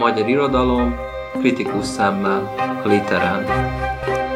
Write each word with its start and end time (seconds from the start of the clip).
magyar 0.00 0.28
irodalom 0.28 0.94
kritikus 1.40 1.86
szemmel, 1.86 2.54
a 2.84 2.88
literán. 2.88 3.44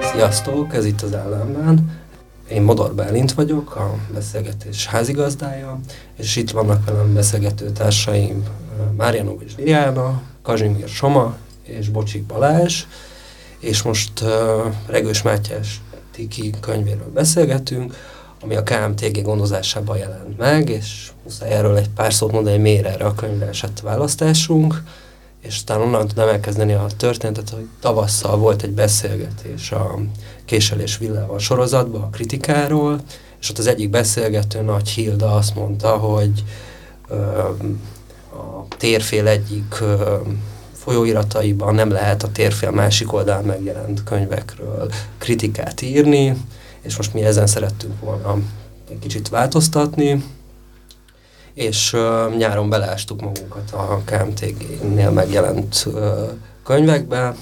Sziasztok, 0.03 0.75
ez 0.75 0.85
itt 0.85 1.03
az 1.03 1.13
ellenben. 1.13 2.01
Én 2.49 2.63
Modor 2.63 2.95
Bálint 2.95 3.33
vagyok, 3.33 3.77
a 3.77 3.95
beszélgetés 4.15 4.87
házigazdája, 4.87 5.81
és 6.17 6.37
itt 6.37 6.51
vannak 6.51 6.85
velem 6.85 7.15
beszélgető 7.15 7.71
társaim 7.71 8.45
Márjanovics 8.97 9.55
Diana, 9.55 10.23
Kazsimír 10.43 10.89
Soma 10.89 11.37
és 11.63 11.89
Bocsik 11.89 12.23
Balázs, 12.23 12.85
és 13.59 13.83
most 13.83 14.21
uh, 14.21 14.31
Regős 14.87 15.23
Mátyás 15.23 15.81
Tiki 16.13 16.51
könyvéről 16.61 17.11
beszélgetünk, 17.15 17.95
ami 18.43 18.55
a 18.55 18.63
KMTG 18.63 19.23
gondozásában 19.23 19.97
jelent 19.97 20.39
meg, 20.39 20.69
és 20.69 21.11
muszáj 21.23 21.51
erről 21.51 21.77
egy 21.77 21.89
pár 21.89 22.13
szót 22.13 22.33
mondani, 22.33 22.55
hogy 22.55 22.65
miért 22.65 22.87
erre 22.87 23.05
a 23.05 23.15
könyvre 23.15 23.47
esett 23.47 23.81
választásunk, 23.81 24.83
és 25.47 25.65
talán 25.65 25.83
onnan 25.83 26.09
tudom 26.09 26.29
elkezdeni 26.29 26.73
a 26.73 26.87
történetet, 26.97 27.51
hogy 27.51 27.67
tavasszal 27.81 28.37
volt 28.37 28.63
egy 28.63 28.71
beszélgetés 28.71 29.73
a 29.73 29.99
Késelés 30.45 30.99
Villával 30.99 31.39
sorozatban 31.39 32.03
a 32.03 32.11
kritikáról, 32.11 33.01
és 33.41 33.51
ott 33.51 33.59
az 33.59 33.67
egyik 33.67 33.91
beszélgető, 33.91 34.61
Nagy 34.61 34.89
Hilda 34.89 35.35
azt 35.35 35.55
mondta, 35.55 35.97
hogy 35.97 36.45
ö, 37.09 37.15
a 38.31 38.67
térfél 38.77 39.27
egyik 39.27 39.81
ö, 39.81 40.17
folyóirataiban 40.73 41.75
nem 41.75 41.91
lehet 41.91 42.23
a 42.23 42.33
térfél 42.33 42.71
másik 42.71 43.13
oldalán 43.13 43.45
megjelent 43.45 44.05
könyvekről 44.05 44.91
kritikát 45.19 45.83
írni, 45.83 46.37
és 46.81 46.97
most 46.97 47.15
mi 47.15 47.25
ezen 47.25 47.47
szerettünk 47.47 48.01
volna 48.01 48.39
egy 48.91 48.99
kicsit 48.99 49.29
változtatni, 49.29 50.25
és 51.55 51.93
uh, 51.93 52.37
nyáron 52.37 52.69
beleástuk 52.69 53.21
magunkat 53.21 53.71
a 53.73 54.01
KMTG-nél 54.05 55.11
megjelent 55.11 55.85
uh, 55.87 56.31
könyvekbe, 56.65 57.35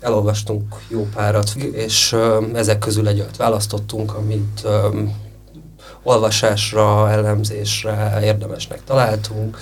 elolvastunk 0.00 0.74
jó 0.88 1.08
párat, 1.14 1.54
és 1.54 2.12
uh, 2.12 2.44
ezek 2.54 2.78
közül 2.78 3.08
egy 3.08 3.20
olyat 3.20 3.36
választottunk, 3.36 4.14
amit 4.14 4.62
um, 4.64 5.14
olvasásra, 6.02 7.10
elemzésre 7.10 8.18
érdemesnek 8.22 8.84
találtunk, 8.84 9.58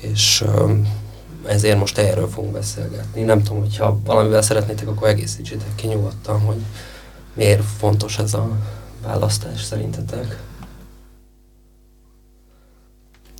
és 0.00 0.44
um, 0.56 1.04
ezért 1.46 1.78
most 1.78 1.98
erről 1.98 2.28
fogunk 2.28 2.52
beszélgetni. 2.52 3.22
Nem 3.22 3.42
tudom, 3.42 3.60
hogyha 3.60 3.98
valamivel 4.04 4.42
szeretnétek, 4.42 4.88
akkor 4.88 5.08
egészítsétek 5.08 5.74
ki 5.74 5.86
nyugodtan, 5.86 6.40
hogy 6.40 6.60
miért 7.34 7.64
fontos 7.78 8.18
ez 8.18 8.34
a 8.34 8.48
választás 9.02 9.62
szerintetek. 9.62 10.42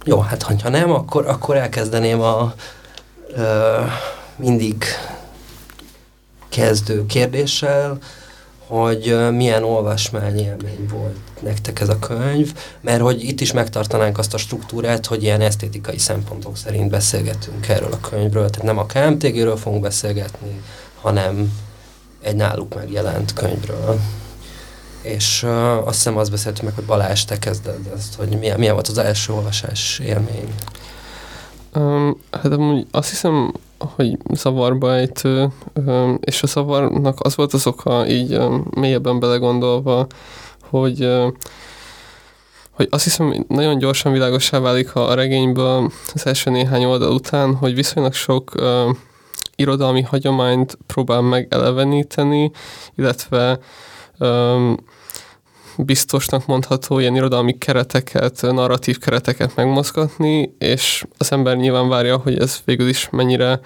Jó, 0.09 0.21
hát 0.21 0.43
ha 0.43 0.69
nem, 0.69 0.91
akkor, 0.91 1.27
akkor 1.27 1.57
elkezdeném 1.57 2.21
a 2.21 2.55
ö, 3.35 3.81
mindig 4.37 4.85
kezdő 6.49 7.07
kérdéssel, 7.07 7.99
hogy 8.67 9.17
milyen 9.33 9.65
olvasmányélmény 9.65 10.89
volt 10.91 11.17
nektek 11.41 11.81
ez 11.81 11.89
a 11.89 11.99
könyv, 11.99 12.55
mert 12.81 13.01
hogy 13.01 13.23
itt 13.23 13.41
is 13.41 13.53
megtartanánk 13.53 14.19
azt 14.19 14.35
a 14.35 14.39
struktúrát, 14.39 15.07
hogy 15.07 15.23
ilyen 15.23 15.41
esztétikai 15.41 15.99
szempontok 15.99 16.57
szerint 16.57 16.91
beszélgetünk 16.91 17.69
erről 17.69 17.93
a 17.93 18.09
könyvről, 18.09 18.51
tehát 18.51 18.67
nem 18.67 18.79
a 18.79 18.87
KMTG-ről 18.87 19.57
fogunk 19.57 19.83
beszélgetni, 19.83 20.61
hanem 21.01 21.53
egy 22.23 22.37
náluk 22.37 22.75
megjelent 22.75 23.33
könyvről. 23.33 24.01
És 25.07 25.43
uh, 25.43 25.87
azt 25.87 25.97
hiszem 25.97 26.17
azt 26.17 26.31
beszéltük 26.31 26.65
meg, 26.65 26.75
hogy 26.75 26.85
Balázs, 26.85 27.25
te 27.25 27.39
kezded 27.39 27.79
ezt, 27.97 28.15
hogy 28.15 28.39
milyen, 28.39 28.59
milyen 28.59 28.75
volt 28.75 28.89
az 28.89 28.99
első 28.99 29.33
olvasás 29.33 29.99
élmény. 29.99 30.55
Um, 31.75 32.21
hát 32.31 32.53
amúgy 32.53 32.87
azt 32.91 33.09
hiszem, 33.09 33.53
hogy 33.79 34.19
zavarba 34.33 34.95
ejtő, 34.95 35.49
um, 35.75 36.19
és 36.21 36.43
a 36.43 36.47
zavarnak 36.47 37.21
az 37.21 37.37
volt 37.37 37.53
az 37.53 37.67
oka, 37.67 38.07
így 38.07 38.35
um, 38.35 38.67
mélyebben 38.71 39.19
belegondolva, 39.19 40.07
hogy 40.71 41.05
uh, 41.05 41.33
hogy 42.71 42.89
azt 42.91 43.05
hiszem, 43.05 43.45
nagyon 43.49 43.79
gyorsan 43.79 44.13
világosá 44.13 44.59
válik 44.59 44.95
a 44.95 45.15
regényből 45.15 45.91
az 46.15 46.27
első 46.27 46.51
néhány 46.51 46.85
oldal 46.85 47.13
után, 47.13 47.55
hogy 47.55 47.75
viszonylag 47.75 48.13
sok 48.13 48.53
uh, 48.55 48.97
irodalmi 49.55 50.03
hagyományt 50.03 50.79
próbál 50.87 51.21
megeleveníteni, 51.21 52.51
illetve 52.97 53.59
um, 54.19 54.77
biztosnak 55.79 56.47
mondható 56.47 56.99
ilyen 56.99 57.15
irodalmi 57.15 57.59
kereteket, 57.59 58.43
narratív 58.43 58.99
kereteket 58.99 59.57
megmozgatni, 59.57 60.55
és 60.59 61.05
az 61.19 61.33
ember 61.33 61.57
nyilván 61.57 61.89
várja, 61.89 62.17
hogy 62.17 62.39
ez 62.39 62.61
végül 62.65 62.89
is 62.89 63.09
mennyire 63.11 63.61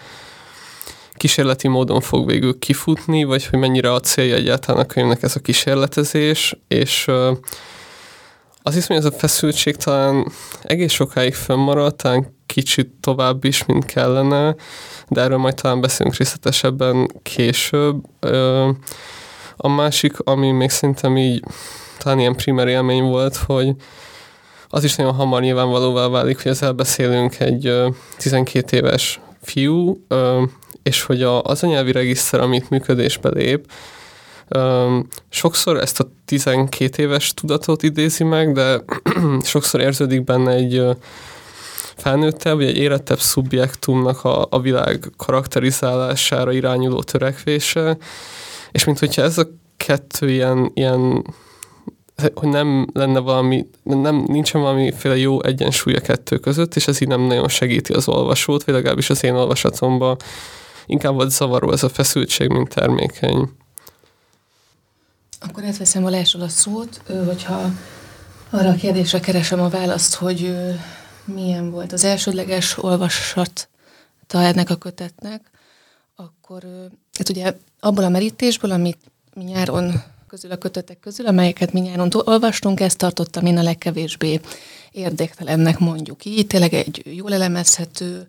kísérleti 1.15 1.69
módon 1.69 2.01
fog 2.01 2.27
végül 2.27 2.59
kifutni, 2.59 3.25
vagy 3.25 3.47
hogy 3.47 3.59
mennyire 3.59 3.93
a 3.93 4.01
célja 4.01 4.35
egyáltalán 4.35 4.83
a 4.83 4.87
könyvnek 4.87 5.23
ez 5.23 5.37
a 5.37 5.41
kísérletezés, 5.41 6.57
és 6.69 7.07
azt 8.63 8.75
hiszem, 8.75 8.97
hogy 8.97 9.07
ez 9.07 9.13
a 9.13 9.19
feszültség 9.19 9.77
talán 9.77 10.33
egész 10.63 10.93
sokáig 10.93 11.35
fönnmaradt, 11.35 11.97
talán 11.97 12.37
kicsit 12.47 12.89
tovább 13.01 13.45
is, 13.45 13.65
mint 13.65 13.85
kellene, 13.85 14.55
de 15.09 15.21
erről 15.21 15.39
majd 15.39 15.55
talán 15.55 15.81
beszélünk 15.81 16.17
részletesebben 16.17 17.09
később. 17.23 18.05
A 19.57 19.69
másik, 19.69 20.19
ami 20.19 20.51
még 20.51 20.71
szerintem 20.71 21.17
így 21.17 21.45
talán 22.03 22.19
ilyen 22.19 22.37
primer 22.37 22.69
élmény 22.69 23.03
volt, 23.03 23.37
hogy 23.37 23.75
az 24.69 24.85
is 24.85 24.97
nagyon 24.97 25.15
hamar 25.15 25.41
nyilvánvalóvá 25.41 26.09
válik, 26.09 26.43
hogy 26.43 26.51
az 26.51 26.63
elbeszélünk 26.63 27.41
egy 27.41 27.75
12 28.19 28.77
éves 28.77 29.21
fiú, 29.43 30.05
és 30.83 31.03
hogy 31.03 31.23
az 31.23 31.63
anyelvi 31.63 31.93
regiszter, 31.93 32.41
amit 32.41 32.71
működésbe 32.71 33.29
lép, 33.29 33.67
sokszor 35.29 35.77
ezt 35.77 36.01
a 36.01 36.11
12 36.25 37.03
éves 37.03 37.35
tudatot 37.35 37.83
idézi 37.83 38.25
meg, 38.25 38.53
de 38.53 38.85
sokszor 39.43 39.81
érződik 39.81 40.25
benne 40.25 40.53
egy 40.53 40.83
felnőttebb, 41.97 42.57
vagy 42.57 42.67
egy 42.67 42.77
érettebb 42.77 43.21
szubjektumnak 43.21 44.25
a, 44.25 44.47
a 44.51 44.61
világ 44.61 45.11
karakterizálására 45.17 46.53
irányuló 46.53 47.03
törekvése, 47.03 47.97
és 48.73 48.85
mint 48.85 48.99
hogyha 48.99 49.23
ez 49.23 49.39
a 49.39 49.47
kettő 49.77 50.31
ilyen, 50.31 50.71
ilyen 50.75 51.25
hogy 52.35 52.49
nem 52.49 52.87
lenne 52.93 53.19
valami, 53.19 53.67
nem, 53.83 54.25
nincsen 54.27 54.61
valamiféle 54.61 55.17
jó 55.17 55.43
egyensúly 55.43 55.95
a 55.95 56.01
kettő 56.01 56.39
között, 56.39 56.77
és 56.77 56.87
ez 56.87 57.01
így 57.01 57.09
nem 57.09 57.21
nagyon 57.21 57.49
segíti 57.49 57.93
az 57.93 58.09
olvasót, 58.09 58.65
vagy 58.65 58.75
legalábbis 58.75 59.11
az 59.11 59.25
én 59.25 59.35
olvasatomban 59.35 60.17
inkább 60.87 61.15
volt 61.15 61.31
zavaró 61.31 61.73
ez 61.73 61.83
a 61.83 61.89
feszültség, 61.89 62.49
mint 62.49 62.75
termékeny. 62.75 63.51
Akkor 65.41 65.65
átveszem 65.65 66.05
a 66.05 66.17
a 66.41 66.49
szót, 66.49 67.03
hogyha 67.27 67.71
arra 68.51 68.69
a 68.69 68.75
kérdésre 68.75 69.21
keresem 69.21 69.61
a 69.61 69.69
választ, 69.69 70.15
hogy 70.15 70.57
milyen 71.25 71.71
volt 71.71 71.93
az 71.93 72.05
elsődleges 72.05 72.83
olvasat 72.83 73.69
ennek 74.33 74.71
a 74.71 74.77
kötetnek, 74.77 75.51
akkor 76.17 76.63
hát 77.19 77.29
ugye 77.29 77.55
abból 77.81 78.05
a 78.05 78.09
merítésből, 78.09 78.71
amit 78.71 78.99
mi 79.35 79.45
nyáron 79.45 80.03
közül 80.31 80.51
a 80.51 80.57
kötetek 80.57 81.01
közül, 81.01 81.27
amelyeket 81.27 81.73
mi 81.73 81.81
nyáron 81.81 82.09
olvastunk, 82.13 82.81
ezt 82.81 82.99
tartottam 82.99 83.47
én 83.47 83.57
a 83.59 83.63
legkevésbé 83.63 84.41
érdektelennek 84.91 85.79
mondjuk 85.79 86.25
így. 86.25 86.47
Tényleg 86.47 86.75
egy 86.75 87.03
jól 87.17 87.33
elemezhető, 87.33 88.29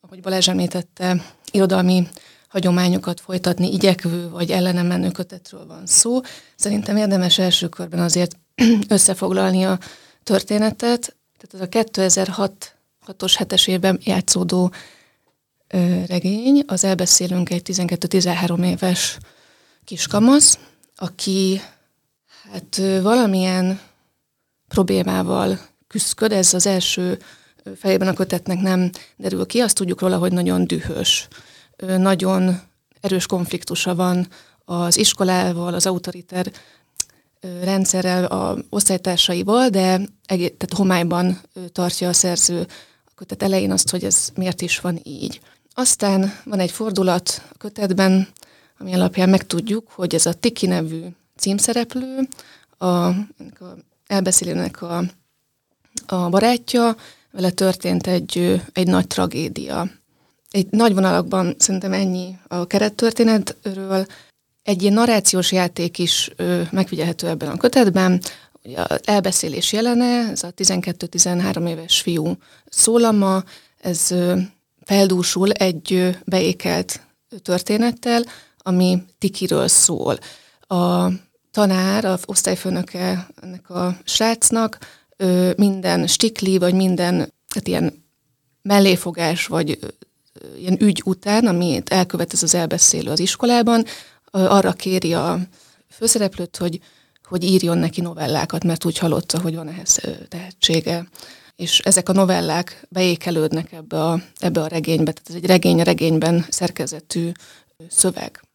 ahogy 0.00 0.20
Balázs 0.20 0.48
említette, 0.48 1.34
irodalmi 1.50 2.08
hagyományokat 2.48 3.20
folytatni 3.20 3.72
igyekvő 3.72 4.30
vagy 4.30 4.50
ellene 4.50 4.82
menő 4.82 5.10
kötetről 5.10 5.66
van 5.66 5.86
szó. 5.86 6.20
Szerintem 6.54 6.96
érdemes 6.96 7.38
első 7.38 7.68
körben 7.68 8.00
azért 8.00 8.36
összefoglalni 8.88 9.64
a 9.64 9.78
történetet. 10.22 11.16
Tehát 11.38 11.54
ez 11.54 11.60
a 11.60 11.68
2006 11.68 12.76
os 13.20 13.36
7-es 13.38 13.68
évben 13.68 13.98
játszódó 14.02 14.72
regény, 16.06 16.62
az 16.66 16.84
elbeszélünk 16.84 17.50
egy 17.50 17.62
12-13 17.64 18.64
éves 18.66 19.18
kiskamasz, 19.84 20.58
aki 20.96 21.60
hát 22.52 22.76
valamilyen 23.02 23.80
problémával 24.68 25.58
küzdköd, 25.86 26.32
ez 26.32 26.54
az 26.54 26.66
első 26.66 27.18
fejében 27.76 28.08
a 28.08 28.12
kötetnek 28.12 28.60
nem 28.60 28.90
derül 29.16 29.46
ki, 29.46 29.60
azt 29.60 29.74
tudjuk 29.74 30.00
róla, 30.00 30.18
hogy 30.18 30.32
nagyon 30.32 30.66
dühös, 30.66 31.28
nagyon 31.76 32.60
erős 33.00 33.26
konfliktusa 33.26 33.94
van 33.94 34.28
az 34.64 34.98
iskolával, 34.98 35.74
az 35.74 35.86
autoriter 35.86 36.52
rendszerrel, 37.40 38.24
a 38.24 38.58
osztálytársaival, 38.70 39.68
de 39.68 40.00
tehát 40.26 40.72
homályban 40.76 41.40
tartja 41.72 42.08
a 42.08 42.12
szerző 42.12 42.66
a 43.04 43.10
kötet 43.14 43.42
elején 43.42 43.70
azt, 43.70 43.90
hogy 43.90 44.04
ez 44.04 44.28
miért 44.34 44.60
is 44.60 44.80
van 44.80 45.00
így. 45.02 45.40
Aztán 45.74 46.32
van 46.44 46.58
egy 46.58 46.70
fordulat 46.70 47.42
a 47.52 47.56
kötetben, 47.58 48.28
ami 48.78 48.94
alapján 48.94 49.28
megtudjuk, 49.28 49.90
hogy 49.90 50.14
ez 50.14 50.26
a 50.26 50.32
Tiki 50.32 50.66
nevű 50.66 51.02
címszereplő, 51.36 52.28
a, 52.78 52.86
a 52.86 53.14
elbeszélőnek 54.06 54.82
a, 54.82 55.02
a 56.06 56.28
barátja, 56.28 56.96
vele 57.36 57.50
történt 57.50 58.06
egy, 58.06 58.62
egy 58.72 58.86
nagy 58.86 59.06
tragédia. 59.06 59.90
egy 60.50 60.66
nagy 60.70 60.94
vonalakban 60.94 61.54
szerintem 61.58 61.92
ennyi 61.92 62.38
a 62.48 62.66
kerettörténetről. 62.66 64.06
Egy 64.62 64.82
ilyen 64.82 64.94
narrációs 64.94 65.52
játék 65.52 65.98
is 65.98 66.30
ö, 66.36 66.62
megfigyelhető 66.70 67.28
ebben 67.28 67.48
a 67.48 67.56
kötetben. 67.56 68.20
Ugye 68.64 68.80
az 68.88 69.00
elbeszélés 69.04 69.72
jelene, 69.72 70.28
ez 70.30 70.42
a 70.42 70.52
12-13 70.56 71.68
éves 71.68 72.00
fiú 72.00 72.36
szólama, 72.68 73.44
ez 73.80 74.10
ö, 74.10 74.38
feldúsul 74.84 75.52
egy 75.52 75.92
ö, 75.92 76.08
beékelt 76.24 77.00
történettel, 77.42 78.24
ami 78.66 79.02
Tikiről 79.18 79.68
szól. 79.68 80.18
A 80.60 81.08
tanár, 81.50 82.04
a 82.04 82.18
osztályfőnöke 82.24 83.28
ennek 83.42 83.70
a 83.70 83.96
srácnak 84.04 84.78
ö, 85.16 85.50
minden 85.56 86.06
stikli, 86.06 86.58
vagy 86.58 86.74
minden 86.74 87.32
hát 87.54 87.68
ilyen 87.68 88.04
melléfogás, 88.62 89.46
vagy 89.46 89.78
ö, 89.80 89.86
ilyen 90.56 90.76
ügy 90.80 91.02
után, 91.04 91.46
amit 91.46 91.88
elkövet 91.88 92.32
ez 92.32 92.42
az 92.42 92.54
elbeszélő 92.54 93.10
az 93.10 93.18
iskolában, 93.18 93.84
ö, 94.30 94.38
arra 94.38 94.72
kéri 94.72 95.14
a 95.14 95.38
főszereplőt, 95.90 96.56
hogy, 96.56 96.80
hogy 97.24 97.44
írjon 97.44 97.78
neki 97.78 98.00
novellákat, 98.00 98.64
mert 98.64 98.84
úgy 98.84 98.98
hallotta, 98.98 99.40
hogy 99.40 99.54
van 99.54 99.68
ehhez 99.68 100.00
tehetsége. 100.28 101.08
És 101.56 101.78
ezek 101.78 102.08
a 102.08 102.12
novellák 102.12 102.86
beékelődnek 102.88 103.72
ebbe 103.72 104.02
a, 104.04 104.20
ebbe 104.38 104.60
a 104.60 104.66
regénybe, 104.66 105.12
tehát 105.12 105.28
ez 105.28 105.34
egy 105.34 105.46
regény-regényben 105.46 106.46
szerkezetű 106.48 107.32
szöveg. 107.88 108.45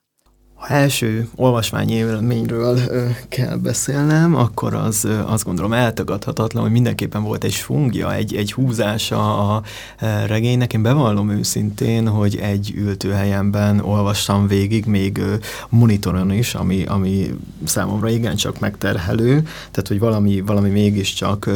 Ha 0.62 0.68
első 0.68 1.28
olvasmányélményről 1.36 2.80
kell 3.30 3.56
beszélnem, 3.56 4.36
akkor 4.36 4.74
az 4.74 5.08
azt 5.26 5.44
gondolom 5.44 5.74
eltagadhatatlan, 5.74 6.64
hogy 6.64 6.72
mindenképpen 6.72 7.24
volt 7.24 7.44
egy 7.44 7.54
fungja, 7.54 8.14
egy, 8.14 8.36
egy 8.36 8.54
húzása 8.54 9.54
a 9.56 9.62
regénynek. 10.26 10.74
Én 10.74 10.82
bevallom 10.82 11.30
őszintén, 11.30 12.08
hogy 12.08 12.38
egy 12.38 12.74
ültőhelyemben 12.76 13.80
olvastam 13.80 14.48
végig, 14.48 14.86
még 14.86 15.22
monitoron 15.70 16.32
is, 16.32 16.54
ami, 16.56 16.84
ami 16.86 17.30
számomra 17.64 18.10
igencsak 18.10 18.60
megterhelő, 18.60 19.42
tehát 19.42 19.88
hogy 19.88 20.00
valami, 20.00 20.42
valami 20.42 20.70
mégiscsak 20.70 21.50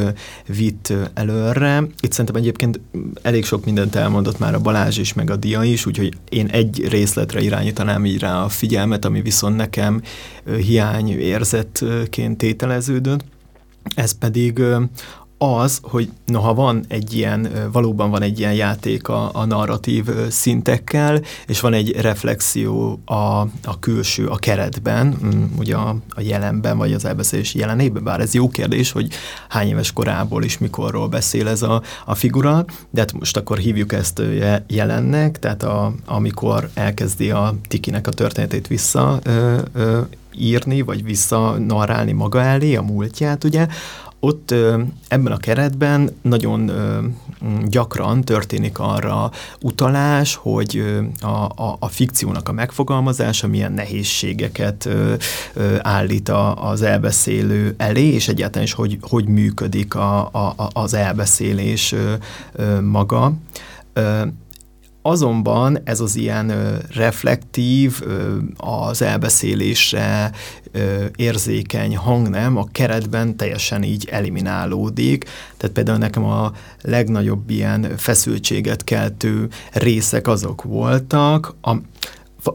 vitt 0.47 0.93
előre. 1.13 1.83
Itt 1.99 2.11
szerintem 2.11 2.35
egyébként 2.35 2.79
elég 3.21 3.45
sok 3.45 3.65
mindent 3.65 3.95
elmondott 3.95 4.39
már 4.39 4.53
a 4.53 4.59
Balázs 4.59 4.97
is, 4.97 5.13
meg 5.13 5.29
a 5.29 5.35
Dia 5.35 5.63
is, 5.63 5.85
úgyhogy 5.85 6.13
én 6.29 6.47
egy 6.47 6.87
részletre 6.87 7.41
irányítanám 7.41 8.05
így 8.05 8.19
rá 8.19 8.43
a 8.43 8.49
figyelmet, 8.49 8.93
figyelmet, 8.95 9.05
ami 9.05 9.21
viszont 9.21 9.55
nekem 9.55 10.01
hiány 10.57 11.09
érzetként 11.19 12.37
tételeződött. 12.37 13.23
Ez 13.95 14.11
pedig 14.11 14.61
az, 15.53 15.79
hogy 15.81 16.09
noha 16.25 16.53
van 16.53 16.85
egy 16.87 17.13
ilyen, 17.13 17.49
valóban 17.71 18.09
van 18.09 18.21
egy 18.21 18.39
ilyen 18.39 18.53
játék 18.53 19.07
a, 19.07 19.29
a 19.33 19.45
narratív 19.45 20.05
szintekkel, 20.29 21.21
és 21.47 21.59
van 21.59 21.73
egy 21.73 21.91
reflexió 21.91 22.99
a, 23.05 23.13
a 23.63 23.79
külső, 23.79 24.27
a 24.27 24.35
keretben, 24.35 25.17
mm, 25.25 25.43
ugye 25.57 25.75
a, 25.75 25.95
a 26.09 26.21
jelenben, 26.21 26.77
vagy 26.77 26.93
az 26.93 27.05
elbeszélés 27.05 27.53
jelenében, 27.53 28.03
bár 28.03 28.19
ez 28.19 28.33
jó 28.33 28.49
kérdés, 28.49 28.91
hogy 28.91 29.07
hány 29.49 29.67
éves 29.67 29.93
korából 29.93 30.43
és 30.43 30.57
mikorról 30.57 31.07
beszél 31.07 31.47
ez 31.47 31.61
a, 31.61 31.81
a 32.05 32.15
figura, 32.15 32.65
de 32.89 32.99
hát 32.99 33.13
most 33.13 33.37
akkor 33.37 33.57
hívjuk 33.57 33.93
ezt 33.93 34.21
jelennek, 34.67 35.39
tehát 35.39 35.63
a, 35.63 35.93
amikor 36.05 36.69
elkezdi 36.73 37.31
a 37.31 37.55
Tikinek 37.67 38.07
a 38.07 38.11
történetét 38.11 38.67
vissza 38.67 39.19
ö, 39.23 39.57
ö, 39.73 39.99
írni, 40.37 40.81
vagy 40.81 41.03
vissza 41.03 41.57
narrálni 41.57 42.11
maga 42.11 42.41
elé 42.41 42.75
a 42.75 42.81
múltját, 42.81 43.43
ugye, 43.43 43.67
ott 44.25 44.51
ebben 45.07 45.31
a 45.31 45.37
keretben 45.37 46.09
nagyon 46.21 46.71
gyakran 47.65 48.21
történik 48.21 48.79
arra 48.79 49.31
utalás, 49.61 50.35
hogy 50.35 50.83
a, 51.21 51.27
a, 51.63 51.77
a 51.79 51.87
fikciónak 51.87 52.49
a 52.49 52.51
megfogalmazása 52.51 53.47
milyen 53.47 53.71
nehézségeket 53.71 54.89
állít 55.79 56.29
a, 56.29 56.69
az 56.69 56.81
elbeszélő 56.81 57.73
elé, 57.77 58.07
és 58.07 58.27
egyáltalán 58.27 58.65
is 58.65 58.73
hogy, 58.73 58.97
hogy 59.01 59.27
működik 59.27 59.95
a, 59.95 60.19
a, 60.31 60.55
az 60.73 60.93
elbeszélés 60.93 61.95
maga. 62.81 63.33
Azonban 65.07 65.79
ez 65.83 65.99
az 65.99 66.15
ilyen 66.15 66.49
ö, 66.49 66.75
reflektív, 66.93 68.01
ö, 68.01 68.37
az 68.57 69.01
elbeszélésre 69.01 70.31
ö, 70.71 71.05
érzékeny 71.15 71.97
hangnem 71.97 72.57
a 72.57 72.67
keretben 72.71 73.37
teljesen 73.37 73.83
így 73.83 74.07
eliminálódik. 74.11 75.23
Tehát 75.57 75.75
például 75.75 75.97
nekem 75.97 76.23
a 76.23 76.51
legnagyobb 76.81 77.49
ilyen 77.49 77.93
feszültséget 77.97 78.83
keltő 78.83 79.47
részek 79.71 80.27
azok 80.27 80.63
voltak, 80.63 81.55
a, 81.61 81.75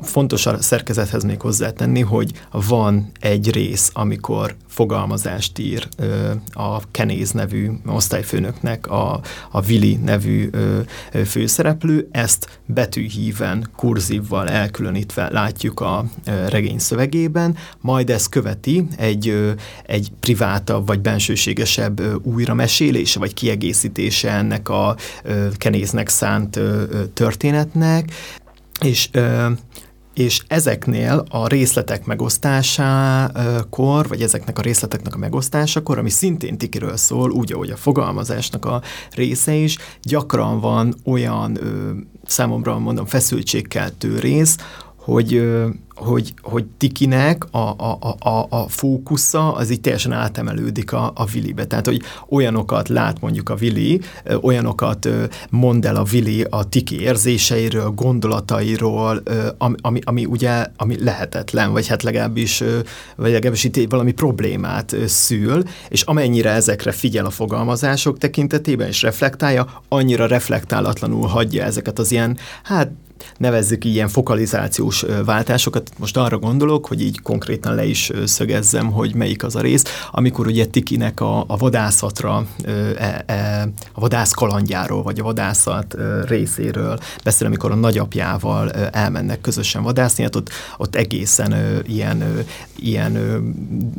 Fontos 0.03 0.47
a 0.47 0.63
szerkezethez 0.63 1.25
még 1.25 1.41
hozzátenni, 1.41 2.01
hogy 2.01 2.33
van 2.51 3.11
egy 3.21 3.51
rész, 3.51 3.91
amikor 3.93 4.55
fogalmazást 4.69 5.59
ír 5.59 5.89
ö, 5.97 6.31
a 6.53 6.91
Kenéz 6.91 7.31
nevű 7.31 7.71
osztályfőnöknek 7.87 8.87
a, 8.87 9.21
a 9.51 9.61
Vili 9.61 9.97
nevű 10.05 10.49
ö, 10.53 10.81
főszereplő, 11.25 12.09
ezt 12.11 12.61
betűhíven, 12.67 13.71
kurzívval 13.77 14.49
elkülönítve 14.49 15.29
látjuk 15.31 15.81
a 15.81 16.05
ö, 16.27 16.49
regény 16.49 16.79
szövegében, 16.79 17.57
majd 17.81 18.11
ezt 18.11 18.29
követi 18.29 18.87
egy, 18.97 19.29
ö, 19.29 19.51
egy 19.87 20.11
privátabb 20.21 20.87
vagy 20.87 21.01
bensőségesebb 21.01 22.01
ö, 22.01 22.15
újramesélése 22.23 23.19
vagy 23.19 23.35
kiegészítése 23.35 24.31
ennek 24.31 24.69
a 24.69 24.97
ö, 25.23 25.47
Kenéznek 25.57 26.09
szánt 26.09 26.57
ö, 26.57 26.85
történetnek, 27.15 28.13
és 28.81 29.11
és 30.15 30.43
ezeknél 30.47 31.25
a 31.31 31.47
részletek 31.47 32.05
megosztásakor, 32.05 34.09
vagy 34.09 34.23
ezeknek 34.23 34.59
a 34.59 34.63
részleteknek 34.63 35.15
a 35.15 35.19
megosztásakor, 35.19 35.99
ami 35.99 36.11
szintén 36.11 36.59
tikiről 36.59 36.97
szól, 36.97 37.31
úgy, 37.31 37.53
ahogy 37.53 37.71
a 37.71 37.77
fogalmazásnak 37.77 38.65
a 38.65 38.83
része 39.11 39.55
is, 39.55 39.77
gyakran 40.03 40.61
van 40.61 40.95
olyan 41.05 41.57
ö, 41.61 41.91
számomra 42.25 42.79
mondom 42.79 43.07
feszültségkeltő 43.07 44.19
rész, 44.19 44.57
hogy 45.01 45.43
hogy, 46.01 46.35
hogy 46.43 46.65
Tikinek 46.79 47.45
a, 47.51 47.59
a, 47.59 48.17
a, 48.19 48.47
a 48.49 48.69
fókusza 48.69 49.53
az 49.53 49.71
így 49.71 49.81
teljesen 49.81 50.13
átemelődik 50.13 50.93
a, 50.93 51.13
a 51.15 51.25
Vilibe. 51.25 51.67
Tehát, 51.67 51.87
hogy 51.87 52.03
olyanokat 52.29 52.89
lát 52.89 53.21
mondjuk 53.21 53.49
a 53.49 53.55
Vili, 53.55 54.01
olyanokat 54.41 55.09
mond 55.51 55.85
el 55.85 55.97
a 55.97 56.03
Vili 56.03 56.47
a 56.51 56.69
Tiki 56.69 57.01
érzéseiről, 57.01 57.91
gondolatairól, 57.91 59.23
ami, 59.59 59.75
ami, 59.81 60.01
ami 60.05 60.25
ugye 60.25 60.67
ami 60.77 61.05
lehetetlen, 61.05 61.73
vagy 61.73 61.87
hát 61.87 62.03
legalábbis, 62.03 62.63
vagy 63.17 63.31
legalábbis 63.31 63.65
itt 63.65 63.91
valami 63.91 64.13
problémát 64.13 64.97
szül, 65.07 65.63
és 65.89 66.03
amennyire 66.03 66.51
ezekre 66.51 66.93
figyel 66.93 67.27
a 67.27 67.31
fogalmazások 67.31 68.19
tekintetében, 68.19 68.89
és 68.89 69.03
reflektálja, 69.03 69.83
annyira 69.89 70.27
reflektálatlanul 70.27 71.27
hagyja 71.27 71.65
ezeket 71.65 71.99
az 71.99 72.13
ilyen, 72.13 72.39
hát 72.63 72.91
nevezzük 73.37 73.85
ilyen 73.85 74.09
fokalizációs 74.09 75.05
váltásokat. 75.25 75.91
Most 75.99 76.17
arra 76.17 76.39
gondolok, 76.39 76.87
hogy 76.87 77.03
így 77.03 77.21
konkrétan 77.21 77.75
le 77.75 77.85
is 77.85 78.11
szögezzem, 78.25 78.91
hogy 78.91 79.15
melyik 79.15 79.45
az 79.45 79.57
a 79.57 79.61
rész, 79.61 79.85
amikor 80.11 80.47
ugye 80.47 80.67
Tikinek 80.67 81.21
a, 81.21 81.45
a 81.47 81.57
vadászatra, 81.57 82.47
e, 82.99 83.23
e, 83.27 83.69
a 83.93 84.01
vadász 84.01 84.33
kalandjáról, 84.33 85.03
vagy 85.03 85.21
a 85.21 85.23
vadászat 85.23 85.97
részéről 86.27 86.99
beszél, 87.25 87.47
amikor 87.47 87.71
a 87.71 87.75
nagyapjával 87.75 88.71
elmennek 88.71 89.41
közösen 89.41 89.83
vadászni, 89.83 90.23
hát 90.23 90.37
ott, 90.37 90.49
ott 90.77 90.95
egészen 90.95 91.83
ilyen, 91.87 92.45
ilyen 92.77 93.19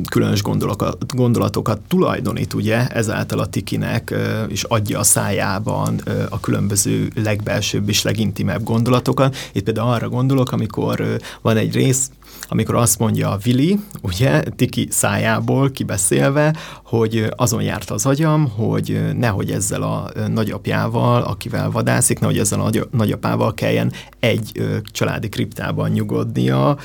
különös 0.10 0.42
gondolatokat, 0.42 1.16
gondolatokat 1.16 1.80
tulajdonít 1.88 2.54
ugye 2.54 2.88
ezáltal 2.88 3.40
a 3.40 3.46
Tikinek, 3.46 4.14
és 4.48 4.64
adja 4.64 5.00
a 5.00 5.04
szájában 5.04 6.02
a 6.30 6.40
különböző 6.40 7.12
legbelsőbb 7.16 7.90
és 7.90 8.02
legintimebb 8.02 8.64
gondolatokat, 8.64 9.11
gondolatokat. 9.12 9.36
Itt 9.54 9.64
például 9.64 9.92
arra 9.92 10.10
gondolok, 10.10 10.52
amikor 10.52 11.18
van 11.42 11.58
egy 11.58 11.74
rész, 11.74 12.10
amikor 12.48 12.76
azt 12.76 13.00
mondja 13.00 13.32
a 13.32 13.38
Vili, 13.38 13.80
ugye, 14.02 14.42
Tiki 14.56 14.88
szájából 14.92 15.72
kibeszélve, 15.72 16.56
hogy 16.84 17.26
azon 17.36 17.62
járt 17.62 17.90
az 17.90 18.06
agyam, 18.06 18.50
hogy 18.50 19.02
nehogy 19.18 19.52
ezzel 19.52 19.82
a 19.82 20.12
nagyapjával, 20.28 21.22
akivel 21.22 21.72
vadászik, 21.72 22.20
nehogy 22.20 22.38
ezzel 22.38 22.62
a 22.62 22.70
nagyapával 22.92 23.54
kelljen 23.54 23.92
egy 24.20 24.52
családi 24.92 25.30
kriptában 25.30 25.90
nyugodnia, 25.90 26.78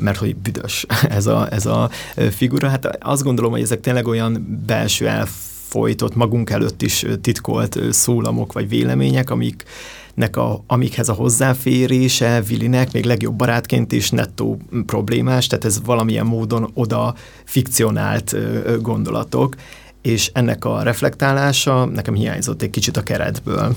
mert 0.00 0.16
hogy 0.16 0.36
büdös 0.36 0.86
ez 1.18 1.26
a, 1.26 1.48
ez 1.50 1.66
a 1.66 1.90
figura. 2.30 2.68
Hát 2.68 2.98
azt 3.00 3.22
gondolom, 3.22 3.50
hogy 3.50 3.62
ezek 3.62 3.80
tényleg 3.80 4.06
olyan 4.06 4.62
belső 4.66 5.08
elfolytott, 5.08 6.14
magunk 6.14 6.50
előtt 6.50 6.82
is 6.82 7.06
titkolt 7.20 7.78
szólamok 7.90 8.52
vagy 8.52 8.68
vélemények, 8.68 9.30
amik, 9.30 9.64
nek 10.14 10.36
a, 10.36 10.62
amikhez 10.66 11.08
a 11.08 11.12
hozzáférése 11.12 12.40
Vilinek 12.40 12.92
még 12.92 13.04
legjobb 13.04 13.34
barátként 13.34 13.92
is 13.92 14.10
nettó 14.10 14.58
problémás, 14.86 15.46
tehát 15.46 15.64
ez 15.64 15.80
valamilyen 15.84 16.26
módon 16.26 16.70
oda 16.74 17.14
fikcionált 17.44 18.36
gondolatok, 18.82 19.54
és 20.02 20.30
ennek 20.34 20.64
a 20.64 20.82
reflektálása 20.82 21.84
nekem 21.84 22.14
hiányzott 22.14 22.62
egy 22.62 22.70
kicsit 22.70 22.96
a 22.96 23.02
keretből. 23.02 23.74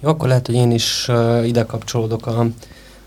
Jó, 0.00 0.08
akkor 0.08 0.28
lehet, 0.28 0.46
hogy 0.46 0.54
én 0.54 0.70
is 0.70 1.10
ide 1.44 1.64
kapcsolódok 1.64 2.26
a 2.26 2.46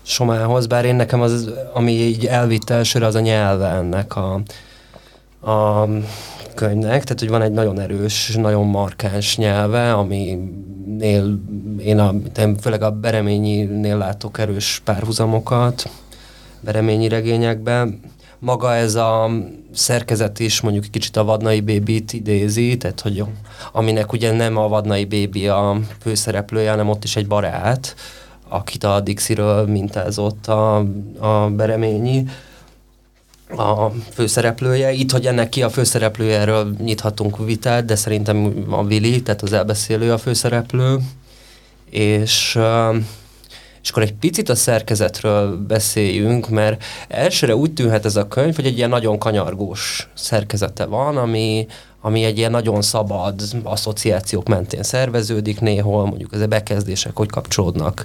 somához, 0.02 0.66
bár 0.66 0.84
én 0.84 0.94
nekem 0.94 1.20
az, 1.20 1.50
ami 1.72 1.92
így 1.92 2.26
elvitt 2.26 2.70
elsőre, 2.70 3.06
az 3.06 3.14
a 3.14 3.20
nyelve 3.20 3.68
ennek 3.68 4.16
a, 4.16 4.40
a 5.50 5.88
könyvnek, 6.56 7.02
tehát 7.02 7.18
hogy 7.18 7.28
van 7.28 7.42
egy 7.42 7.52
nagyon 7.52 7.80
erős, 7.80 8.34
nagyon 8.36 8.66
markáns 8.66 9.36
nyelve, 9.36 9.92
aminél 9.92 11.38
én 11.78 11.98
a, 11.98 12.14
főleg 12.60 12.82
a 12.82 12.90
Bereményinél 12.90 13.96
látok 13.96 14.38
erős 14.38 14.80
párhuzamokat, 14.84 15.90
Bereményi 16.60 17.08
regényekben. 17.08 18.00
Maga 18.38 18.74
ez 18.74 18.94
a 18.94 19.30
szerkezet 19.72 20.38
is 20.38 20.60
mondjuk 20.60 20.84
kicsit 20.90 21.16
a 21.16 21.24
vadnai 21.24 21.60
bébit 21.60 22.12
idézi, 22.12 22.76
tehát 22.76 23.00
hogy 23.00 23.24
aminek 23.72 24.12
ugye 24.12 24.32
nem 24.32 24.56
a 24.56 24.68
vadnai 24.68 25.04
bébi 25.04 25.48
a 25.48 25.78
főszereplője, 26.00 26.70
hanem 26.70 26.88
ott 26.88 27.04
is 27.04 27.16
egy 27.16 27.26
barát, 27.26 27.94
akit 28.48 28.84
a 28.84 29.00
Dixiről 29.00 29.66
mintázott 29.66 30.46
a, 30.46 30.76
a 31.18 31.50
Bereményi 31.50 32.24
a 33.48 33.90
főszereplője. 34.12 34.92
Itt, 34.92 35.10
hogy 35.10 35.26
ennek 35.26 35.48
ki 35.48 35.62
a 35.62 35.70
főszereplője, 35.70 36.38
erről 36.38 36.74
nyithatunk 36.78 37.44
vitát, 37.44 37.84
de 37.84 37.96
szerintem 37.96 38.66
a 38.70 38.84
Vili, 38.84 39.22
tehát 39.22 39.42
az 39.42 39.52
elbeszélő 39.52 40.12
a 40.12 40.18
főszereplő. 40.18 40.98
És, 41.90 42.58
és 43.82 43.90
akkor 43.90 44.02
egy 44.02 44.14
picit 44.14 44.48
a 44.48 44.54
szerkezetről 44.54 45.56
beszéljünk, 45.56 46.48
mert 46.48 46.84
elsőre 47.08 47.56
úgy 47.56 47.72
tűnhet 47.72 48.04
ez 48.04 48.16
a 48.16 48.28
könyv, 48.28 48.54
hogy 48.54 48.66
egy 48.66 48.76
ilyen 48.76 48.88
nagyon 48.88 49.18
kanyargós 49.18 50.08
szerkezete 50.14 50.84
van, 50.84 51.16
ami, 51.16 51.66
ami 52.00 52.24
egy 52.24 52.38
ilyen 52.38 52.50
nagyon 52.50 52.82
szabad 52.82 53.42
asszociációk 53.62 54.48
mentén 54.48 54.82
szerveződik 54.82 55.60
néhol, 55.60 56.06
mondjuk 56.06 56.34
ez 56.34 56.40
a 56.40 56.46
bekezdések 56.46 57.16
hogy 57.16 57.30
kapcsolódnak 57.30 58.04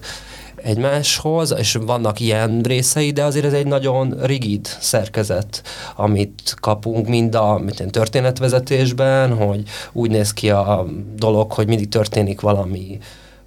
egymáshoz, 0.64 1.56
és 1.58 1.78
vannak 1.86 2.20
ilyen 2.20 2.62
részei, 2.62 3.12
de 3.12 3.24
azért 3.24 3.46
ez 3.46 3.54
egy 3.54 3.68
nagyon 3.68 4.16
rigid 4.22 4.66
szerkezet, 4.80 5.62
amit 5.96 6.56
kapunk 6.60 7.08
mind 7.08 7.36
a 7.36 7.58
mint 7.58 7.92
történetvezetésben, 7.92 9.36
hogy 9.36 9.64
úgy 9.92 10.10
néz 10.10 10.34
ki 10.34 10.50
a 10.50 10.86
dolog, 11.16 11.52
hogy 11.52 11.68
mindig 11.68 11.90
történik 11.90 12.42
valami 12.42 12.98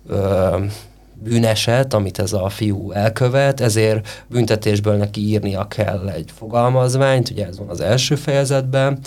ö, 0.08 0.56
bűneset, 1.22 1.94
amit 1.94 2.18
ez 2.18 2.32
a 2.32 2.48
fiú 2.48 2.92
elkövet, 2.92 3.60
ezért 3.60 4.24
büntetésből 4.26 4.96
neki 4.96 5.20
írnia 5.20 5.68
kell 5.68 6.08
egy 6.08 6.30
fogalmazványt, 6.38 7.30
ugye 7.30 7.46
ez 7.46 7.58
van 7.58 7.68
az 7.68 7.80
első 7.80 8.14
fejezetben, 8.14 8.98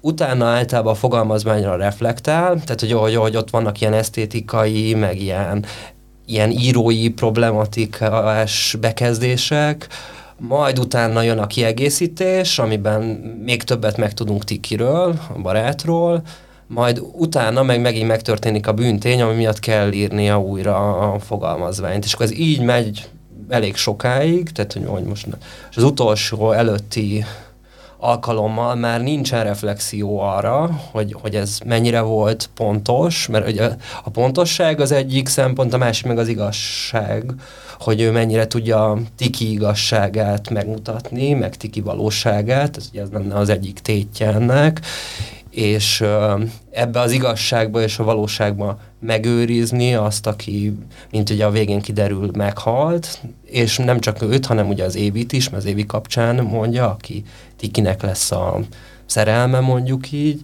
utána 0.00 0.46
általában 0.46 0.92
a 0.92 0.96
fogalmazmányra 0.96 1.76
reflektál, 1.76 2.52
tehát 2.52 2.80
hogy, 2.80 2.92
hogy, 2.92 3.14
hogy 3.14 3.36
ott 3.36 3.50
vannak 3.50 3.80
ilyen 3.80 3.92
esztétikai, 3.92 4.94
meg 4.94 5.20
ilyen 5.20 5.64
ilyen 6.26 6.50
írói 6.50 7.08
problematikás 7.08 8.76
bekezdések, 8.80 9.88
majd 10.38 10.78
utána 10.78 11.22
jön 11.22 11.38
a 11.38 11.46
kiegészítés, 11.46 12.58
amiben 12.58 13.02
még 13.44 13.62
többet 13.62 13.96
megtudunk 13.96 14.44
Tikiről, 14.44 15.14
a 15.34 15.40
barátról, 15.40 16.22
majd 16.66 17.02
utána 17.12 17.62
meg 17.62 17.80
megint 17.80 18.08
megtörténik 18.08 18.66
a 18.66 18.72
bűntény, 18.72 19.22
ami 19.22 19.34
miatt 19.34 19.58
kell 19.58 19.92
írnia 19.92 20.40
újra 20.40 20.98
a 21.12 21.18
fogalmazványt. 21.18 22.04
És 22.04 22.12
akkor 22.12 22.26
ez 22.26 22.32
így 22.32 22.60
megy 22.60 23.08
elég 23.48 23.76
sokáig, 23.76 24.50
tehát 24.50 24.72
hogy 24.86 25.04
most 25.04 25.26
és 25.70 25.76
az 25.76 25.82
utolsó 25.82 26.52
előtti 26.52 27.24
alkalommal 27.98 28.74
már 28.74 29.02
nincsen 29.02 29.44
reflexió 29.44 30.20
arra, 30.20 30.80
hogy, 30.90 31.16
hogy 31.20 31.34
ez 31.34 31.58
mennyire 31.64 32.00
volt 32.00 32.50
pontos, 32.54 33.26
mert 33.26 33.48
ugye 33.48 33.70
a 34.04 34.10
pontosság 34.10 34.80
az 34.80 34.92
egyik 34.92 35.28
szempont, 35.28 35.74
a 35.74 35.78
másik 35.78 36.06
meg 36.06 36.18
az 36.18 36.28
igazság, 36.28 37.24
hogy 37.78 38.00
ő 38.00 38.10
mennyire 38.10 38.46
tudja 38.46 38.98
tiki 39.16 39.50
igazságát 39.52 40.50
megmutatni, 40.50 41.32
meg 41.32 41.56
tiki 41.56 41.80
valóságát, 41.80 42.76
ez 42.76 42.88
ugye 42.92 43.02
ez 43.02 43.08
lenne 43.12 43.34
az 43.34 43.48
egyik 43.48 43.78
tétje 43.78 44.32
ennek, 44.32 44.80
és 45.56 46.04
ebbe 46.70 47.00
az 47.00 47.12
igazságba 47.12 47.82
és 47.82 47.98
a 47.98 48.04
valóságba 48.04 48.78
megőrizni 49.00 49.94
azt, 49.94 50.26
aki, 50.26 50.78
mint 51.10 51.30
ugye 51.30 51.44
a 51.44 51.50
végén 51.50 51.80
kiderül, 51.80 52.30
meghalt, 52.34 53.20
és 53.44 53.76
nem 53.76 54.00
csak 54.00 54.22
őt, 54.22 54.46
hanem 54.46 54.68
ugye 54.68 54.84
az 54.84 54.96
Évit 54.96 55.32
is, 55.32 55.48
mert 55.48 55.62
az 55.62 55.68
Évi 55.68 55.86
kapcsán 55.86 56.44
mondja, 56.44 56.90
aki 56.90 57.24
Tikinek 57.56 58.02
lesz 58.02 58.30
a 58.30 58.60
szerelme, 59.06 59.60
mondjuk 59.60 60.12
így, 60.12 60.40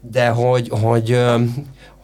de 0.00 0.28
hogy, 0.28 0.68
hogy, 0.68 1.18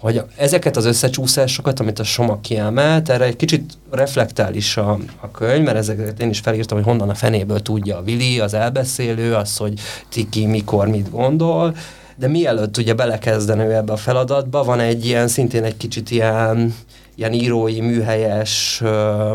hogy 0.00 0.22
ezeket 0.36 0.76
az 0.76 0.84
összecsúszásokat, 0.84 1.80
amit 1.80 1.98
a 1.98 2.04
Soma 2.04 2.40
kiemelt, 2.40 3.08
erre 3.08 3.24
egy 3.24 3.36
kicsit 3.36 3.72
reflektál 3.90 4.54
is 4.54 4.76
a, 4.76 4.98
a 5.20 5.30
könyv, 5.30 5.64
mert 5.64 5.76
ezeket 5.76 6.20
én 6.20 6.28
is 6.28 6.38
felírtam, 6.38 6.76
hogy 6.76 6.86
honnan 6.86 7.08
a 7.08 7.14
fenéből 7.14 7.60
tudja 7.60 7.96
a 7.96 8.02
Vili, 8.02 8.40
az 8.40 8.54
elbeszélő, 8.54 9.34
az, 9.34 9.56
hogy 9.56 9.80
Tiki 10.08 10.46
mikor 10.46 10.88
mit 10.88 11.10
gondol, 11.10 11.76
de 12.16 12.28
mielőtt 12.28 12.76
ugye 12.76 12.94
belekezdene 12.94 13.64
ő 13.64 13.74
ebbe 13.74 13.92
a 13.92 13.96
feladatba, 13.96 14.64
van 14.64 14.80
egy 14.80 15.06
ilyen, 15.06 15.28
szintén 15.28 15.64
egy 15.64 15.76
kicsit 15.76 16.10
ilyen, 16.10 16.74
ilyen 17.14 17.32
írói, 17.32 17.80
műhelyes 17.80 18.80
ö, 18.84 19.32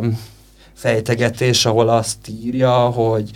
fejtegetés, 0.74 1.66
ahol 1.66 1.90
azt 1.90 2.18
írja, 2.44 2.72
hogy 2.72 3.30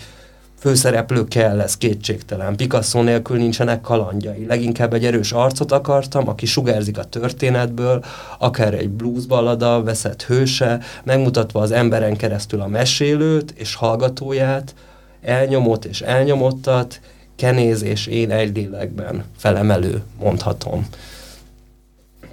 főszereplő 0.66 1.24
kell, 1.24 1.62
ez 1.62 1.78
kétségtelen. 1.78 2.56
Picasso 2.56 3.02
nélkül 3.02 3.38
nincsenek 3.38 3.82
kalandjai. 3.82 4.46
Leginkább 4.46 4.94
egy 4.94 5.06
erős 5.06 5.32
arcot 5.32 5.72
akartam, 5.72 6.28
aki 6.28 6.46
sugárzik 6.46 6.98
a 6.98 7.04
történetből, 7.04 8.04
akár 8.40 8.74
egy 8.74 8.90
bluesballada, 8.90 9.84
veszett 9.84 10.24
hőse, 10.24 10.80
megmutatva 11.04 11.62
az 11.62 11.72
emberen 11.72 12.16
keresztül 12.16 12.62
a 12.62 12.68
mesélőt 12.68 13.52
és 13.52 13.76
hallgatóját, 13.76 14.76
elnyomott 15.22 15.86
és 15.86 16.02
elnyomottat, 16.02 17.00
kenéz 17.36 17.84
és 17.84 18.08
én 18.08 18.32
egy 18.32 18.56
lélekben 18.56 19.24
felemelő, 19.38 20.04
mondhatom. 20.20 20.88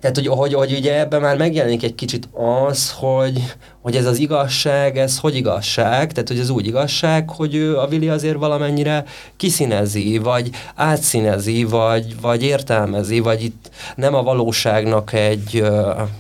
Tehát, 0.02 0.16
hogy, 0.16 0.26
hogy, 0.26 0.54
hogy 0.54 0.72
ugye 0.72 0.98
ebben 0.98 1.20
már 1.20 1.36
megjelenik 1.36 1.82
egy 1.82 1.94
kicsit 1.94 2.28
az, 2.68 2.92
hogy, 2.92 3.42
hogy 3.80 3.96
ez 3.96 4.06
az 4.06 4.18
igazság, 4.18 4.98
ez 4.98 5.18
hogy 5.18 5.36
igazság, 5.36 6.12
tehát 6.12 6.28
hogy 6.28 6.38
ez 6.38 6.48
úgy 6.48 6.66
igazság, 6.66 7.30
hogy 7.30 7.54
ő, 7.54 7.78
a 7.78 7.86
Vili 7.86 8.08
azért 8.08 8.36
valamennyire 8.36 9.04
kiszínezi, 9.36 10.18
vagy 10.18 10.50
átszínezi, 10.74 11.64
vagy, 11.64 12.20
vagy 12.20 12.42
értelmezi, 12.42 13.20
vagy 13.20 13.42
itt 13.42 13.70
nem 13.96 14.14
a 14.14 14.22
valóságnak 14.22 15.12
egy, 15.12 15.64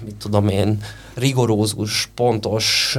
mit 0.04 0.14
tudom 0.14 0.48
én, 0.48 0.78
rigorózus, 1.14 2.10
pontos, 2.14 2.98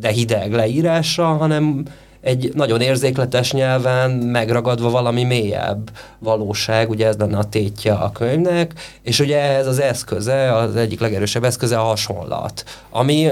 de 0.00 0.08
hideg 0.08 0.52
leírása, 0.52 1.24
hanem 1.24 1.84
egy 2.22 2.50
nagyon 2.54 2.80
érzékletes 2.80 3.52
nyelven 3.52 4.10
megragadva 4.10 4.90
valami 4.90 5.24
mélyebb 5.24 5.90
valóság, 6.18 6.90
ugye 6.90 7.06
ez 7.06 7.16
lenne 7.16 7.38
a 7.38 7.44
tétje 7.44 7.92
a 7.92 8.12
könyvnek, 8.12 8.72
és 9.02 9.20
ugye 9.20 9.40
ez 9.40 9.66
az 9.66 9.80
eszköze, 9.80 10.56
az 10.56 10.76
egyik 10.76 11.00
legerősebb 11.00 11.44
eszköze 11.44 11.78
a 11.78 11.82
hasonlat, 11.82 12.64
ami 12.90 13.30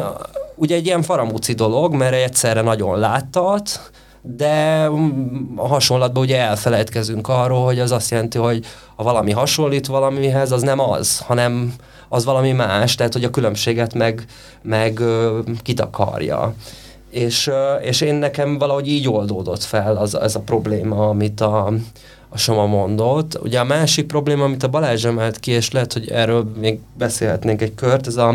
ugye 0.55 0.75
egy 0.75 0.87
ilyen 0.87 1.03
faramúci 1.03 1.53
dolog, 1.53 1.95
mert 1.95 2.15
egyszerre 2.15 2.61
nagyon 2.61 2.99
láttat, 2.99 3.91
de 4.23 4.89
a 5.57 5.67
hasonlatban 5.67 6.23
ugye 6.23 6.39
elfelejtkezünk 6.41 7.29
arról, 7.29 7.65
hogy 7.65 7.79
az 7.79 7.93
azt 7.93 8.11
jelenti, 8.11 8.39
hogy 8.39 8.67
ha 8.97 9.03
valami 9.03 9.31
hasonlít 9.31 9.87
valamihez, 9.87 10.53
az 10.53 10.63
nem 10.63 10.81
az, 10.81 11.19
hanem 11.19 11.75
az 12.09 12.25
valami 12.25 12.53
más, 12.53 12.95
tehát 12.95 13.13
hogy 13.13 13.25
a 13.25 13.31
különbséget 13.31 13.95
meg, 13.95 14.25
meg 14.63 15.01
kitakarja. 15.63 16.55
És, 17.11 17.51
és 17.83 18.01
én 18.01 18.15
nekem 18.15 18.59
valahogy 18.59 18.89
így 18.89 19.09
oldódott 19.09 19.63
fel 19.63 19.97
az, 19.97 20.15
ez 20.15 20.35
a 20.35 20.41
probléma, 20.41 21.09
amit 21.09 21.41
a, 21.41 21.73
a 22.29 22.39
Soma 22.39 22.67
mondott. 22.67 23.39
Ugye 23.43 23.61
a 23.61 23.65
másik 23.65 24.07
probléma, 24.07 24.45
amit 24.45 24.63
a 24.63 24.69
Balázs 24.69 25.05
emelt 25.05 25.39
ki, 25.39 25.51
és 25.51 25.71
lehet, 25.71 25.93
hogy 25.93 26.09
erről 26.09 26.53
még 26.61 26.79
beszélhetnénk 26.99 27.63
egy 27.63 27.75
kört, 27.75 28.07
ez 28.07 28.17
a 28.17 28.35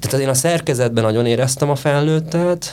tehát 0.00 0.20
én 0.20 0.28
a 0.28 0.34
szerkezetben 0.34 1.04
nagyon 1.04 1.26
éreztem 1.26 1.70
a 1.70 1.74
felnőttet, 1.74 2.72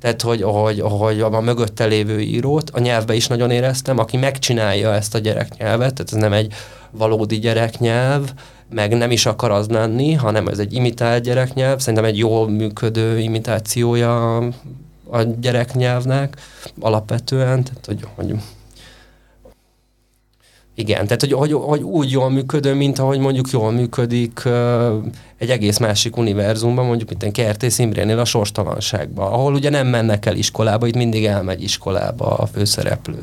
tehát 0.00 0.22
hogy, 0.22 0.42
hogy, 0.42 0.80
hogy 0.80 1.20
a 1.20 1.40
mögötte 1.40 1.84
lévő 1.84 2.20
írót, 2.20 2.70
a 2.70 2.78
nyelvbe 2.80 3.14
is 3.14 3.26
nagyon 3.26 3.50
éreztem, 3.50 3.98
aki 3.98 4.16
megcsinálja 4.16 4.94
ezt 4.94 5.14
a 5.14 5.18
gyereknyelvet, 5.18 5.94
tehát 5.94 6.12
ez 6.12 6.18
nem 6.18 6.32
egy 6.32 6.52
valódi 6.90 7.38
gyereknyelv, 7.38 8.32
meg 8.72 8.96
nem 8.96 9.10
is 9.10 9.26
akar 9.26 9.50
az 9.50 9.68
lenni, 9.68 10.12
hanem 10.12 10.48
ez 10.48 10.58
egy 10.58 10.72
imitált 10.72 11.22
gyereknyelv, 11.22 11.78
szerintem 11.78 12.04
egy 12.04 12.18
jól 12.18 12.48
működő 12.48 13.18
imitációja 13.18 14.36
a 15.10 15.22
gyereknyelvnek 15.40 16.36
alapvetően, 16.80 17.64
tehát 17.64 17.86
hogy, 17.86 18.06
hogy 18.14 18.34
Igen, 20.74 21.04
tehát 21.04 21.20
hogy, 21.20 21.32
hogy, 21.32 21.52
hogy 21.52 21.82
úgy 21.82 22.10
jól 22.10 22.30
működő, 22.30 22.74
mint 22.74 22.98
ahogy 22.98 23.18
mondjuk 23.18 23.50
jól 23.50 23.70
működik 23.70 24.42
egy 25.40 25.50
egész 25.50 25.78
másik 25.78 26.16
univerzumban, 26.16 26.86
mondjuk 26.86 27.08
mint 27.08 27.22
egy 27.22 27.32
Kertész 27.32 27.78
Imrénél 27.78 28.18
a 28.18 28.24
sorstalanságban, 28.24 29.32
ahol 29.32 29.54
ugye 29.54 29.70
nem 29.70 29.86
mennek 29.86 30.26
el 30.26 30.36
iskolába, 30.36 30.86
itt 30.86 30.94
mindig 30.94 31.24
elmegy 31.24 31.62
iskolába 31.62 32.36
a 32.36 32.46
főszereplő. 32.46 33.18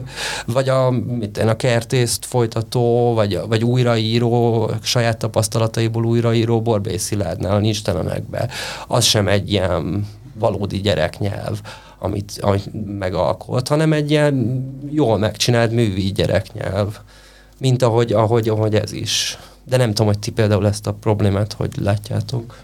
Vagy 0.45 0.69
a, 0.69 0.89
mit 0.91 1.38
én, 1.38 1.47
a 1.47 1.55
Kertészt 1.55 2.25
folytató, 2.25 3.13
vagy, 3.13 3.39
vagy 3.47 3.63
újraíró, 3.63 4.69
saját 4.81 5.17
tapasztalataiból 5.17 6.05
újraíró 6.05 6.62
Borbély 6.62 6.97
Szilárdnál 6.97 7.59
Nincs 7.59 7.83
telenekbe. 7.83 8.50
Az 8.88 9.05
sem 9.05 9.27
egy 9.27 9.51
ilyen 9.51 10.07
valódi 10.39 10.77
gyereknyelv 10.77 11.59
amit, 12.00 12.31
amit 12.39 12.97
megalkot, 13.00 13.67
hanem 13.67 13.93
egy 13.93 14.12
ilyen 14.12 14.65
jól 14.89 15.17
megcsinált 15.17 15.71
művi 15.71 16.12
gyereknyelv 16.12 17.00
mint 17.59 17.81
ahogy, 17.81 18.13
ahogy, 18.13 18.50
ahogy 18.50 18.75
ez 18.75 18.91
is. 18.91 19.38
De 19.67 19.77
nem 19.77 19.89
tudom, 19.89 20.05
hogy 20.05 20.19
ti 20.19 20.31
például 20.31 20.67
ezt 20.67 20.88
a 20.88 20.93
problémát 20.93 21.53
hogy 21.53 21.77
látjátok. 21.77 22.57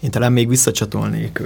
Én 0.00 0.10
talán 0.10 0.32
még 0.32 0.48
visszacsatolnék 0.48 1.42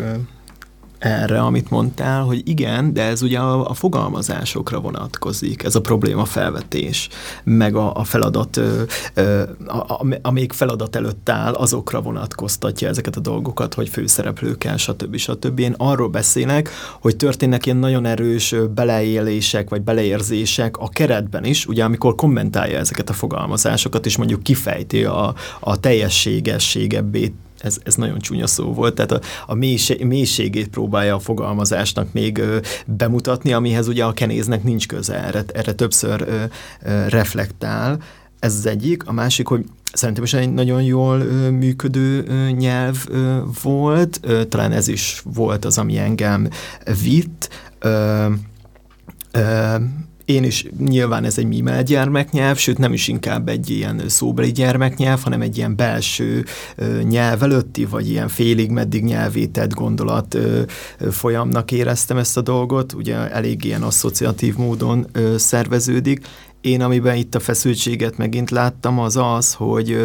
erre, 1.01 1.41
amit 1.41 1.71
mondtál, 1.71 2.23
hogy 2.23 2.49
igen, 2.49 2.93
de 2.93 3.03
ez 3.03 3.23
ugye 3.23 3.39
a, 3.39 3.69
a 3.69 3.75
fogalmazásokra 3.75 4.81
vonatkozik, 4.81 5.63
ez 5.63 5.75
a 5.75 5.81
probléma 5.81 6.25
felvetés, 6.25 7.09
meg 7.45 7.75
a, 7.75 7.95
a 7.95 8.05
feladat, 8.05 8.57
ö, 8.57 8.83
ö, 9.15 9.43
a, 9.67 9.77
a, 9.77 10.07
a 10.23 10.31
még 10.31 10.53
feladat 10.53 10.97
előtt 10.97 11.29
áll, 11.29 11.53
azokra 11.53 12.01
vonatkoztatja 12.01 12.89
ezeket 12.89 13.17
a 13.17 13.21
dolgokat, 13.21 13.75
hogy 13.75 13.89
főszereplőkkel, 13.89 14.77
stb. 14.77 15.17
stb. 15.17 15.59
Én 15.59 15.75
arról 15.77 16.09
beszélek, 16.09 16.71
hogy 17.01 17.17
történnek 17.17 17.67
ilyen 17.67 17.79
nagyon 17.79 18.07
erős 18.07 18.55
beleélések, 18.75 19.71
vagy 19.71 19.83
beleérzések 19.83 20.77
a 20.77 20.89
keretben 20.89 21.45
is, 21.45 21.67
ugye 21.67 21.85
amikor 21.85 22.15
kommentálja 22.15 22.79
ezeket 22.79 23.11
a 23.11 23.13
fogalmazásokat, 23.13 24.07
és 24.07 24.17
mondjuk 24.17 24.43
kifejti 24.43 25.05
a, 25.05 25.35
a 25.61 25.81
teljességességebbé 25.81 27.33
ez, 27.61 27.79
ez 27.83 27.95
nagyon 27.95 28.19
csúnya 28.19 28.47
szó 28.47 28.73
volt, 28.73 28.95
tehát 28.95 29.13
a, 29.13 29.21
a 29.47 29.55
mélység, 29.55 30.05
mélységét 30.05 30.69
próbálja 30.69 31.15
a 31.15 31.19
fogalmazásnak 31.19 32.13
még 32.13 32.39
ö, 32.39 32.59
bemutatni, 32.87 33.53
amihez 33.53 33.89
ugye 33.89 34.05
a 34.05 34.13
kenéznek 34.13 34.63
nincs 34.63 34.87
köze, 34.87 35.25
erre, 35.25 35.45
erre 35.55 35.73
többször 35.73 36.21
ö, 36.21 36.43
ö, 36.83 37.09
reflektál. 37.09 37.99
Ez 38.39 38.55
az 38.55 38.67
egyik. 38.67 39.07
A 39.07 39.13
másik, 39.13 39.47
hogy 39.47 39.65
szerintem 39.93 40.25
is 40.25 40.35
egy 40.35 40.53
nagyon 40.53 40.83
jól 40.83 41.21
ö, 41.21 41.51
működő 41.51 42.25
ö, 42.27 42.51
nyelv 42.51 43.05
ö, 43.09 43.39
volt, 43.63 44.21
ö, 44.23 44.45
talán 44.45 44.73
ez 44.73 44.89
is 44.89 45.23
volt 45.25 45.65
az, 45.65 45.79
ami 45.79 45.99
engem 45.99 46.49
vitt. 47.03 47.49
Ö, 47.79 48.27
ö, 49.33 49.75
én 50.31 50.45
is 50.45 50.67
nyilván 50.79 51.25
ez 51.25 51.39
egy 51.39 51.47
mimel 51.47 51.83
gyermeknyelv, 51.83 52.57
sőt 52.57 52.79
nem 52.79 52.93
is 52.93 53.09
inkább 53.09 53.49
egy 53.49 53.71
ilyen 53.71 54.03
szóbeli 54.07 54.53
gyermeknyelv, 54.53 55.23
hanem 55.23 55.41
egy 55.41 55.57
ilyen 55.57 55.77
belső 55.77 56.45
nyelv 57.03 57.43
előtti, 57.43 57.85
vagy 57.85 58.11
ilyen 58.11 58.29
félig 58.29 58.71
meddig 58.71 59.05
nyelvétett 59.05 59.75
gondolat 59.75 60.39
folyamnak 61.11 61.73
éreztem 61.73 62.17
ezt 62.17 62.37
a 62.37 62.41
dolgot, 62.41 62.93
ugye 62.93 63.31
elég 63.31 63.65
ilyen 63.65 63.83
asszociatív 63.83 64.57
módon 64.57 65.07
szerveződik. 65.37 66.27
Én, 66.61 66.83
amiben 66.83 67.17
itt 67.17 67.35
a 67.35 67.41
feszültséget 67.41 68.17
megint 68.17 68.51
láttam, 68.51 68.99
az 68.99 69.17
az, 69.17 69.55
hogy 69.55 69.97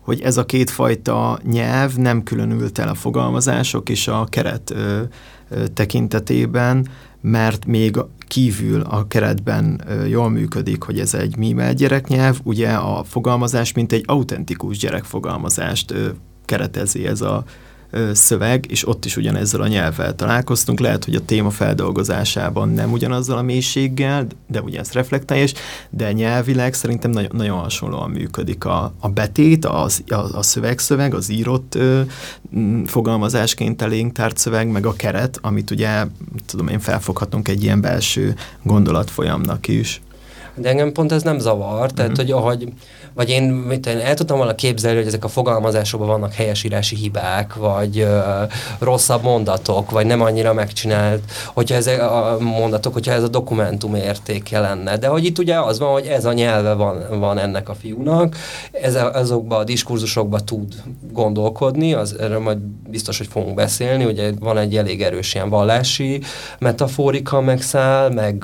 hogy 0.00 0.20
ez 0.20 0.36
a 0.36 0.46
kétfajta 0.46 1.38
nyelv 1.44 1.94
nem 1.94 2.22
különült 2.22 2.78
el 2.78 2.88
a 2.88 2.94
fogalmazások 2.94 3.88
és 3.88 4.08
a 4.08 4.26
keret 4.30 4.70
ö, 4.70 5.00
ö, 5.48 5.66
tekintetében, 5.66 6.88
mert 7.20 7.66
még 7.66 7.96
kívül 8.28 8.80
a 8.80 9.06
keretben 9.06 9.84
jól 10.08 10.30
működik, 10.30 10.82
hogy 10.82 10.98
ez 11.00 11.14
egy 11.14 11.36
mimel 11.36 11.74
gyereknyelv, 11.74 12.40
ugye 12.42 12.70
a 12.70 13.04
fogalmazás, 13.04 13.72
mint 13.72 13.92
egy 13.92 14.04
autentikus 14.06 14.78
gyerekfogalmazást 14.78 15.94
keretezi 16.44 17.06
ez 17.06 17.20
a 17.20 17.44
szöveg, 18.12 18.64
és 18.68 18.88
ott 18.88 19.04
is 19.04 19.16
ugyanezzel 19.16 19.60
a 19.60 19.66
nyelvvel 19.66 20.14
találkoztunk. 20.14 20.80
Lehet, 20.80 21.04
hogy 21.04 21.14
a 21.14 21.24
téma 21.24 21.50
feldolgozásában 21.50 22.68
nem 22.68 22.92
ugyanazzal 22.92 23.38
a 23.38 23.42
mélységgel, 23.42 24.26
de 24.46 24.60
ugye 24.60 24.78
ez 24.78 24.92
reflektálás, 24.92 25.54
de 25.90 26.12
nyelvileg 26.12 26.74
szerintem 26.74 27.10
nagyon, 27.10 27.30
nagyon 27.32 27.58
hasonlóan 27.58 28.10
működik 28.10 28.64
a, 28.64 28.92
a 28.98 29.08
betét, 29.08 29.64
az, 29.64 30.02
a, 30.08 30.14
a 30.14 30.42
szövegszöveg, 30.42 31.14
az 31.14 31.30
írott 31.30 31.74
ö, 31.74 32.00
fogalmazásként 32.86 33.82
elénk 33.82 34.12
tárt 34.12 34.36
szöveg, 34.36 34.68
meg 34.68 34.86
a 34.86 34.92
keret, 34.92 35.38
amit 35.42 35.70
ugye, 35.70 36.04
tudom 36.46 36.68
én, 36.68 36.78
felfoghatunk 36.78 37.48
egy 37.48 37.62
ilyen 37.62 37.80
belső 37.80 38.34
gondolatfolyamnak 38.62 39.68
is. 39.68 40.00
De 40.54 40.68
engem 40.68 40.92
pont 40.92 41.12
ez 41.12 41.22
nem 41.22 41.38
zavar, 41.38 41.92
tehát, 41.92 42.10
mm-hmm. 42.10 42.20
hogy 42.20 42.30
ahogy 42.30 42.72
vagy 43.14 43.30
én, 43.30 43.42
mit 43.42 43.86
én 43.86 43.98
el 43.98 44.14
tudtam 44.14 44.36
volna 44.36 44.54
képzelni, 44.54 44.98
hogy 44.98 45.06
ezek 45.06 45.24
a 45.24 45.28
fogalmazásokban 45.28 46.08
vannak 46.08 46.32
helyesírási 46.32 46.96
hibák, 46.96 47.54
vagy 47.54 47.98
ö, 47.98 48.18
rosszabb 48.78 49.22
mondatok, 49.22 49.90
vagy 49.90 50.06
nem 50.06 50.20
annyira 50.20 50.52
megcsinált, 50.52 51.22
hogyha 51.46 51.74
ezek 51.74 52.02
a 52.02 52.36
mondatok, 52.40 52.92
hogyha 52.92 53.12
ez 53.12 53.22
a 53.22 53.28
dokumentum 53.28 53.94
értéke 53.94 54.60
lenne. 54.60 54.96
De 54.96 55.06
hogy 55.06 55.24
itt 55.24 55.38
ugye 55.38 55.60
az 55.60 55.78
van, 55.78 55.92
hogy 55.92 56.06
ez 56.06 56.24
a 56.24 56.32
nyelve 56.32 56.72
van, 56.72 57.18
van 57.18 57.38
ennek 57.38 57.68
a 57.68 57.74
fiúnak, 57.74 58.36
ez 58.72 58.94
a, 58.94 59.12
azokban 59.12 59.60
a 59.60 59.64
diskurzusokban 59.64 60.44
tud 60.44 60.74
gondolkodni, 61.12 61.94
az, 61.94 62.18
erről 62.18 62.38
majd 62.38 62.58
biztos, 62.88 63.18
hogy 63.18 63.26
fogunk 63.26 63.54
beszélni, 63.54 64.04
ugye 64.04 64.32
van 64.40 64.58
egy 64.58 64.76
elég 64.76 65.02
erős 65.02 65.34
ilyen 65.34 65.48
vallási 65.48 66.20
metaforika 66.58 67.40
megszáll, 67.40 68.10
meg 68.10 68.38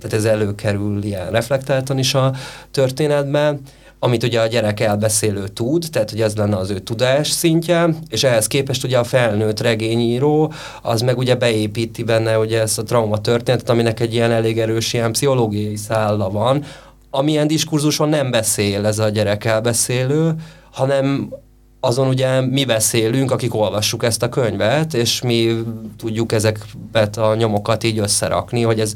tehát 0.00 0.12
ez 0.12 0.24
előkerül 0.24 1.02
ilyen 1.02 1.30
reflektáltan 1.30 1.98
is 1.98 2.14
a 2.14 2.32
történetben, 2.70 3.60
amit 4.04 4.22
ugye 4.22 4.40
a 4.40 4.46
gyerek 4.46 4.80
elbeszélő 4.80 5.48
tud, 5.48 5.86
tehát 5.92 6.10
hogy 6.10 6.20
ez 6.20 6.36
lenne 6.36 6.56
az 6.56 6.70
ő 6.70 6.78
tudás 6.78 7.30
szintje, 7.30 7.88
és 8.08 8.24
ehhez 8.24 8.46
képest 8.46 8.84
ugye 8.84 8.98
a 8.98 9.04
felnőtt 9.04 9.60
regényíró, 9.60 10.52
az 10.82 11.00
meg 11.00 11.18
ugye 11.18 11.34
beépíti 11.34 12.02
benne 12.02 12.38
ugye 12.38 12.60
ezt 12.60 12.78
a 12.78 12.82
trauma 12.82 13.20
történetet, 13.20 13.68
aminek 13.70 14.00
egy 14.00 14.14
ilyen 14.14 14.30
elég 14.30 14.58
erős 14.58 14.92
ilyen 14.92 15.12
pszichológiai 15.12 15.76
szálla 15.76 16.30
van, 16.30 16.64
amilyen 17.10 17.46
diskurzuson 17.46 18.08
nem 18.08 18.30
beszél 18.30 18.86
ez 18.86 18.98
a 18.98 19.08
gyerek 19.08 19.44
elbeszélő, 19.44 20.34
hanem 20.72 21.32
azon 21.80 22.08
ugye 22.08 22.40
mi 22.40 22.64
beszélünk, 22.64 23.30
akik 23.30 23.54
olvassuk 23.54 24.04
ezt 24.04 24.22
a 24.22 24.28
könyvet, 24.28 24.94
és 24.94 25.22
mi 25.22 25.62
tudjuk 25.98 26.32
ezeket 26.32 27.16
a 27.16 27.34
nyomokat 27.34 27.84
így 27.84 27.98
összerakni, 27.98 28.62
hogy 28.62 28.80
ez 28.80 28.92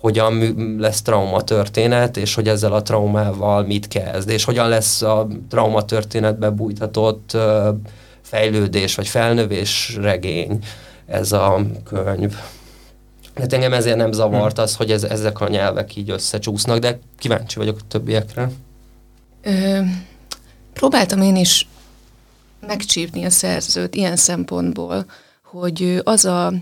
hogyan 0.00 0.54
lesz 0.78 1.02
trauma 1.02 1.42
történet, 1.42 2.16
és 2.16 2.34
hogy 2.34 2.48
ezzel 2.48 2.72
a 2.72 2.82
traumával 2.82 3.62
mit 3.62 3.88
kezd, 3.88 4.28
és 4.28 4.44
hogyan 4.44 4.68
lesz 4.68 5.02
a 5.02 5.26
trauma 5.48 5.84
történetbe 5.84 6.50
bújtatott 6.50 7.36
fejlődés, 8.22 8.94
vagy 8.94 9.08
felnövés 9.08 9.96
regény 10.00 10.58
ez 11.06 11.32
a 11.32 11.60
könyv. 11.84 12.34
Hát 13.34 13.52
engem 13.52 13.72
ezért 13.72 13.96
nem 13.96 14.12
zavart 14.12 14.58
az, 14.58 14.76
hogy 14.76 14.90
ez, 14.90 15.02
ezek 15.02 15.40
a 15.40 15.48
nyelvek 15.48 15.96
így 15.96 16.10
összecsúsznak, 16.10 16.78
de 16.78 16.98
kíváncsi 17.18 17.58
vagyok 17.58 17.76
a 17.80 17.86
többiekre. 17.88 18.50
Ö, 19.42 19.80
próbáltam 20.72 21.22
én 21.22 21.36
is 21.36 21.68
megcsípni 22.66 23.24
a 23.24 23.30
szerzőt 23.30 23.94
ilyen 23.94 24.16
szempontból, 24.16 25.06
hogy 25.42 26.00
az 26.04 26.24
a 26.24 26.52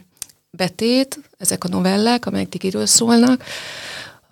betét, 0.56 1.18
ezek 1.38 1.64
a 1.64 1.68
novellák, 1.68 2.26
amelyek 2.26 2.48
Tikiről 2.48 2.86
szólnak, 2.86 3.44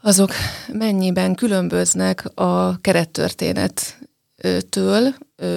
azok 0.03 0.33
mennyiben 0.73 1.35
különböznek 1.35 2.25
a 2.35 2.81
kerettörténettől, 2.81 5.15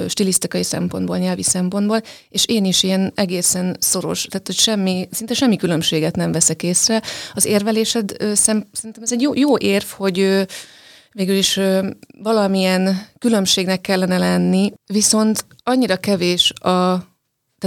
stilisztikai 0.08 0.64
szempontból, 0.64 1.18
nyelvi 1.18 1.44
szempontból, 1.44 2.02
és 2.30 2.46
én 2.46 2.66
is 2.66 2.84
ilyen 2.84 3.12
egészen 3.16 3.78
szoros, 3.80 4.26
tehát 4.30 4.48
hogy 4.48 4.56
semmi, 4.56 5.08
szinte 5.12 5.34
semmi 5.34 5.56
különbséget 5.56 6.16
nem 6.16 6.32
veszek 6.32 6.64
észre. 6.64 7.02
Az 7.34 7.46
érvelésed 7.46 8.16
szem, 8.34 8.66
szerintem 8.72 9.04
ez 9.04 9.12
egy 9.12 9.22
jó, 9.22 9.34
jó 9.34 9.58
érv, 9.58 9.86
hogy 9.86 10.46
végül 11.12 11.36
is 11.36 11.60
valamilyen 12.22 13.08
különbségnek 13.20 13.82
kellene 13.82 14.18
lenni, 14.18 14.74
viszont 14.86 15.46
annyira 15.64 15.98
kevés 15.98 16.52
a 16.52 17.06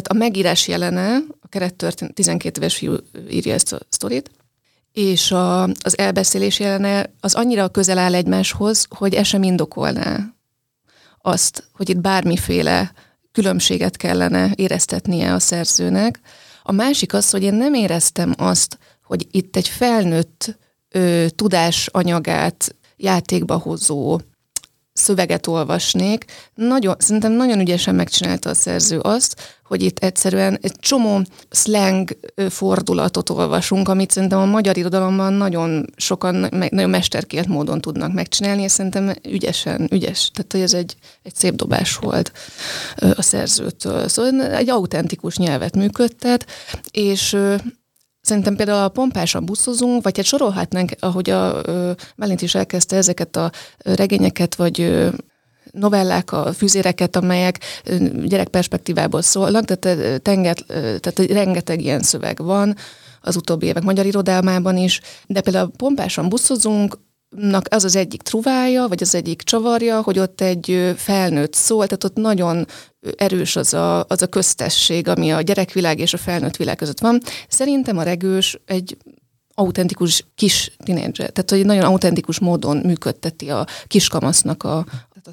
tehát 0.01 0.23
a 0.23 0.27
megírás 0.27 0.69
jelene, 0.69 1.17
a 1.41 1.49
kerettörténet, 1.49 2.15
12 2.15 2.61
éves 2.61 2.77
fiú 2.77 2.95
írja 3.31 3.55
ezt 3.55 3.73
a 3.73 3.79
sztorit, 3.89 4.31
és 4.93 5.31
a, 5.31 5.63
az 5.63 5.99
elbeszélés 5.99 6.61
jelene 6.61 7.13
az 7.21 7.35
annyira 7.35 7.69
közel 7.69 7.99
áll 7.99 8.15
egymáshoz, 8.15 8.87
hogy 8.89 9.15
ez 9.15 9.27
sem 9.27 9.43
indokolná 9.43 10.35
azt, 11.23 11.69
hogy 11.73 11.89
itt 11.89 12.01
bármiféle 12.01 12.93
különbséget 13.33 13.97
kellene 13.97 14.53
éreztetnie 14.55 15.35
a 15.35 15.39
szerzőnek. 15.39 16.21
A 16.63 16.73
másik 16.73 17.15
az, 17.15 17.31
hogy 17.31 17.43
én 17.43 17.55
nem 17.55 17.75
éreztem 17.75 18.35
azt, 18.37 18.79
hogy 19.03 19.27
itt 19.31 19.57
egy 19.57 19.69
felnőtt 19.69 20.59
ö, 20.89 21.27
tudásanyagát 21.37 22.77
játékba 22.97 23.57
hozó 23.57 24.21
szöveget 24.99 25.47
olvasnék, 25.47 26.25
nagyon, 26.55 26.95
szerintem 26.99 27.33
nagyon 27.33 27.61
ügyesen 27.61 27.95
megcsinálta 27.95 28.51
a 28.51 28.55
szerző 28.55 28.99
azt, 28.99 29.59
hogy 29.65 29.83
itt 29.83 29.99
egyszerűen 29.99 30.59
egy 30.61 30.73
csomó 30.79 31.23
slang 31.51 32.19
fordulatot 32.49 33.31
olvasunk, 33.31 33.89
amit 33.89 34.11
szerintem 34.11 34.39
a 34.39 34.45
magyar 34.45 34.77
irodalomban 34.77 35.33
nagyon 35.33 35.87
sokan, 35.97 36.49
nagyon 36.71 36.91
mesterkélt 36.91 37.47
módon 37.47 37.81
tudnak 37.81 38.13
megcsinálni, 38.13 38.63
és 38.63 38.73
szerintem 38.73 39.13
ügyesen, 39.29 39.89
ügyes. 39.93 40.31
Tehát, 40.31 40.53
hogy 40.53 40.61
ez 40.61 40.75
egy, 40.75 40.95
egy 41.23 41.35
szép 41.35 41.55
dobás 41.55 41.97
volt 41.97 42.33
a 43.15 43.23
szerzőtől. 43.23 44.09
Szóval 44.09 44.55
egy 44.55 44.71
autentikus 44.71 45.37
nyelvet 45.37 45.77
működtet, 45.77 46.47
és 46.91 47.37
Szerintem 48.29 48.57
például 48.57 48.85
a 48.85 48.89
pompásan 48.89 49.45
buszozunk, 49.45 50.03
vagy 50.03 50.17
hát 50.17 50.27
sorolhatnánk, 50.27 50.93
ahogy 51.01 51.31
a 51.31 51.63
Melint 52.17 52.43
is 52.43 52.55
elkezdte 52.55 52.97
ezeket 52.97 53.37
a 53.37 53.51
regényeket, 53.79 54.55
vagy 54.55 55.07
novellák, 55.71 56.33
a 56.33 56.53
füzéreket, 56.53 57.17
amelyek 57.17 57.59
gyerekperspektívából 58.25 59.23
szólnak, 59.23 59.65
tehát, 59.65 60.23
tenget, 60.23 60.65
tehát 61.01 61.19
rengeteg 61.19 61.81
ilyen 61.81 62.01
szöveg 62.01 62.43
van 62.43 62.77
az 63.21 63.37
utóbbi 63.37 63.67
évek 63.67 63.83
magyar 63.83 64.07
irodalmában 64.07 64.77
is, 64.77 65.01
de 65.27 65.41
például 65.41 65.71
pompásan 65.77 66.29
buszozunk, 66.29 66.99
az 67.69 67.85
az 67.85 67.97
egyik 67.97 68.23
truvája, 68.23 68.87
vagy 68.89 69.03
az 69.03 69.15
egyik 69.15 69.43
csavarja, 69.43 70.03
hogy 70.03 70.19
ott 70.19 70.41
egy 70.41 70.95
felnőtt 70.97 71.55
szól, 71.55 71.87
tehát 71.87 72.05
ott 72.05 72.17
nagyon 72.17 72.67
erős 73.17 73.57
az 73.57 73.75
a, 73.75 74.05
az 74.05 74.23
a 74.23 74.27
köztesség, 74.27 75.09
ami 75.09 75.33
a 75.33 75.41
gyerekvilág 75.41 75.99
és 75.99 76.15
a 76.15 76.19
felnőtt 76.19 76.57
világ 76.57 76.77
között 76.77 77.01
van. 77.01 77.21
Szerintem 77.49 77.99
a 77.99 78.03
regős 78.03 78.59
egy 78.65 78.97
autentikus 79.55 80.25
kis 80.35 80.73
tinédzser, 80.85 81.31
tehát 81.31 81.51
hogy 81.51 81.65
nagyon 81.65 81.85
autentikus 81.85 82.39
módon 82.39 82.77
működteti 82.77 83.51
a 83.51 83.67
kiskamasznak 83.87 84.63
a, 84.63 84.87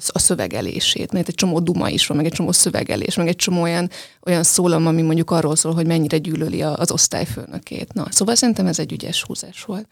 a 0.06 0.18
szövegelését. 0.18 1.12
Mert 1.12 1.28
egy 1.28 1.34
csomó 1.34 1.58
duma 1.60 1.88
is 1.88 2.06
van, 2.06 2.16
meg 2.16 2.26
egy 2.26 2.32
csomó 2.32 2.52
szövegelés, 2.52 3.14
meg 3.14 3.28
egy 3.28 3.36
csomó 3.36 3.62
olyan, 3.62 3.90
olyan 4.26 4.42
szólam, 4.42 4.86
ami 4.86 5.02
mondjuk 5.02 5.30
arról 5.30 5.56
szól, 5.56 5.74
hogy 5.74 5.86
mennyire 5.86 6.18
gyűlöli 6.18 6.62
az 6.62 6.90
osztályfőnökét. 6.90 7.92
Na, 7.92 8.06
szóval 8.10 8.34
szerintem 8.34 8.66
ez 8.66 8.78
egy 8.78 8.92
ügyes 8.92 9.22
húzás 9.22 9.62
volt. 9.62 9.86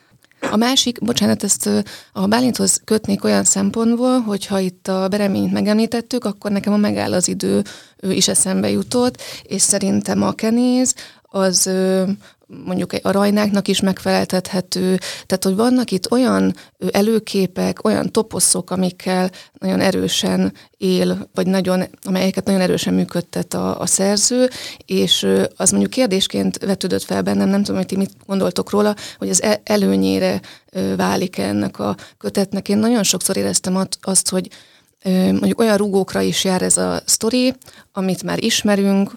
A 0.50 0.56
másik, 0.56 0.98
bocsánat, 1.00 1.42
ezt 1.42 1.70
a 2.12 2.26
Bálinthoz 2.26 2.80
kötnék 2.84 3.24
olyan 3.24 3.44
szempontból, 3.44 4.20
hogyha 4.20 4.58
itt 4.58 4.88
a 4.88 5.08
bereményt 5.08 5.52
megemlítettük, 5.52 6.24
akkor 6.24 6.50
nekem 6.50 6.72
a 6.72 6.76
megáll 6.76 7.12
az 7.12 7.28
idő 7.28 7.62
is 8.00 8.28
eszembe 8.28 8.70
jutott, 8.70 9.20
és 9.42 9.62
szerintem 9.62 10.22
a 10.22 10.32
kenéz 10.32 10.94
az 11.34 11.70
mondjuk 12.64 12.92
a 13.02 13.10
rajnáknak 13.10 13.68
is 13.68 13.80
megfeleltethető, 13.80 14.98
tehát 15.26 15.44
hogy 15.44 15.54
vannak 15.54 15.90
itt 15.90 16.10
olyan 16.10 16.54
előképek, 16.90 17.84
olyan 17.84 18.12
toposzok, 18.12 18.70
amikkel 18.70 19.30
nagyon 19.58 19.80
erősen 19.80 20.52
él, 20.76 21.28
vagy 21.34 21.46
nagyon, 21.46 21.84
amelyeket 22.02 22.44
nagyon 22.44 22.60
erősen 22.60 22.94
működtet 22.94 23.54
a, 23.54 23.80
a 23.80 23.86
szerző, 23.86 24.48
és 24.86 25.26
az 25.56 25.70
mondjuk 25.70 25.90
kérdésként 25.90 26.58
vetődött 26.58 27.02
fel 27.02 27.22
bennem, 27.22 27.48
nem 27.48 27.62
tudom, 27.62 27.76
hogy 27.76 27.86
ti 27.86 27.96
mit 27.96 28.12
gondoltok 28.26 28.70
róla, 28.70 28.94
hogy 29.18 29.28
az 29.28 29.42
e, 29.42 29.60
előnyére 29.64 30.40
válik 30.96 31.38
ennek 31.38 31.78
a 31.78 31.96
kötetnek. 32.18 32.68
Én 32.68 32.78
nagyon 32.78 33.02
sokszor 33.02 33.36
éreztem 33.36 33.86
azt, 34.00 34.28
hogy 34.28 34.48
mondjuk 35.30 35.60
olyan 35.60 35.76
rúgókra 35.76 36.20
is 36.20 36.44
jár 36.44 36.62
ez 36.62 36.76
a 36.76 37.02
sztori, 37.04 37.54
amit 37.92 38.22
már 38.22 38.44
ismerünk, 38.44 39.12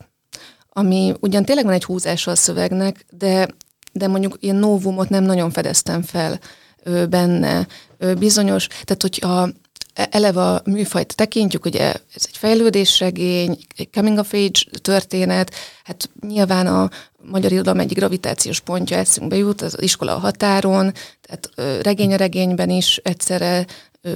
ami 0.78 1.14
ugyan 1.20 1.46
tényleg 1.46 1.66
van 1.66 1.74
egy 1.74 1.84
húzása 1.84 2.32
a 2.32 2.36
szövegnek, 2.36 3.06
de, 3.10 3.48
de 3.92 4.08
mondjuk 4.08 4.36
ilyen 4.40 4.56
novumot 4.56 5.10
nem 5.10 5.24
nagyon 5.24 5.52
fedeztem 5.52 6.02
fel 6.02 6.40
ö, 6.84 7.06
benne. 7.06 7.68
Ö, 7.98 8.14
bizonyos, 8.14 8.68
tehát 8.68 9.02
hogyha 9.02 9.50
e, 9.94 10.08
eleve 10.12 10.42
a 10.42 10.62
műfajt 10.66 11.16
tekintjük, 11.16 11.66
ugye 11.66 11.94
ez 11.94 12.26
egy 12.28 12.38
fejlődésregény, 12.38 13.58
egy 13.76 13.90
coming 13.92 14.18
of 14.18 14.34
age 14.34 14.60
történet, 14.82 15.54
hát 15.84 16.10
nyilván 16.28 16.68
a 16.68 16.90
magyar 17.22 17.52
irodalom 17.52 17.80
egyik 17.80 17.98
gravitációs 17.98 18.60
pontja 18.60 18.98
eszünkbe 18.98 19.36
jut, 19.36 19.62
az, 19.62 19.82
iskola 19.82 20.16
a 20.16 20.20
határon, 20.20 20.94
tehát 21.22 21.50
regény 21.84 22.14
a 22.14 22.18
regényben 22.18 22.70
is 22.70 22.98
egyszerre 23.04 23.66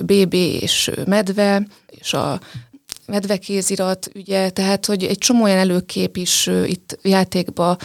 BB 0.01 0.33
és 0.33 0.91
medve, 1.05 1.67
és 1.87 2.13
a 2.13 2.39
medvekézirat 3.07 4.09
ügye, 4.13 4.49
tehát 4.49 4.85
hogy 4.85 5.03
egy 5.03 5.17
csomó 5.17 5.43
olyan 5.43 5.57
előkép 5.57 6.17
is 6.17 6.49
itt 6.65 6.99
játékba 7.01 7.77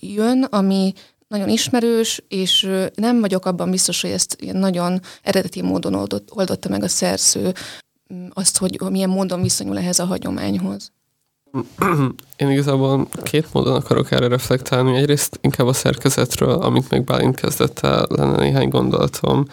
jön, 0.00 0.42
ami 0.42 0.92
nagyon 1.28 1.48
ismerős, 1.48 2.22
és 2.28 2.70
nem 2.94 3.20
vagyok 3.20 3.46
abban 3.46 3.70
biztos, 3.70 4.00
hogy 4.00 4.10
ezt 4.10 4.36
nagyon 4.52 5.00
eredeti 5.22 5.62
módon 5.62 5.94
oldott, 5.94 6.28
oldotta 6.34 6.68
meg 6.68 6.82
a 6.82 6.88
szerző, 6.88 7.52
azt, 8.32 8.58
hogy 8.58 8.80
milyen 8.90 9.08
módon 9.08 9.42
viszonyul 9.42 9.78
ehhez 9.78 9.98
a 9.98 10.04
hagyományhoz. 10.04 10.92
Én 12.36 12.50
igazából 12.50 13.08
két 13.22 13.52
módon 13.52 13.74
akarok 13.74 14.10
erre 14.10 14.28
reflektálni. 14.28 14.96
Egyrészt 14.96 15.38
inkább 15.40 15.66
a 15.66 15.72
szerkezetről, 15.72 16.50
amit 16.50 16.90
meg 16.90 17.04
Bálint 17.04 17.36
kezdett 17.36 17.78
el, 17.78 18.06
lenne 18.08 18.36
néhány 18.36 18.68
gondolatom 18.68 19.44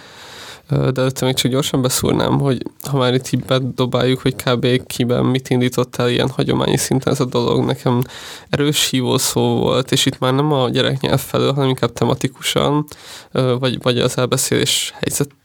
de 0.69 1.01
előtte 1.01 1.25
még 1.25 1.35
csak 1.35 1.51
gyorsan 1.51 1.81
beszúrnám, 1.81 2.39
hogy 2.39 2.63
ha 2.89 2.97
már 2.97 3.13
itt 3.13 3.31
így 3.31 3.43
bedobáljuk, 3.43 4.19
hogy 4.19 4.35
kb. 4.35 4.85
kiben 4.85 5.25
mit 5.25 5.49
indított 5.49 5.95
el 5.95 6.09
ilyen 6.09 6.29
hagyományi 6.29 6.77
szinten 6.77 7.13
ez 7.13 7.19
a 7.19 7.25
dolog, 7.25 7.65
nekem 7.65 8.01
erős 8.49 8.89
hívó 8.89 9.17
szó 9.17 9.41
volt, 9.41 9.91
és 9.91 10.05
itt 10.05 10.19
már 10.19 10.33
nem 10.33 10.51
a 10.51 10.69
gyereknyelv 10.69 11.19
felől, 11.19 11.53
hanem 11.53 11.69
inkább 11.69 11.93
tematikusan, 11.93 12.85
vagy, 13.31 13.81
vagy 13.81 13.99
az 13.99 14.17
elbeszélés 14.17 14.93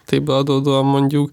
helyzetéből 0.07 0.37
adódóan 0.37 0.85
mondjuk, 0.85 1.31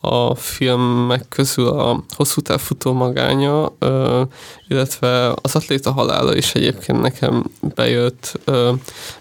a 0.00 0.34
filmek 0.34 1.24
közül 1.28 1.66
a 1.68 2.04
hosszú 2.16 2.40
futó 2.56 2.92
magánya, 2.92 3.72
ö, 3.78 4.22
illetve 4.68 5.34
az 5.42 5.56
atléta 5.56 5.92
halála 5.92 6.36
is 6.36 6.54
egyébként 6.54 7.00
nekem 7.00 7.44
bejött, 7.74 8.40
ö, 8.44 8.72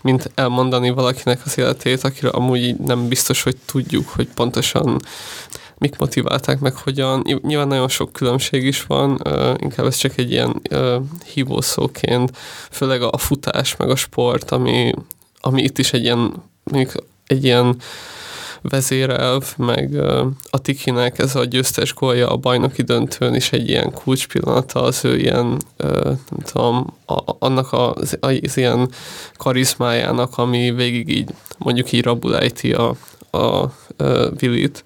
mint 0.02 0.32
elmondani 0.36 0.90
valakinek 0.90 1.42
az 1.46 1.58
életét, 1.58 2.04
akire 2.04 2.30
amúgy 2.30 2.76
nem 2.76 3.08
biztos, 3.08 3.44
hogy 3.44 3.58
tudjuk, 3.66 4.10
hogy 4.10 4.28
pontosan 4.36 5.00
mik 5.78 5.98
motiválták 5.98 6.60
meg, 6.60 6.76
hogyan. 6.76 7.40
Nyilván 7.42 7.68
nagyon 7.68 7.90
sok 7.90 8.14
különbség 8.14 8.64
is 8.64 8.86
van, 8.86 9.20
ö, 9.24 9.54
inkább 9.58 9.86
ez 9.86 9.96
csak 9.96 10.18
egy 10.18 10.32
ilyen 10.32 10.62
ö, 10.70 10.98
hívószóként, 11.34 12.38
főleg 12.72 13.02
a 13.02 13.18
futás, 13.18 13.76
meg 13.76 13.90
a 13.90 13.96
sport, 13.96 14.52
ami, 14.52 14.94
ami 15.42 15.62
itt 15.62 15.78
is 15.78 15.94
egy 15.94 16.04
ilyen, 16.04 16.34
mondjuk 16.64 17.04
egy 17.28 17.44
ilyen 17.44 17.78
vezérelv, 18.70 19.54
meg 19.58 19.96
a 20.50 20.62
Tikinek 20.62 21.20
ez 21.20 21.36
a 21.36 21.44
győztes 21.44 21.94
gólja 21.94 22.30
a 22.30 22.38
bajnoki 22.38 22.82
döntőn 22.82 23.36
is 23.36 23.52
egy 23.52 23.70
ilyen 23.70 23.92
kulcspillanata, 23.92 24.82
az 24.82 25.06
ő 25.06 25.18
ilyen, 25.18 25.58
nem 25.78 26.20
tudom, 26.44 26.94
a, 27.06 27.36
annak 27.40 27.74
az, 27.74 28.18
az 28.20 28.58
ilyen 28.58 28.90
karizmájának, 29.38 30.38
ami 30.38 30.72
végig 30.72 31.10
így, 31.10 31.30
mondjuk 31.58 31.92
így 31.92 32.04
rabulejti 32.04 32.74
a, 32.74 32.96
a, 33.30 33.38
a 33.38 33.72
Willit. 34.42 34.84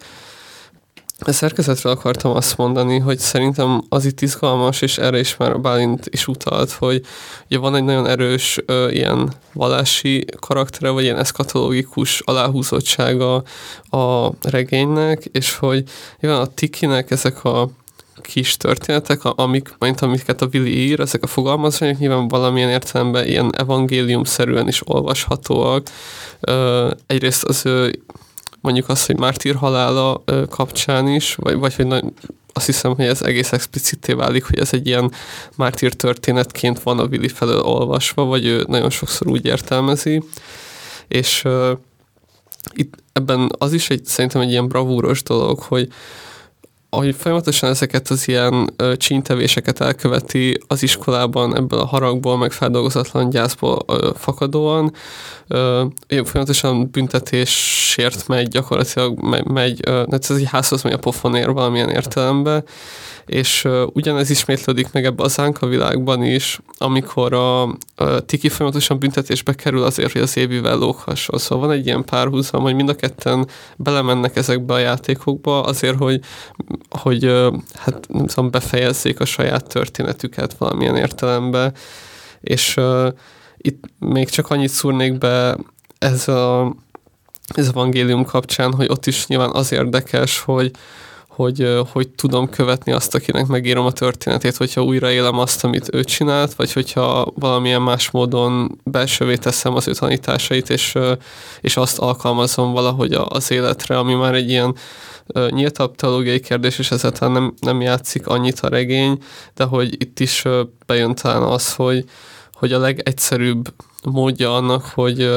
A 1.26 1.32
szerkezetről 1.32 1.92
akartam 1.92 2.36
azt 2.36 2.58
mondani, 2.58 3.00
hogy 3.00 3.20
szerintem 3.20 3.82
az 3.90 4.06
itt 4.06 4.22
izgalmas, 4.22 4.82
és 4.82 4.98
erre 4.98 5.20
is 5.20 5.38
már 5.38 5.60
Bálint 5.60 6.06
is 6.10 6.28
utalt, 6.28 6.72
hogy 6.72 7.06
ugye 7.46 7.58
van 7.58 7.76
egy 7.76 7.84
nagyon 7.84 8.08
erős 8.08 8.60
ö, 8.66 8.90
ilyen 8.90 9.34
vallási 9.54 10.26
karaktere, 10.40 10.90
vagy 10.90 11.04
ilyen 11.04 11.18
eszkatológikus 11.18 12.20
aláhúzottsága 12.20 13.44
a 13.90 14.32
regénynek, 14.42 15.26
és 15.32 15.56
hogy 15.56 15.84
nyilván 16.20 16.42
a 16.42 16.54
Tikinek 16.54 17.12
ezek 17.12 17.44
a 17.44 17.70
kis 18.22 18.58
történetek, 18.58 19.24
amik, 19.24 19.76
mint 19.80 20.02
amiket 20.02 20.42
a 20.42 20.50
Willi 20.54 20.78
ír, 20.78 21.00
ezek 21.00 21.24
a 21.24 21.28
fogalmazások 21.28 21.98
nyilván 21.98 22.28
valamilyen 22.28 22.70
értelemben 22.70 23.28
ilyen 23.28 23.56
evangélium-szerűen 23.58 24.68
is 24.68 24.82
olvashatóak. 24.86 25.88
Ö, 26.40 26.92
egyrészt 27.08 27.44
az 27.44 27.66
ő 27.66 28.04
mondjuk 28.62 28.89
az, 28.89 29.06
hogy 29.06 29.19
mártír 29.19 29.56
halála 29.56 30.24
kapcsán 30.50 31.08
is, 31.08 31.36
vagy, 31.36 31.56
vagy 31.56 31.76
hogy 31.76 31.88
na, 31.88 32.02
azt 32.54 32.65
hiszem, 32.65 32.95
hogy 32.95 33.06
ez 33.06 33.21
egész 33.21 33.52
explicité 33.52 34.13
válik, 34.13 34.45
hogy 34.45 34.60
ez 34.60 34.74
egy 34.74 34.88
ilyen 34.88 35.12
mártír 35.58 35.93
történetként 35.93 36.84
van 36.84 37.00
a 37.00 37.04
Willi 37.04 37.28
felől 37.28 37.62
olvasva, 37.62 38.24
vagy 38.24 38.45
ő 38.45 38.65
nagyon 38.67 38.89
sokszor 38.89 39.28
úgy 39.28 39.45
értelmezi, 39.45 40.24
és 41.08 41.43
uh, 41.45 41.71
itt 42.74 42.93
ebben 43.13 43.52
az 43.58 43.74
is 43.74 43.89
egy, 43.89 44.06
szerintem 44.06 44.41
egy 44.41 44.50
ilyen 44.50 44.67
bravúros 44.67 45.24
dolog, 45.24 45.60
hogy 45.60 45.88
ahogy 46.93 47.15
folyamatosan 47.15 47.69
ezeket 47.69 48.10
az 48.10 48.27
ilyen 48.27 48.69
ö, 48.75 48.97
csíntevéseket 48.97 49.80
elköveti 49.80 50.58
az 50.67 50.84
iskolában 50.84 51.56
ebből 51.56 51.80
a 51.80 51.86
haragból, 51.86 52.38
meg 52.38 52.51
feldolgozatlan 52.51 53.30
gyászból 53.30 53.84
ö, 53.88 54.10
fakadóan, 54.15 54.93
ö, 55.47 55.86
folyamatosan 56.08 56.89
büntetésért 56.91 58.27
megy, 58.27 58.47
gyakorlatilag 58.47 59.21
megy, 59.21 59.45
megy 59.45 59.80
ö, 59.88 60.04
ez 60.10 60.30
egy 60.30 60.47
házhoz 60.49 60.82
megy 60.82 60.93
a 60.93 60.97
pofonér 60.97 61.51
valamilyen 61.51 61.89
értelemben, 61.89 62.63
és 63.26 63.64
ö, 63.64 63.86
ugyanez 63.94 64.30
ismétlődik 64.30 64.92
meg 64.92 65.06
ebbe 65.06 65.24
a 65.24 65.28
zánka 65.28 65.68
világban 65.68 66.24
is, 66.24 66.60
amikor 66.78 67.34
a 67.34 67.78
Tiki 68.26 68.50
folyamatosan 68.50 69.00
büntetésbe 69.00 69.54
kerül 69.54 69.84
azért, 69.84 70.12
hogy 70.12 70.22
az 70.22 70.38
évivel 70.38 70.78
lóghasson. 70.78 71.40
Szóval 71.40 71.68
van 71.68 71.78
egy 71.78 71.86
ilyen 71.86 72.06
párhuzam, 72.06 72.62
hogy 72.62 72.76
mind 72.76 72.90
a 72.90 72.96
ketten 72.96 73.48
belemennek 73.78 74.36
ezekbe 74.36 74.74
a 74.74 74.78
játékokba 74.78 75.64
azért, 75.64 75.98
hogy, 75.98 76.20
hogy 76.90 77.24
hát 77.74 78.08
nem 78.08 78.26
tudom, 78.26 78.52
befejezzék 78.52 79.20
a 79.20 79.26
saját 79.26 79.68
történetüket 79.68 80.54
valamilyen 80.58 80.96
értelemben. 80.96 81.74
És 82.42 82.78
uh, 82.78 83.08
itt 83.58 83.84
még 84.00 84.30
csak 84.30 84.50
annyit 84.50 84.70
szúrnék 84.70 85.18
be 85.18 85.58
ez 86.00 86.28
a 86.28 86.76
ez 87.56 87.68
evangélium 87.68 88.26
kapcsán, 88.26 88.74
hogy 88.74 88.88
ott 88.90 89.06
is 89.06 89.28
nyilván 89.28 89.50
az 89.50 89.72
érdekes, 89.72 90.40
hogy, 90.40 90.72
hogy, 91.36 91.80
hogy 91.91 92.10
tudom 92.10 92.50
követni 92.50 92.91
azt, 92.91 93.15
akinek 93.15 93.48
megírom 93.48 93.86
a 93.86 93.91
történetét, 93.91 94.58
hogyha 94.58 94.84
újraélem 94.84 95.39
azt, 95.39 95.63
amit 95.63 95.94
ő 95.96 96.04
csinált, 96.04 96.54
vagy 96.54 96.74
hogyha 96.74 97.32
valamilyen 97.36 97.82
más 97.82 98.12
módon 98.12 98.80
belsővé 98.84 99.36
teszem 99.36 99.76
az 99.76 99.88
ő 99.88 99.94
tanításait, 99.94 100.70
és, 100.70 100.98
és 101.62 101.78
azt 101.78 102.00
alkalmazom 102.00 102.72
valahogy 102.72 103.13
az 103.13 103.52
életre, 103.52 103.98
ami 103.98 104.13
már 104.13 104.36
egy 104.36 104.50
ilyen 104.50 104.76
nyíltabb 105.50 105.96
teológiai 105.96 106.39
kérdés, 106.39 106.80
és 106.80 106.91
ezáltal 106.91 107.32
nem, 107.32 107.54
nem 107.60 107.82
játszik 107.82 108.28
annyit 108.28 108.60
a 108.60 108.70
regény, 108.70 109.17
de 109.56 109.63
hogy 109.63 110.02
itt 110.02 110.20
is 110.20 110.44
bejön 110.86 111.15
talán 111.15 111.44
az, 111.44 111.74
hogy, 111.74 112.06
hogy 112.54 112.74
a 112.74 112.80
legegyszerűbb 112.80 113.74
módja 114.04 114.56
annak, 114.56 114.84
hogy 114.94 115.30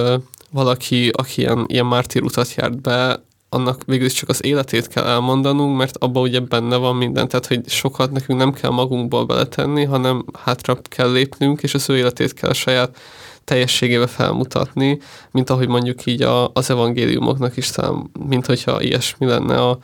valaki, 0.50 1.09
aki 1.09 1.40
ilyen, 1.40 1.64
ilyen 1.68 1.87
mártír 1.87 2.22
utat 2.22 2.54
járt 2.54 2.80
be, 2.80 3.22
annak 3.54 3.82
végül 3.86 4.06
is 4.06 4.12
csak 4.12 4.28
az 4.28 4.44
életét 4.44 4.88
kell 4.88 5.04
elmondanunk, 5.04 5.76
mert 5.76 5.96
abban 5.96 6.22
ugye 6.22 6.40
benne 6.40 6.76
van 6.76 6.96
minden, 6.96 7.28
tehát 7.28 7.46
hogy 7.46 7.68
sokat 7.68 8.10
nekünk 8.10 8.38
nem 8.38 8.52
kell 8.52 8.70
magunkból 8.70 9.24
beletenni, 9.24 9.84
hanem 9.84 10.24
hátra 10.38 10.78
kell 10.82 11.12
lépnünk, 11.12 11.62
és 11.62 11.74
az 11.74 11.90
ő 11.90 11.96
életét 11.96 12.34
kell 12.34 12.50
a 12.50 12.54
saját 12.54 12.96
teljességébe 13.44 14.06
felmutatni, 14.06 14.98
mint 15.30 15.50
ahogy 15.50 15.68
mondjuk 15.68 16.06
így 16.06 16.22
a, 16.22 16.50
az 16.52 16.70
evangéliumoknak 16.70 17.56
is 17.56 17.70
talán, 17.70 18.10
mint 18.28 18.46
hogyha 18.46 18.82
ilyesmi 18.82 19.26
lenne 19.26 19.56
a, 19.56 19.78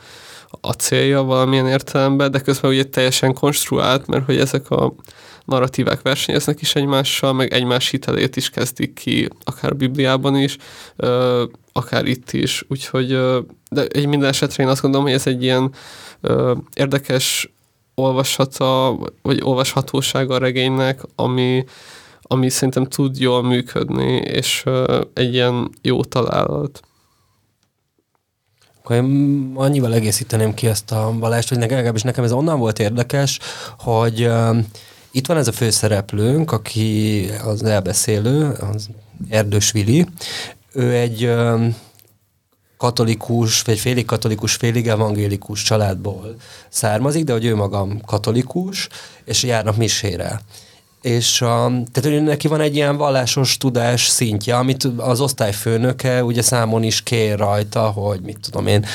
a 0.61 0.71
célja 0.71 1.23
valamilyen 1.23 1.67
értelemben, 1.67 2.31
de 2.31 2.39
közben 2.39 2.71
ugye 2.71 2.83
teljesen 2.83 3.33
konstruált, 3.33 4.07
mert 4.07 4.25
hogy 4.25 4.37
ezek 4.37 4.69
a 4.69 4.93
narratívák 5.45 6.01
versenyeznek 6.01 6.61
is 6.61 6.75
egymással, 6.75 7.33
meg 7.33 7.53
egymás 7.53 7.89
hitelét 7.89 8.35
is 8.35 8.49
kezdik 8.49 8.93
ki, 8.93 9.29
akár 9.43 9.75
Bibliában 9.75 10.35
is, 10.35 10.57
akár 11.73 12.05
itt 12.05 12.31
is, 12.31 12.63
úgyhogy 12.67 13.07
de 13.69 13.85
egy 13.87 14.05
minden 14.05 14.29
esetre 14.29 14.63
én 14.63 14.69
azt 14.69 14.81
gondolom, 14.81 15.05
hogy 15.05 15.15
ez 15.15 15.27
egy 15.27 15.43
ilyen 15.43 15.73
érdekes 16.73 17.53
olvasata, 17.95 18.97
vagy 19.21 19.41
olvashatósága 19.43 20.33
a 20.33 20.37
regénynek, 20.37 21.01
ami, 21.15 21.65
ami 22.21 22.49
szerintem 22.49 22.85
tud 22.85 23.19
jól 23.19 23.43
működni, 23.43 24.15
és 24.15 24.63
egy 25.13 25.33
ilyen 25.33 25.69
jó 25.81 26.03
találat. 26.03 26.79
Akkor 28.83 28.95
én 28.95 29.51
annyival 29.55 29.93
egészíteném 29.93 30.53
ki 30.53 30.67
ezt 30.67 30.91
a 30.91 31.13
valást, 31.19 31.49
hogy 31.49 31.57
legalábbis 31.57 32.01
nekem 32.01 32.23
ez 32.23 32.31
onnan 32.31 32.59
volt 32.59 32.79
érdekes, 32.79 33.39
hogy 33.77 34.29
itt 35.11 35.27
van 35.27 35.37
ez 35.37 35.47
a 35.47 35.51
főszereplőnk, 35.51 36.51
aki 36.51 37.25
az 37.45 37.63
elbeszélő, 37.63 38.51
az 38.51 38.89
Erdős 39.29 39.71
Vili. 39.71 40.07
Ő 40.73 40.93
egy 40.93 41.31
katolikus, 42.77 43.61
vagy 43.61 43.79
félig 43.79 44.05
katolikus, 44.05 44.55
félig 44.55 44.87
evangélikus 44.87 45.63
családból 45.63 46.35
származik, 46.69 47.23
de 47.23 47.31
hogy 47.31 47.45
ő 47.45 47.55
magam 47.55 48.01
katolikus, 48.05 48.87
és 49.25 49.43
járnak 49.43 49.77
misére. 49.77 50.41
És 51.01 51.41
a, 51.41 51.71
tehát 51.91 52.11
hogy 52.11 52.23
neki 52.23 52.47
van 52.47 52.61
egy 52.61 52.75
ilyen 52.75 52.97
vallásos 52.97 53.57
tudás 53.57 54.07
szintje, 54.07 54.57
amit 54.57 54.83
az 54.97 55.19
osztályfőnöke 55.19 56.23
ugye 56.23 56.41
számon 56.41 56.83
is 56.83 57.03
kér 57.03 57.37
rajta, 57.37 57.81
hogy 57.81 58.21
mit 58.21 58.37
tudom 58.41 58.67
én, 58.67 58.85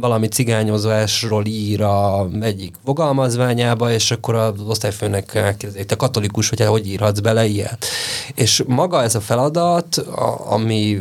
valami 0.00 0.28
cigányozásról 0.28 1.44
ír 1.46 1.82
a 1.82 2.28
egyik 2.40 2.74
fogalmazványába, 2.84 3.92
és 3.92 4.10
akkor 4.10 4.34
az 4.34 4.60
osztályfőnek 4.66 5.24
kérdezik, 5.58 5.86
te 5.86 5.96
katolikus, 5.96 6.48
hogy 6.48 6.60
hogy 6.60 6.88
írhatsz 6.88 7.20
bele 7.20 7.44
ilyet. 7.44 7.86
És 8.34 8.62
maga 8.66 9.02
ez 9.02 9.14
a 9.14 9.20
feladat, 9.20 9.96
a, 9.96 10.52
ami, 10.52 11.00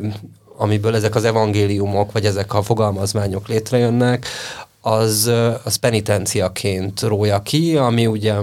amiből 0.57 0.95
ezek 0.95 1.15
az 1.15 1.23
evangéliumok, 1.23 2.11
vagy 2.11 2.25
ezek 2.25 2.53
a 2.53 2.61
fogalmazványok 2.61 3.47
létrejönnek, 3.47 4.27
az, 4.81 5.31
az 5.63 5.75
penitenciaként 5.75 7.01
rója 7.01 7.41
ki, 7.41 7.77
ami 7.77 8.05
ugye 8.05 8.33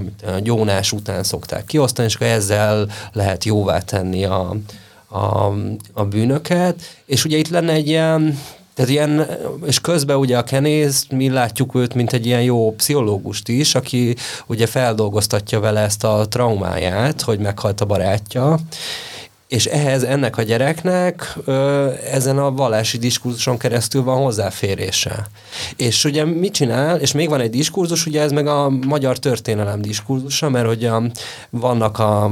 gyónás 0.42 0.92
után 0.92 1.22
szokták 1.22 1.64
kiosztani, 1.64 2.09
és 2.09 2.14
akkor 2.14 2.27
ezzel 2.27 2.88
lehet 3.12 3.44
jóvá 3.44 3.81
tenni 3.81 4.24
a, 4.24 4.57
a, 5.09 5.53
a 5.92 6.05
bűnöket, 6.05 6.81
és 7.07 7.24
ugye 7.24 7.37
itt 7.37 7.48
lenne 7.48 7.72
egy 7.72 7.88
ilyen 7.88 8.38
tehát 8.78 8.92
ilyen, 8.92 9.26
és 9.66 9.80
közben 9.80 10.16
ugye 10.16 10.38
a 10.38 10.42
kenész, 10.42 11.06
mi 11.10 11.28
látjuk 11.28 11.74
őt, 11.74 11.94
mint 11.94 12.12
egy 12.12 12.26
ilyen 12.26 12.42
jó 12.42 12.74
pszichológust 12.74 13.48
is, 13.48 13.74
aki 13.74 14.16
ugye 14.46 14.66
feldolgoztatja 14.66 15.60
vele 15.60 15.80
ezt 15.80 16.04
a 16.04 16.26
traumáját, 16.28 17.20
hogy 17.20 17.38
meghalt 17.38 17.80
a 17.80 17.84
barátja, 17.84 18.58
és 19.48 19.66
ehhez 19.66 20.02
ennek 20.02 20.37
a 20.37 20.42
gyereknek 20.42 21.37
ö, 21.44 21.88
ezen 22.12 22.38
a 22.38 22.52
vallási 22.52 22.98
diskurzuson 22.98 23.56
keresztül 23.56 24.02
van 24.02 24.22
hozzáférése. 24.22 25.26
És 25.76 26.04
ugye 26.04 26.24
mit 26.24 26.52
csinál, 26.52 27.00
és 27.00 27.12
még 27.12 27.28
van 27.28 27.40
egy 27.40 27.50
diskurzus, 27.50 28.06
ugye 28.06 28.22
ez 28.22 28.32
meg 28.32 28.46
a 28.46 28.68
magyar 28.68 29.18
történelem 29.18 29.82
diskurzusa, 29.82 30.48
mert 30.48 30.66
hogy 30.66 30.84
a, 30.84 31.02
vannak 31.50 31.98
a 31.98 32.30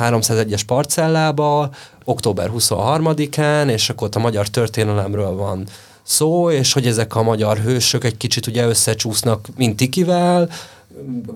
301-es 0.00 0.60
parcellába, 0.66 1.70
október 2.04 2.50
23-án, 2.56 3.68
és 3.68 3.90
akkor 3.90 4.06
ott 4.06 4.14
a 4.14 4.18
magyar 4.18 4.48
történelemről 4.48 5.34
van 5.36 5.66
szó, 6.02 6.50
és 6.50 6.72
hogy 6.72 6.86
ezek 6.86 7.14
a 7.14 7.22
magyar 7.22 7.58
hősök 7.58 8.04
egy 8.04 8.16
kicsit 8.16 8.46
ugye 8.46 8.66
összecsúsznak 8.66 9.48
Mintikivel, 9.56 10.48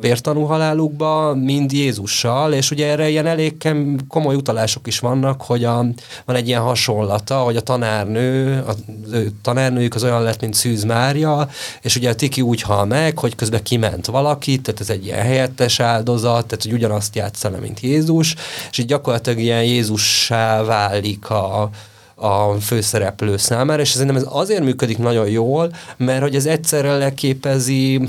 vértanú 0.00 0.42
halálukba, 0.42 1.34
mind 1.34 1.72
Jézussal, 1.72 2.52
és 2.52 2.70
ugye 2.70 2.86
erre 2.86 3.08
ilyen 3.08 3.26
elég 3.26 3.68
komoly 4.08 4.34
utalások 4.34 4.86
is 4.86 4.98
vannak, 4.98 5.42
hogy 5.42 5.64
a, 5.64 5.86
van 6.24 6.36
egy 6.36 6.48
ilyen 6.48 6.60
hasonlata, 6.60 7.38
hogy 7.38 7.56
a 7.56 7.60
tanárnő, 7.60 8.62
az 8.66 8.76
ő 9.12 9.32
tanárnőjük 9.42 9.94
az 9.94 10.04
olyan 10.04 10.22
lett, 10.22 10.40
mint 10.40 10.54
Szűz 10.54 10.84
Mária, 10.84 11.48
és 11.82 11.96
ugye 11.96 12.10
a 12.10 12.14
Tiki 12.14 12.40
úgy 12.40 12.62
hal 12.62 12.84
meg, 12.84 13.18
hogy 13.18 13.34
közben 13.34 13.62
kiment 13.62 14.06
valaki, 14.06 14.58
tehát 14.58 14.80
ez 14.80 14.90
egy 14.90 15.04
ilyen 15.04 15.22
helyettes 15.22 15.80
áldozat, 15.80 16.46
tehát 16.46 16.62
hogy 16.64 16.72
ugyanazt 16.72 17.16
játszana, 17.16 17.58
mint 17.58 17.80
Jézus, 17.80 18.34
és 18.70 18.78
így 18.78 18.86
gyakorlatilag 18.86 19.38
ilyen 19.38 19.64
Jézussá 19.64 20.62
válik 20.62 21.30
a, 21.30 21.70
a 22.14 22.52
főszereplő 22.60 23.36
számára, 23.36 23.82
és 23.82 23.88
szerintem 23.88 24.16
ez 24.16 24.26
azért 24.28 24.62
működik 24.62 24.98
nagyon 24.98 25.28
jól, 25.28 25.72
mert 25.96 26.22
hogy 26.22 26.34
ez 26.34 26.46
egyszerre 26.46 26.96
leképezi 26.96 28.08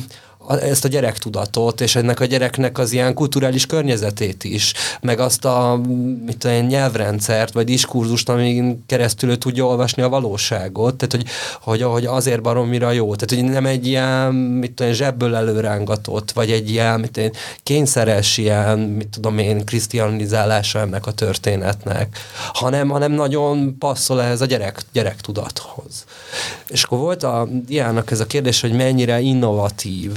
ezt 0.58 0.86
a 0.86 0.88
gyerektudatot, 0.88 1.82
és 1.82 1.96
ennek 1.96 2.20
a 2.20 2.26
gyereknek 2.26 2.78
az 2.78 2.92
ilyen 2.92 3.14
kulturális 3.14 3.66
környezetét 3.66 4.44
is, 4.44 4.74
meg 5.02 5.20
azt 5.20 5.46
a 5.46 5.82
mit 6.26 6.38
tudom, 6.38 6.66
nyelvrendszert, 6.66 7.54
vagy 7.54 7.66
diskurzust, 7.66 8.30
amin 8.30 8.84
keresztül 8.86 9.30
ő 9.30 9.36
tudja 9.36 9.66
olvasni 9.66 10.02
a 10.02 10.10
valóságot, 10.10 10.96
tehát 10.96 11.12
hogy, 11.12 11.26
hogy, 11.62 11.92
hogy 11.92 12.06
azért 12.06 12.42
baromira 12.42 12.92
jó, 12.92 13.16
tehát 13.16 13.44
hogy 13.44 13.54
nem 13.54 13.66
egy 13.66 13.88
ilyen, 13.88 14.34
mit 14.34 14.72
tudom, 14.72 14.94
zsebből 14.94 15.36
előrángatott, 15.36 16.32
vagy 16.32 16.52
egy 16.52 16.70
ilyen, 16.70 17.00
mit 17.00 17.12
tudom, 17.12 17.32
kényszeres 17.64 18.38
ilyen, 18.38 18.80
mit 18.80 19.08
tudom 19.08 19.38
én, 19.38 19.66
krisztianizálása 19.66 20.80
ennek 20.80 21.06
a 21.06 21.12
történetnek, 21.12 22.18
hanem, 22.54 22.90
hanem 22.90 23.12
nagyon 23.12 23.78
passzol 23.78 24.22
ehhez 24.22 24.42
a 24.42 24.46
gyerek, 24.46 24.82
gyerektudathoz. 24.92 26.06
És 26.68 26.84
akkor 26.84 26.98
volt 26.98 27.24
a 27.24 27.48
Diának 27.66 28.12
ez 28.12 28.20
a 28.20 28.26
kérdés, 28.26 28.62
hogy 28.62 28.72
mennyire 28.72 29.20
innovatív 29.20 30.12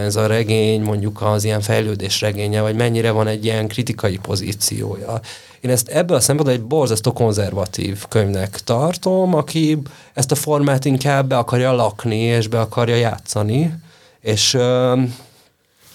ez 0.00 0.16
a 0.16 0.26
regény, 0.26 0.82
mondjuk 0.82 1.22
az 1.22 1.44
ilyen 1.44 1.60
fejlődés 1.60 2.20
regénye, 2.20 2.60
vagy 2.60 2.74
mennyire 2.74 3.10
van 3.10 3.26
egy 3.26 3.44
ilyen 3.44 3.68
kritikai 3.68 4.16
pozíciója. 4.16 5.20
Én 5.60 5.70
ezt 5.70 5.88
ebből 5.88 6.16
a 6.16 6.20
szempontból 6.20 6.56
egy 6.58 6.64
borzasztó 6.64 7.12
konzervatív 7.12 8.04
könyvnek 8.08 8.58
tartom, 8.58 9.34
aki 9.34 9.78
ezt 10.14 10.32
a 10.32 10.34
formát 10.34 10.84
inkább 10.84 11.26
be 11.28 11.36
akarja 11.36 11.72
lakni, 11.72 12.20
és 12.20 12.48
be 12.48 12.60
akarja 12.60 12.94
játszani, 12.94 13.74
és 14.20 14.58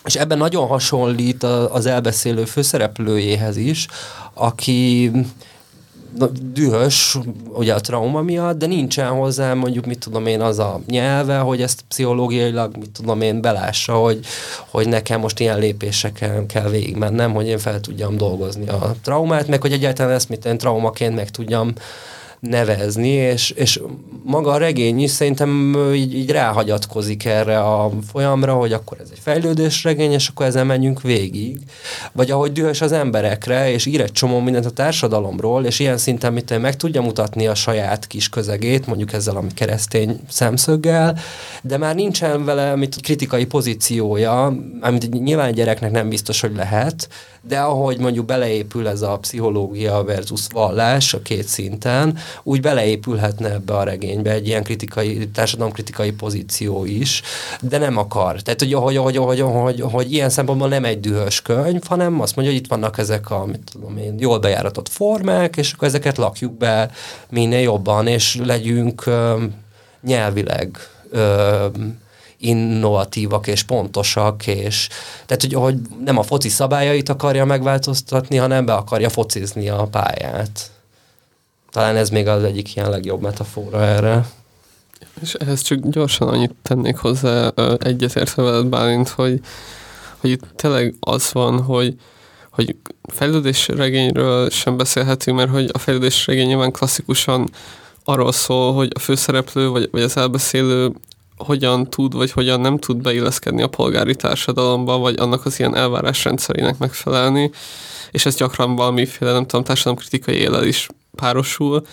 és 0.06 0.16
ebben 0.16 0.38
nagyon 0.38 0.68
hasonlít 0.68 1.44
az 1.44 1.86
elbeszélő 1.86 2.46
főszereplőjéhez 2.46 3.58
is, 3.58 3.88
aki 4.34 5.12
dühös, 6.42 7.18
ugye 7.54 7.74
a 7.74 7.80
trauma 7.80 8.22
miatt, 8.22 8.58
de 8.58 8.66
nincsen 8.66 9.10
hozzá 9.10 9.54
mondjuk, 9.54 9.86
mit 9.86 10.00
tudom 10.00 10.26
én, 10.26 10.42
az 10.42 10.60
a 10.60 10.80
nyelve, 10.88 11.38
hogy 11.38 11.62
ezt 11.62 11.82
pszichológiailag, 11.88 12.78
mit 12.78 12.90
tudom 12.90 13.22
én, 13.22 13.42
belássa, 13.42 13.94
hogy, 13.94 14.20
hogy 14.70 14.88
nekem 14.88 15.20
most 15.20 15.40
ilyen 15.40 15.60
lépéseken 15.60 16.46
kell 16.46 16.70
végigmennem, 16.70 17.34
hogy 17.34 17.48
én 17.48 17.58
fel 17.58 17.80
tudjam 17.80 18.18
dolgozni 18.18 18.68
a 18.68 18.96
traumát, 19.04 19.48
meg 19.48 19.62
hogy 19.62 19.72
egyáltalán 19.72 20.14
ezt 20.14 20.30
mit 20.30 20.46
én 20.46 20.58
traumaként 20.58 21.16
meg 21.16 21.30
tudjam 21.30 21.74
nevezni, 22.40 23.10
és, 23.10 23.50
és 23.50 23.82
maga 24.24 24.52
a 24.52 24.58
regény 24.58 25.02
is 25.02 25.12
szerintem 25.12 25.76
így, 25.94 26.16
így 26.16 26.30
ráhagyatkozik 26.32 27.26
erre 27.26 27.60
a 27.60 27.92
folyamra, 28.12 28.54
hogy 28.54 28.74
akkor 28.74 28.98
ez 29.02 29.08
egy 29.12 29.20
fejlődés 29.20 29.84
regény, 29.84 30.12
és 30.12 30.28
akkor 30.28 30.46
ezen 30.46 30.66
menjünk 30.66 31.02
végig. 31.02 31.58
Vagy 32.12 32.32
ahogy 32.32 32.52
dühös 32.52 32.82
az 32.82 32.92
emberekre, 32.92 33.72
és 33.72 33.86
ír 33.86 34.02
egy 34.02 34.12
csomó 34.12 34.40
mindent 34.40 34.66
a 34.66 34.70
társadalomról, 34.70 35.66
és 35.66 35.80
ilyen 35.80 35.98
szinten 35.98 36.34
mit 36.34 36.60
meg 36.60 36.76
tudja 36.76 37.02
mutatni 37.02 37.48
a 37.48 37.56
saját 37.56 38.08
kis 38.08 38.30
közegét, 38.30 38.88
mondjuk 38.88 39.14
ezzel 39.14 39.36
a 39.36 39.44
keresztény 39.56 40.20
szemszöggel, 40.30 41.18
de 41.62 41.78
már 41.78 41.96
nincsen 41.96 42.46
vele 42.46 42.76
mit, 42.76 43.02
kritikai 43.02 43.46
pozíciója, 43.46 44.54
amit 44.82 45.24
nyilván 45.24 45.48
egy 45.48 45.56
gyereknek 45.56 45.92
nem 45.92 46.10
biztos, 46.10 46.42
hogy 46.42 46.56
lehet, 46.56 47.10
de 47.42 47.60
ahogy 47.60 48.00
mondjuk 48.00 48.26
beleépül 48.26 48.88
ez 48.88 49.02
a 49.02 49.18
pszichológia 49.18 50.04
versus 50.04 50.48
vallás 50.52 51.14
a 51.14 51.22
két 51.22 51.48
szinten, 51.48 52.18
úgy 52.44 52.62
beleépülhetne 52.62 53.52
ebbe 53.52 53.74
a 53.74 53.84
regénybe 53.84 54.32
egy 54.32 54.48
ilyen 54.48 54.64
kritikai, 54.64 55.28
társadalomkritikai 55.28 56.12
pozíció 56.12 56.86
is, 56.86 57.22
de 57.62 57.78
nem 57.78 57.98
akar. 57.98 58.42
Tehát, 58.42 58.60
hogy, 58.60 58.74
hogy, 58.74 58.98
hogy, 58.98 59.18
hogy, 59.18 59.40
hogy, 59.40 59.82
hogy 59.82 60.14
ilyen 60.14 60.30
szempontból 60.30 60.68
nem 60.68 60.86
egy 60.86 61.00
dühös 61.00 61.42
könyv, 61.42 61.82
hanem 61.86 62.22
azt 62.22 62.36
mondja, 62.36 62.54
hogy 62.54 62.64
itt 62.64 62.70
vannak 62.70 62.98
ezek 62.98 63.32
a 63.32 63.46
mit 63.46 63.62
tudom 63.72 63.98
én, 63.98 64.16
jól 64.20 64.40
bejáratott 64.40 64.90
formák, 64.90 65.58
és 65.58 65.74
akkor 65.74 65.88
ezeket 65.88 66.18
lakjuk 66.18 66.58
be 66.58 66.92
minél 67.30 67.60
jobban, 67.60 68.08
és 68.08 68.40
legyünk 68.44 69.06
ö, 69.06 69.44
nyelvileg 70.02 70.78
ö, 71.10 71.66
innovatívak 72.40 73.48
és 73.48 73.64
pontosak, 73.64 74.48
és 74.48 74.88
tehát, 75.26 75.42
hogy, 75.42 75.54
hogy 75.54 75.76
nem 76.06 76.18
a 76.18 76.24
foci 76.24 76.50
szabályait 76.50 77.10
akarja 77.10 77.46
megváltoztatni, 77.46 78.38
hanem 78.38 78.66
be 78.66 78.74
akarja 78.74 79.10
focizni 79.10 79.70
a 79.70 79.88
pályát. 79.92 80.72
Talán 81.72 81.96
ez 81.96 82.10
még 82.10 82.28
az 82.28 82.44
egyik 82.44 82.76
ilyen 82.76 82.90
legjobb 82.90 83.22
metafora 83.22 83.84
erre. 83.84 84.26
És 85.22 85.34
ehhez 85.34 85.62
csak 85.62 85.80
gyorsan 85.80 86.28
annyit 86.28 86.56
tennék 86.62 86.98
hozzá, 86.98 87.52
egyetértve 87.78 88.44
veled 88.44 88.66
Bálint, 88.66 89.10
hogy, 89.10 89.40
hogy 90.18 90.30
itt 90.30 90.44
tényleg 90.56 90.96
az 91.00 91.32
van, 91.34 91.62
hogy, 91.62 91.96
hogy 92.50 92.76
fejlődés 93.14 93.68
regényről 93.68 94.50
sem 94.50 94.78
beszélhetünk, 94.78 95.38
mert 95.38 95.50
hogy 95.52 95.70
a 95.74 95.78
fejlődés 95.78 96.28
regény 96.28 96.48
nyilván 96.48 96.72
klasszikusan 96.72 97.50
arról 98.04 98.32
szól, 98.32 98.74
hogy 98.74 98.92
a 98.94 99.00
főszereplő 99.00 99.70
vagy, 99.70 99.88
vagy 99.92 100.02
az 100.02 100.18
elbeszélő 100.18 100.92
hogyan 101.46 101.90
tud, 101.90 102.14
vagy 102.14 102.32
hogyan 102.32 102.62
nem 102.62 102.78
tud 102.78 103.02
beilleszkedni 103.02 103.62
a 103.62 103.68
polgári 103.68 104.16
társadalomba, 104.16 104.98
vagy 104.98 105.20
annak 105.20 105.46
az 105.46 105.60
ilyen 105.60 105.76
elvárás 105.76 106.24
rendszerének 106.24 106.78
megfelelni, 106.78 107.52
és 108.12 108.26
ez 108.26 108.36
gyakran 108.36 108.76
valamiféle, 108.76 109.32
nem 109.32 109.46
tudom, 109.46 109.64
társadalomkritikai 109.64 110.36
élel 110.36 110.64
is 110.64 110.88
párosul, 111.16 111.86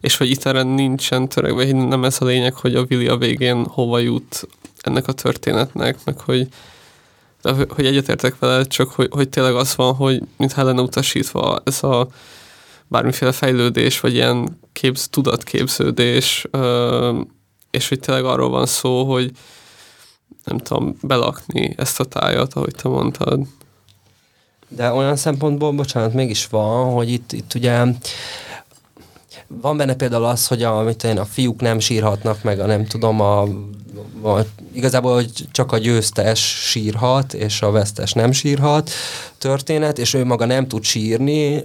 és 0.00 0.16
hogy 0.16 0.30
itt 0.30 0.44
erre 0.44 0.62
nincsen 0.62 1.28
törekve, 1.28 1.72
nem 1.72 2.04
ez 2.04 2.16
a 2.20 2.24
lényeg, 2.24 2.54
hogy 2.54 2.74
a 2.74 2.84
Willi 2.90 3.08
a 3.08 3.16
végén 3.16 3.64
hova 3.64 3.98
jut 3.98 4.48
ennek 4.80 5.08
a 5.08 5.12
történetnek, 5.12 5.98
meg 6.04 6.20
hogy, 6.20 6.48
hogy 7.68 7.86
egyetértek 7.86 8.38
vele, 8.38 8.64
csak 8.64 8.90
hogy, 8.90 9.08
hogy 9.10 9.28
tényleg 9.28 9.54
az 9.54 9.76
van, 9.76 9.94
hogy 9.94 10.22
mintha 10.36 10.64
lenne 10.64 10.80
utasítva 10.80 11.60
ez 11.64 11.82
a 11.82 12.08
bármiféle 12.86 13.32
fejlődés, 13.32 14.00
vagy 14.00 14.14
ilyen 14.14 14.58
képz, 14.72 15.08
tudatképződés, 15.08 16.46
és 17.70 17.88
hogy 17.88 18.00
tényleg 18.00 18.24
arról 18.24 18.48
van 18.48 18.66
szó, 18.66 19.04
hogy 19.04 19.30
nem 20.44 20.58
tudom, 20.58 20.96
belakni 21.02 21.74
ezt 21.76 22.00
a 22.00 22.04
tájat, 22.04 22.54
ahogy 22.54 22.74
te 22.74 22.88
mondtad. 22.88 23.40
De 24.68 24.92
olyan 24.92 25.16
szempontból, 25.16 25.72
bocsánat, 25.72 26.14
mégis 26.14 26.46
van, 26.46 26.92
hogy 26.92 27.10
itt, 27.10 27.32
itt 27.32 27.54
ugye 27.54 27.84
van 29.60 29.76
benne 29.76 29.94
például 29.94 30.24
az, 30.24 30.46
hogy 30.46 30.62
a, 30.62 30.80
mit 30.80 31.04
én, 31.04 31.18
a 31.18 31.24
fiúk 31.24 31.60
nem 31.60 31.78
sírhatnak 31.78 32.42
meg, 32.42 32.60
a 32.60 32.66
nem 32.66 32.86
tudom, 32.86 33.20
a, 33.20 33.40
a, 34.22 34.44
igazából 34.72 35.14
hogy 35.14 35.30
csak 35.50 35.72
a 35.72 35.78
győztes 35.78 36.40
sírhat, 36.68 37.34
és 37.34 37.62
a 37.62 37.70
vesztes 37.70 38.12
nem 38.12 38.32
sírhat 38.32 38.90
történet, 39.38 39.98
és 39.98 40.14
ő 40.14 40.24
maga 40.24 40.44
nem 40.44 40.68
tud 40.68 40.82
sírni, 40.84 41.64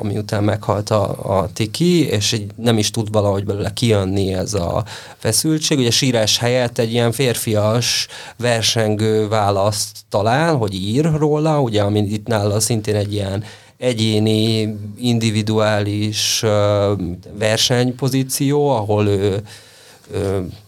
ami 0.00 0.18
után 0.18 0.44
meghalt 0.44 0.90
a, 0.90 1.38
a 1.38 1.48
Tiki, 1.52 2.06
és 2.06 2.32
így 2.32 2.46
nem 2.56 2.78
is 2.78 2.90
tud 2.90 3.12
valahogy 3.12 3.44
belőle 3.44 3.72
kijönni 3.72 4.34
ez 4.34 4.54
a 4.54 4.84
feszültség. 5.16 5.78
Ugye 5.78 5.90
sírás 5.90 6.38
helyett 6.38 6.78
egy 6.78 6.92
ilyen 6.92 7.12
férfias 7.12 8.08
versengő 8.36 9.28
választ 9.28 9.98
talál, 10.08 10.54
hogy 10.54 10.74
ír 10.74 11.10
róla, 11.18 11.60
ugye, 11.60 11.82
ami 11.82 12.00
itt 12.00 12.26
nála 12.26 12.60
szintén 12.60 12.94
egy 12.94 13.12
ilyen 13.12 13.44
egyéni, 13.82 14.76
individuális 14.98 16.44
versenypozíció, 17.38 18.68
ahol 18.68 19.06
ő, 19.06 19.42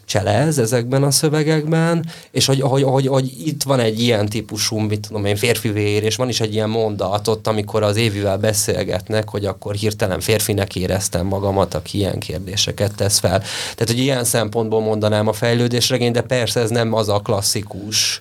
cselez 0.04 0.58
ezekben 0.58 1.02
a 1.02 1.10
szövegekben, 1.10 2.06
és 2.30 2.46
hogy, 2.46 2.60
hogy, 2.60 2.82
hogy, 2.82 3.06
hogy 3.06 3.46
itt 3.46 3.62
van 3.62 3.80
egy 3.80 4.00
ilyen 4.00 4.28
típusú, 4.28 4.78
mit 4.78 5.00
tudom 5.06 5.24
én, 5.24 5.36
férfi 5.36 5.68
vér, 5.68 6.02
és 6.02 6.16
van 6.16 6.28
is 6.28 6.40
egy 6.40 6.54
ilyen 6.54 6.68
mondat 6.68 7.28
ott, 7.28 7.46
amikor 7.46 7.82
az 7.82 7.96
évivel 7.96 8.38
beszélgetnek, 8.38 9.28
hogy 9.28 9.44
akkor 9.44 9.74
hirtelen 9.74 10.20
férfinek 10.20 10.76
éreztem 10.76 11.26
magamat, 11.26 11.74
aki 11.74 11.98
ilyen 11.98 12.18
kérdéseket 12.18 12.94
tesz 12.94 13.18
fel. 13.18 13.38
Tehát, 13.38 13.86
hogy 13.86 13.98
ilyen 13.98 14.24
szempontból 14.24 14.80
mondanám 14.80 15.28
a 15.28 15.32
fejlődésregény, 15.32 16.12
de 16.12 16.20
persze 16.20 16.60
ez 16.60 16.70
nem 16.70 16.92
az 16.92 17.08
a 17.08 17.18
klasszikus 17.18 18.20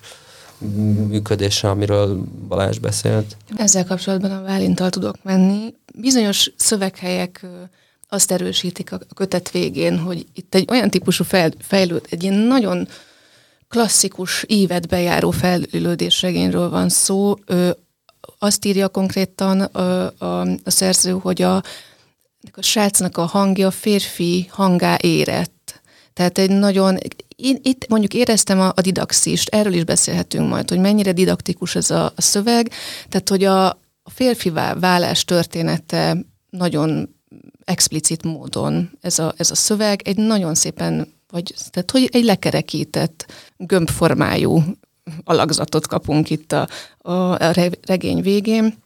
működése, 1.08 1.70
amiről 1.70 2.24
Balázs 2.48 2.78
beszélt. 2.78 3.36
Ezzel 3.56 3.84
kapcsolatban 3.84 4.30
a 4.30 4.42
Válintal 4.42 4.90
tudok 4.90 5.16
menni. 5.22 5.74
Bizonyos 5.94 6.50
szöveghelyek 6.56 7.46
azt 8.08 8.30
erősítik 8.30 8.92
a 8.92 8.98
kötet 9.14 9.50
végén, 9.50 9.98
hogy 9.98 10.26
itt 10.34 10.54
egy 10.54 10.68
olyan 10.70 10.90
típusú 10.90 11.24
fejlőd, 11.58 12.06
egy 12.10 12.22
ilyen 12.22 12.34
nagyon 12.34 12.88
klasszikus 13.68 14.42
évet 14.42 14.88
bejáró 14.88 15.30
fejlődésregényről 15.30 16.70
van 16.70 16.88
szó. 16.88 17.34
Ő 17.46 17.76
azt 18.38 18.64
írja 18.64 18.88
konkrétan 18.88 19.60
a, 19.60 20.12
a, 20.18 20.40
a 20.40 20.70
szerző, 20.70 21.10
hogy 21.10 21.42
a, 21.42 21.56
a 21.56 21.62
srácnak 22.60 23.16
a 23.16 23.24
hangja 23.24 23.70
férfi 23.70 24.46
hangá 24.50 24.96
érett. 25.00 25.82
Tehát 26.12 26.38
egy 26.38 26.50
nagyon 26.50 26.98
itt 27.36 27.88
mondjuk 27.88 28.14
éreztem 28.14 28.60
a, 28.60 28.72
a 28.74 28.80
didaxist, 28.80 29.48
erről 29.48 29.72
is 29.72 29.84
beszélhetünk 29.84 30.48
majd, 30.48 30.68
hogy 30.68 30.78
mennyire 30.78 31.12
didaktikus 31.12 31.74
ez 31.74 31.90
a, 31.90 32.04
a 32.04 32.20
szöveg, 32.20 32.70
tehát 33.08 33.28
hogy 33.28 33.44
a, 33.44 33.66
a 34.02 34.10
férfivá 34.10 34.74
válás 34.74 35.24
története 35.24 36.16
nagyon 36.50 37.14
explicit 37.64 38.22
módon 38.22 38.90
ez 39.00 39.18
a, 39.18 39.34
ez 39.36 39.50
a 39.50 39.54
szöveg, 39.54 40.00
egy 40.04 40.16
nagyon 40.16 40.54
szépen, 40.54 41.12
vagy 41.30 41.54
tehát 41.70 41.90
hogy 41.90 42.08
egy 42.12 42.24
lekerekített, 42.24 43.26
gömbformájú 43.56 44.62
alakzatot 45.24 45.86
kapunk 45.86 46.30
itt 46.30 46.52
a, 46.52 46.68
a, 46.98 47.12
a 47.12 47.52
regény 47.86 48.22
végén. 48.22 48.82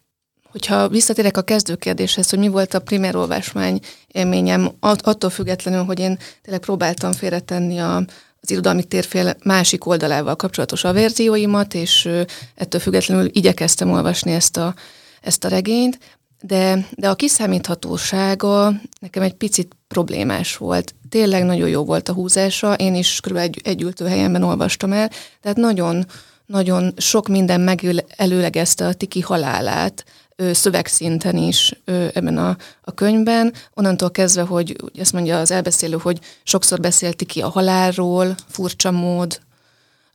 Hogyha 0.50 0.88
visszatérek 0.88 1.36
a 1.36 1.42
kezdőkérdéshez, 1.42 2.30
hogy 2.30 2.38
mi 2.38 2.48
volt 2.48 2.74
a 2.74 2.80
primér 2.80 3.16
olvasmány 3.16 3.80
élményem, 4.06 4.70
attól 4.80 5.30
függetlenül, 5.30 5.84
hogy 5.84 5.98
én 5.98 6.18
tényleg 6.42 6.62
próbáltam 6.62 7.12
félretenni 7.12 7.78
a, 7.78 8.04
az 8.40 8.50
irodalmi 8.50 8.84
térfél 8.84 9.36
másik 9.44 9.86
oldalával 9.86 10.36
kapcsolatos 10.36 10.84
averzióimat, 10.84 11.74
és 11.74 12.08
ettől 12.54 12.80
függetlenül 12.80 13.28
igyekeztem 13.32 13.90
olvasni 13.90 14.32
ezt 14.32 14.56
a, 14.56 14.74
ezt 15.20 15.44
a 15.44 15.48
regényt, 15.48 15.98
de, 16.40 16.86
de 16.94 17.08
a 17.08 17.14
kiszámíthatósága 17.14 18.72
nekem 19.00 19.22
egy 19.22 19.34
picit 19.34 19.76
problémás 19.88 20.56
volt. 20.56 20.94
Tényleg 21.08 21.44
nagyon 21.44 21.68
jó 21.68 21.84
volt 21.84 22.08
a 22.08 22.12
húzása, 22.12 22.74
én 22.74 22.94
is 22.94 23.20
kb. 23.20 23.36
egy, 23.36 23.60
egy 23.64 23.82
ültőhelyemben 23.82 24.42
olvastam 24.42 24.92
el, 24.92 25.10
tehát 25.40 25.56
nagyon, 25.56 26.06
nagyon 26.46 26.94
sok 26.96 27.28
minden 27.28 27.60
megelőlegezte 27.60 28.86
a 28.86 28.92
Tiki 28.92 29.20
halálát, 29.20 30.04
szövegszinten 30.52 31.36
is 31.36 31.72
ebben 31.84 32.38
a, 32.38 32.56
a 32.82 32.94
könyvben. 32.94 33.54
Onnantól 33.74 34.10
kezdve, 34.10 34.42
hogy 34.42 34.76
ezt 34.94 35.12
mondja 35.12 35.38
az 35.38 35.50
elbeszélő, 35.50 35.96
hogy 35.96 36.18
sokszor 36.42 36.80
beszélti 36.80 37.24
ki 37.24 37.40
a 37.40 37.48
halálról, 37.48 38.34
furcsa 38.48 38.90
mód, 38.90 39.40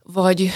vagy 0.02 0.50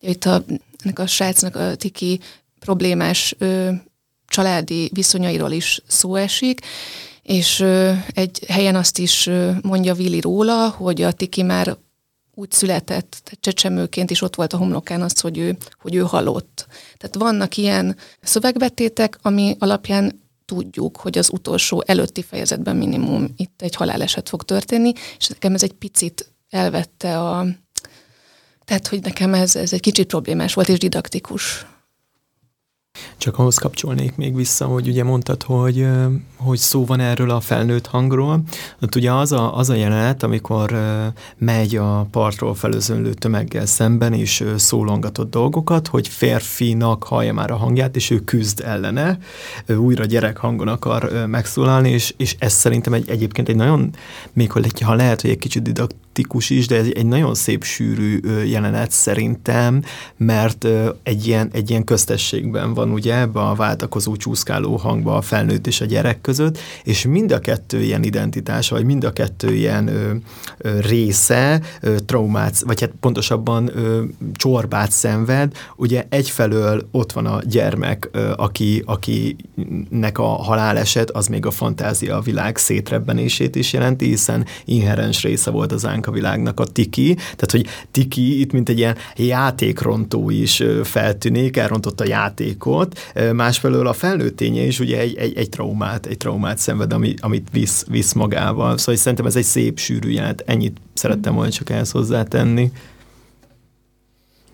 itt 0.00 0.24
a, 0.24 0.44
ennek 0.82 0.98
a 0.98 1.06
srácnak 1.06 1.56
a 1.56 1.74
Tiki 1.74 2.20
problémás 2.58 3.34
ö, 3.38 3.70
családi 4.26 4.90
viszonyairól 4.94 5.50
is 5.50 5.82
szó 5.86 6.14
esik, 6.14 6.60
és 7.22 7.60
ö, 7.60 7.92
egy 8.14 8.44
helyen 8.48 8.76
azt 8.76 8.98
is 8.98 9.30
mondja 9.62 9.94
Willi 9.94 10.20
róla, 10.20 10.68
hogy 10.68 11.02
a 11.02 11.12
Tiki 11.12 11.42
már 11.42 11.76
úgy 12.38 12.52
született, 12.52 13.36
csecsemőként 13.40 14.10
is 14.10 14.22
ott 14.22 14.34
volt 14.34 14.52
a 14.52 14.56
homlokán 14.56 15.02
az, 15.02 15.20
hogy 15.20 15.38
ő, 15.38 15.56
hogy 15.80 15.94
ő 15.94 16.00
halott. 16.00 16.66
Tehát 16.96 17.16
vannak 17.16 17.56
ilyen 17.56 17.96
szövegbetétek, 18.20 19.18
ami 19.22 19.56
alapján 19.58 20.22
tudjuk, 20.44 20.96
hogy 20.96 21.18
az 21.18 21.30
utolsó 21.32 21.82
előtti 21.86 22.22
fejezetben 22.22 22.76
minimum 22.76 23.34
itt 23.36 23.62
egy 23.62 23.74
haláleset 23.74 24.28
fog 24.28 24.42
történni, 24.42 24.92
és 25.18 25.26
nekem 25.26 25.54
ez 25.54 25.62
egy 25.62 25.72
picit 25.72 26.32
elvette 26.50 27.18
a... 27.18 27.46
Tehát, 28.64 28.86
hogy 28.86 29.02
nekem 29.02 29.34
ez, 29.34 29.56
ez 29.56 29.72
egy 29.72 29.80
kicsit 29.80 30.06
problémás 30.06 30.54
volt, 30.54 30.68
és 30.68 30.78
didaktikus. 30.78 31.66
Csak 33.28 33.38
ahhoz 33.38 33.58
kapcsolnék 33.58 34.16
még 34.16 34.34
vissza, 34.34 34.64
hogy 34.66 34.88
ugye 34.88 35.04
mondtad, 35.04 35.42
hogy, 35.42 35.86
hogy 36.36 36.58
szó 36.58 36.84
van 36.84 37.00
erről 37.00 37.30
a 37.30 37.40
felnőtt 37.40 37.86
hangról. 37.86 38.42
Hát 38.80 38.94
ugye 38.94 39.12
az 39.12 39.32
a, 39.32 39.56
az 39.56 39.70
a 39.70 39.74
jelenet, 39.74 40.22
amikor 40.22 40.78
megy 41.38 41.76
a 41.76 42.06
partról 42.10 42.54
felözönlő 42.54 43.14
tömeggel 43.14 43.66
szemben, 43.66 44.12
és 44.12 44.44
szólongatott 44.56 45.30
dolgokat, 45.30 45.86
hogy 45.86 46.08
férfinak 46.08 47.04
hallja 47.04 47.32
már 47.32 47.50
a 47.50 47.56
hangját, 47.56 47.96
és 47.96 48.10
ő 48.10 48.18
küzd 48.18 48.60
ellene, 48.64 49.18
újra 49.76 50.04
gyerek 50.04 50.36
hangon 50.36 50.68
akar 50.68 51.26
megszólalni, 51.26 51.90
és, 51.90 52.14
és 52.16 52.36
ez 52.38 52.52
szerintem 52.52 52.92
egy, 52.92 53.08
egyébként 53.10 53.48
egy 53.48 53.56
nagyon, 53.56 53.90
még 54.32 54.52
ha 54.84 54.94
lehet, 54.94 55.20
hogy 55.20 55.30
egy 55.30 55.38
kicsit 55.38 55.62
didaktikus 56.18 56.50
is, 56.50 56.66
de 56.66 56.76
ez 56.76 56.86
egy 56.94 57.06
nagyon 57.06 57.34
szép 57.34 57.64
sűrű 57.64 58.20
jelenet 58.44 58.90
szerintem, 58.90 59.82
mert 60.16 60.66
egy 61.02 61.26
ilyen, 61.26 61.50
egy 61.52 61.70
ilyen 61.70 61.84
köztességben 61.84 62.74
van 62.74 62.90
ugye 62.90 63.18
ebbe 63.18 63.40
a 63.40 63.54
váltakozó 63.54 64.16
csúszkáló 64.16 64.76
hangba 64.76 65.16
a 65.16 65.20
felnőtt 65.20 65.66
és 65.66 65.80
a 65.80 65.84
gyerek 65.84 66.20
között, 66.20 66.58
és 66.84 67.06
mind 67.06 67.32
a 67.32 67.38
kettő 67.38 67.82
ilyen 67.82 68.02
identitás, 68.02 68.68
vagy 68.68 68.84
mind 68.84 69.04
a 69.04 69.12
kettő 69.12 69.54
ilyen 69.54 69.88
ö, 69.88 70.14
ö, 70.58 70.80
része 70.80 71.60
ö, 71.80 71.98
traumát, 72.06 72.60
vagy 72.60 72.80
hát 72.80 72.92
pontosabban 73.00 73.70
ö, 73.74 74.02
csorbát 74.32 74.90
szenved. 74.90 75.52
Ugye 75.76 76.06
egyfelől 76.08 76.88
ott 76.90 77.12
van 77.12 77.26
a 77.26 77.40
gyermek, 77.44 78.08
ö, 78.12 78.32
aki, 78.36 78.82
akinek 78.86 80.18
a 80.18 80.26
haláleset 80.26 81.10
az 81.10 81.26
még 81.26 81.46
a 81.46 81.50
fantázia 81.50 82.16
a 82.16 82.20
világ 82.20 82.56
szétrebbenését 82.56 83.56
is 83.56 83.72
jelenti, 83.72 84.06
hiszen 84.06 84.46
inherens 84.64 85.22
része 85.22 85.50
volt 85.50 85.72
az 85.72 85.84
ánka 86.08 86.10
világnak 86.10 86.60
a 86.60 86.64
tiki, 86.64 87.14
tehát 87.14 87.50
hogy 87.50 87.66
tiki 87.90 88.40
itt 88.40 88.52
mint 88.52 88.68
egy 88.68 88.78
ilyen 88.78 88.96
játékrontó 89.16 90.30
is 90.30 90.62
feltűnik, 90.82 91.56
elrontott 91.56 92.00
a 92.00 92.06
játékot, 92.06 92.98
másfelől 93.32 93.86
a 93.86 93.92
felnőtt 93.92 94.36
ténye 94.36 94.62
is 94.62 94.80
ugye 94.80 94.98
egy, 94.98 95.16
egy, 95.16 95.36
egy 95.36 95.48
traumát, 95.48 96.06
egy 96.06 96.16
traumát 96.16 96.58
szenved, 96.58 96.92
ami, 96.92 97.14
amit 97.20 97.48
visz, 97.52 97.84
visz 97.88 98.12
magával. 98.12 98.78
Szóval 98.78 98.96
szerintem 98.96 99.26
ez 99.26 99.36
egy 99.36 99.44
szép 99.44 99.78
sűrű 99.78 100.10
jelent. 100.10 100.42
Ennyit 100.46 100.76
szerettem 100.94 101.34
volna 101.34 101.50
csak 101.50 101.70
ehhez 101.70 101.90
hozzátenni. 101.90 102.72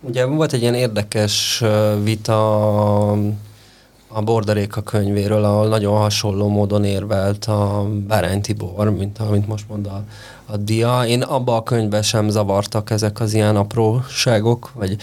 Ugye 0.01 0.25
volt 0.25 0.53
egy 0.53 0.61
ilyen 0.61 0.75
érdekes 0.75 1.63
vita 2.03 3.17
a 4.15 4.23
Bordaréka 4.23 4.83
könyvéről, 4.83 5.45
ahol 5.45 5.69
nagyon 5.69 5.97
hasonló 5.97 6.49
módon 6.49 6.85
érvelt 6.85 7.45
a 7.45 7.87
Bárány 8.07 8.41
Tibor, 8.41 8.91
mint 8.91 9.19
amit 9.19 9.47
most 9.47 9.69
mond 9.69 9.87
a, 9.87 10.05
a 10.47 10.57
dia. 10.57 11.05
Én 11.07 11.23
abba 11.23 11.57
a 11.57 11.63
könyvben 11.63 12.03
sem 12.03 12.29
zavartak 12.29 12.91
ezek 12.91 13.21
az 13.21 13.35
ilyen 13.35 13.57
apróságok, 13.57 14.73
vagy 14.75 14.97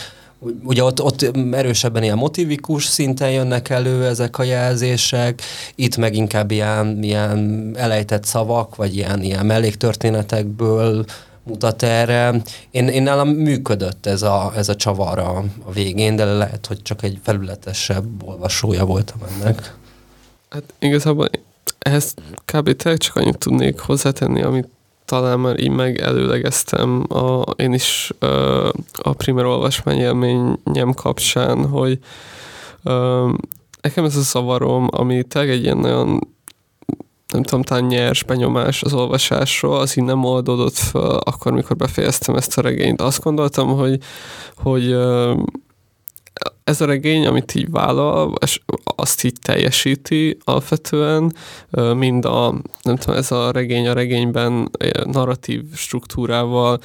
Ugye 0.64 0.84
ott, 0.84 1.02
ott 1.02 1.32
erősebben 1.52 2.04
ilyen 2.04 2.18
motivikus 2.18 2.86
szinten 2.86 3.32
jönnek 3.32 3.70
elő 3.70 4.06
ezek 4.06 4.38
a 4.38 4.44
jelzések, 4.44 5.42
itt 5.76 5.98
meg 5.98 6.16
inkább 6.16 6.52
ilyen, 6.52 7.04
ilyen 7.04 7.72
elejtett 7.76 8.24
szavak, 8.24 8.76
vagy 8.76 8.96
ilyen, 8.96 9.22
ilyen 9.22 9.46
melléktörténetekből 9.46 11.06
mutat 11.44 11.84
erre. 11.84 12.42
Én, 12.72 12.88
én 12.88 13.04
nálam 13.04 13.30
működött 13.30 14.06
ez 14.06 14.22
a, 14.22 14.52
ez 14.56 14.70
a 14.70 14.76
csavar 14.76 15.20
a, 15.20 15.44
a 15.64 15.72
végén, 15.72 16.16
de 16.16 16.26
lehet, 16.26 16.66
hogy 16.66 16.82
csak 16.82 17.04
egy 17.04 17.20
felületesebb 17.24 18.28
olvasója 18.28 18.86
voltam 18.86 19.20
ennek. 19.30 19.76
Hát 20.50 20.64
igazából 20.80 21.30
ehhez 21.80 22.14
kb. 22.46 22.98
csak 22.98 23.16
annyit 23.16 23.38
tudnék 23.38 23.80
hozzátenni, 23.80 24.42
amit 24.42 24.68
talán 25.06 25.40
már 25.40 25.60
így 25.60 25.70
megelőlegeztem 25.70 27.06
a, 27.10 27.42
én 27.56 27.74
is 27.74 28.12
uh, 28.22 28.70
a 29.02 29.14
primer 29.14 29.46
olvasmány 29.46 29.98
élményem 29.98 30.94
kapcsán, 30.96 31.68
hogy 31.68 32.00
uh, 32.84 33.34
nekem 33.82 34.06
ez 34.06 34.16
a 34.16 34.22
szavarom, 34.22 34.88
ami 34.92 35.24
tényleg 35.24 35.52
egy 35.52 35.64
ilyen 35.64 35.78
nagyon 35.78 36.20
nem 37.32 37.44
tudom, 37.44 37.62
talán 37.62 37.84
nyers 37.84 38.24
benyomás 38.24 38.84
az 38.84 38.94
olvasásról, 38.94 39.80
az 39.80 39.98
így 39.98 40.04
nem 40.04 40.24
oldódott 40.24 40.78
fel 40.78 41.18
akkor, 41.18 41.52
mikor 41.52 41.76
befejeztem 41.76 42.36
ezt 42.36 42.58
a 42.58 42.62
regényt. 42.62 43.02
Azt 43.02 43.24
gondoltam, 43.24 43.68
hogy, 43.68 44.00
hogy 44.56 44.96
ez 46.64 46.82
a 46.82 46.86
regény, 46.86 47.26
amit 47.26 47.56
így 47.56 47.72
vállal, 47.72 48.34
és 48.42 48.60
azt 48.84 49.24
így 49.24 49.36
teljesíti 49.42 50.38
alapvetően, 50.44 51.34
mind 51.96 52.26
a, 52.26 52.54
nem 52.82 52.96
tudom, 52.96 53.16
ez 53.16 53.32
a 53.32 53.52
regény 53.52 53.88
a 53.88 53.94
regényben 53.94 54.72
narratív 55.04 55.64
struktúrával, 55.76 56.80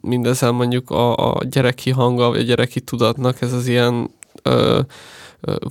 mindezzel 0.00 0.50
mondjuk 0.50 0.90
a, 0.90 1.16
a 1.16 1.44
gyereki 1.44 1.90
hanga, 1.90 2.28
vagy 2.28 2.38
a 2.38 2.42
gyereki 2.42 2.80
tudatnak 2.80 3.40
ez 3.40 3.52
az 3.52 3.66
ilyen 3.66 4.10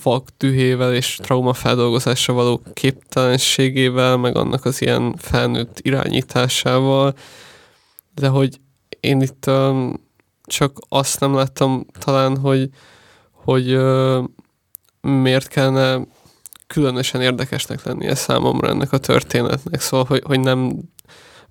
vak 0.04 0.28
dühével 0.38 0.94
és 0.94 1.20
traumafeldolgozásra 1.22 2.34
való 2.34 2.62
képtelenségével, 2.74 4.18
meg 4.18 4.38
annak 4.38 4.66
az 4.66 4.82
ilyen 4.82 5.16
felnőtt 5.18 5.80
irányításával, 5.80 7.14
de 8.16 8.28
hogy 8.28 8.60
én 9.00 9.22
itt 9.22 9.48
um, 9.48 10.08
csak 10.44 10.78
azt 10.90 11.20
nem 11.20 11.34
láttam 11.34 11.86
talán, 12.00 12.38
hogy, 12.38 12.70
hogy 13.32 13.76
uh, 13.76 14.24
miért 15.02 15.48
kellene 15.48 16.06
különösen 16.68 17.22
érdekesnek 17.22 17.84
lennie 17.84 18.16
számomra 18.16 18.68
ennek 18.68 18.92
a 18.92 18.98
történetnek. 18.98 19.82
Szóval, 19.82 20.06
hogy, 20.06 20.22
hogy 20.26 20.40
nem, 20.40 20.72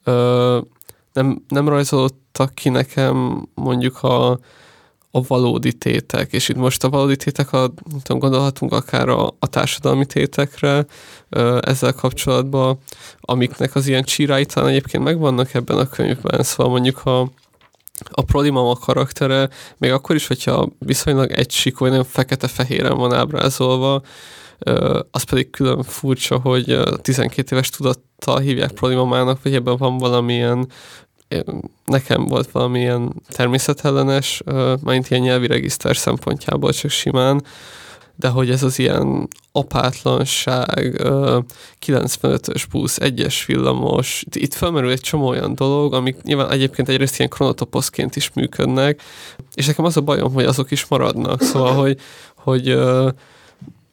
uh, 0.07 0.64
nem, 1.12 1.45
nem 1.49 1.69
rajzolódtak 1.69 2.55
ki 2.55 2.69
nekem 2.69 3.49
mondjuk 3.55 4.03
a, 4.03 4.39
a 5.11 5.23
valódi 5.23 5.73
tétek, 5.73 6.33
és 6.33 6.49
itt 6.49 6.57
most 6.57 6.85
a 6.85 6.91
valódi 6.91 7.17
tétek, 7.17 7.53
a, 7.53 7.73
tudom, 8.03 8.21
gondolhatunk 8.21 8.73
akár 8.73 9.09
a, 9.09 9.27
a 9.39 9.47
társadalmi 9.47 10.07
tétekre 10.07 10.87
ezzel 11.61 11.93
kapcsolatban, 11.93 12.79
amiknek 13.21 13.75
az 13.75 13.87
ilyen 13.87 14.03
csírái 14.03 14.47
talán 14.47 14.69
egyébként 14.69 15.05
megvannak 15.05 15.55
ebben 15.55 15.79
a 15.79 15.89
könyvben, 15.89 16.43
szóval 16.43 16.73
mondjuk 16.73 16.97
ha 16.97 17.31
a 18.11 18.23
Prodimama 18.23 18.75
karaktere, 18.75 19.49
még 19.79 19.93
akkor 19.93 20.17
is, 20.17 20.27
hogyha 20.27 20.69
viszonylag 20.79 21.31
egy 21.31 21.73
vagy 21.79 21.91
nagyon 21.91 22.05
fekete-fehéren 22.05 22.97
van 22.97 23.15
ábrázolva, 23.15 24.03
az 25.11 25.23
pedig 25.23 25.51
külön 25.51 25.83
furcsa, 25.83 26.39
hogy 26.39 26.79
12 27.03 27.55
éves 27.55 27.69
tudattal 27.69 28.39
hívják 28.39 28.73
Prodimamának, 28.73 29.43
vagy 29.43 29.55
ebben 29.55 29.77
van 29.77 29.99
valamilyen 29.99 30.69
nekem 31.85 32.26
volt 32.26 32.51
valamilyen 32.51 33.12
természetellenes, 33.29 34.43
mint 34.83 35.11
ilyen 35.11 35.22
nyelvi 35.22 35.47
regiszter 35.47 35.97
szempontjából 35.97 36.72
csak 36.72 36.91
simán, 36.91 37.43
de 38.16 38.29
hogy 38.29 38.51
ez 38.51 38.62
az 38.62 38.79
ilyen 38.79 39.29
apátlanság, 39.53 41.01
95-ös 41.87 42.64
busz, 42.70 42.99
egyes 42.99 43.47
villamos, 43.47 44.24
itt 44.31 44.55
felmerül 44.55 44.91
egy 44.91 45.01
csomó 45.01 45.26
olyan 45.26 45.55
dolog, 45.55 45.95
amik 45.95 46.22
nyilván 46.22 46.51
egyébként 46.51 46.89
egyrészt 46.89 47.18
ilyen 47.18 47.31
kronotoposzként 47.31 48.16
is 48.16 48.31
működnek, 48.35 49.03
és 49.55 49.66
nekem 49.66 49.85
az 49.85 49.97
a 49.97 50.01
bajom, 50.01 50.33
hogy 50.33 50.45
azok 50.45 50.70
is 50.70 50.87
maradnak, 50.87 51.43
szóval, 51.43 51.74
hogy, 51.74 51.99
hogy 52.35 52.79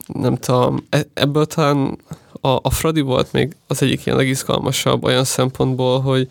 nem 0.07 0.35
tudom, 0.35 0.85
e, 0.89 1.05
ebből 1.13 1.45
talán 1.45 1.97
a, 2.41 2.59
a 2.61 2.69
Fradi 2.69 3.01
volt 3.01 3.31
még 3.31 3.55
az 3.67 3.81
egyik 3.81 4.05
ilyen 4.05 4.17
legizgalmasabb 4.17 5.03
olyan 5.03 5.23
szempontból, 5.23 6.01
hogy, 6.01 6.27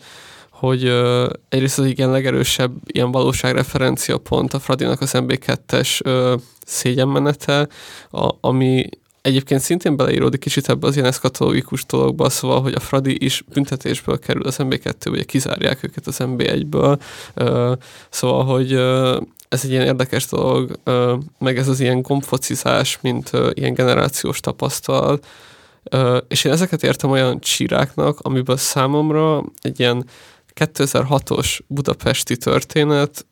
hogy 0.65 0.87
uh, 0.87 1.29
egyrészt 1.49 1.79
az 1.79 1.85
igen 1.85 2.11
legerősebb 2.11 2.71
ilyen 2.85 3.11
valóságreferencia 3.11 4.17
pont 4.17 4.53
a 4.53 4.59
Fradinak 4.59 5.01
az 5.01 5.11
MB2-es 5.13 6.05
uh, 6.05 6.41
szégyenmenete, 6.65 7.67
a, 8.11 8.31
ami 8.41 8.89
egyébként 9.21 9.61
szintén 9.61 9.95
beleíródik 9.95 10.39
kicsit 10.39 10.69
ebbe 10.69 10.87
az 10.87 10.95
ilyen 10.95 11.07
eszkatológikus 11.07 11.85
dologba, 11.85 12.29
szóval, 12.29 12.61
hogy 12.61 12.73
a 12.73 12.79
Fradi 12.79 13.25
is 13.25 13.43
büntetésből 13.53 14.19
kerül 14.19 14.43
az 14.43 14.55
MB2, 14.59 15.11
ugye 15.11 15.23
kizárják 15.23 15.83
őket 15.83 16.07
az 16.07 16.17
MB1-ből, 16.19 16.99
uh, 17.35 17.71
szóval, 18.09 18.43
hogy 18.43 18.73
uh, 18.73 19.21
ez 19.49 19.63
egy 19.63 19.71
ilyen 19.71 19.85
érdekes 19.85 20.25
dolog, 20.25 20.79
uh, 20.85 21.19
meg 21.39 21.57
ez 21.57 21.67
az 21.67 21.79
ilyen 21.79 22.01
gombfocizás, 22.01 22.99
mint 23.01 23.29
uh, 23.33 23.49
ilyen 23.53 23.73
generációs 23.73 24.39
tapasztalat, 24.39 25.27
uh, 25.91 26.17
és 26.27 26.43
én 26.43 26.51
ezeket 26.51 26.83
értem 26.83 27.09
olyan 27.09 27.39
csiráknak, 27.39 28.19
amiből 28.19 28.57
számomra 28.57 29.43
egy 29.61 29.79
ilyen 29.79 30.05
2006-os 30.55 31.59
budapesti 31.67 32.37
történet 32.37 33.25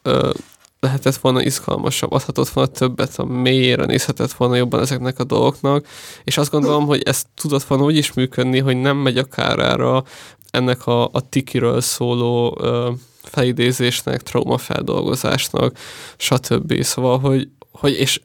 lehetett 0.80 1.16
volna 1.16 1.42
izgalmasabb, 1.42 2.12
adhatott 2.12 2.50
volna 2.50 2.72
többet, 2.72 3.18
a 3.18 3.26
mélyére 3.26 3.86
nézhetett 3.86 4.32
volna 4.32 4.56
jobban 4.56 4.80
ezeknek 4.80 5.20
a 5.20 5.24
dolgoknak, 5.24 5.88
és 6.24 6.38
azt 6.38 6.52
gondolom, 6.52 6.86
hogy 6.86 7.02
ez 7.02 7.24
tudott 7.36 7.64
volna 7.64 7.84
úgy 7.84 7.98
is 7.98 8.14
működni, 8.14 8.60
hogy 8.60 8.78
nem 8.78 8.98
megy 8.98 9.18
a 9.18 9.24
kárára 9.24 10.04
ennek 10.52 10.88
a, 10.88 11.04
a 11.04 11.30
tikiről 11.30 11.82
szóló 11.82 12.58
ö, 12.60 12.92
felidézésnek, 13.24 14.22
traumafeldolgozásnak, 14.22 15.78
stb. 16.18 16.82
Szóval, 16.82 17.20
hogy, 17.20 17.50
hogy 17.72 17.92
és 17.92 18.20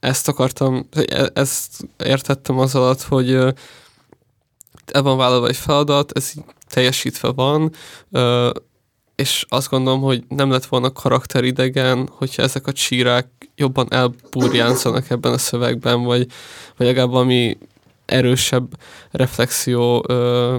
ezt 0.00 0.28
akartam, 0.28 0.88
e, 0.90 1.30
ezt 1.34 1.88
értettem 1.96 2.58
az 2.58 2.74
alatt, 2.74 3.02
hogy 3.02 3.32
el 4.92 5.02
van 5.02 5.16
vállalva 5.16 5.48
egy 5.48 5.56
feladat, 5.56 6.12
ez 6.14 6.32
teljesítve 6.74 7.32
van, 7.32 7.72
és 9.14 9.44
azt 9.48 9.68
gondolom, 9.68 10.00
hogy 10.00 10.24
nem 10.28 10.50
lett 10.50 10.64
volna 10.64 10.92
karakteridegen, 10.92 12.08
hogyha 12.12 12.42
ezek 12.42 12.66
a 12.66 12.72
csírák 12.72 13.26
jobban 13.56 13.86
elburjánzanak 13.90 15.10
ebben 15.10 15.32
a 15.32 15.38
szövegben, 15.38 16.02
vagy, 16.02 16.26
vagy 16.76 16.86
legalább 16.86 17.10
valami 17.10 17.58
erősebb 18.04 18.78
reflexió 19.10 20.04
ö, 20.08 20.56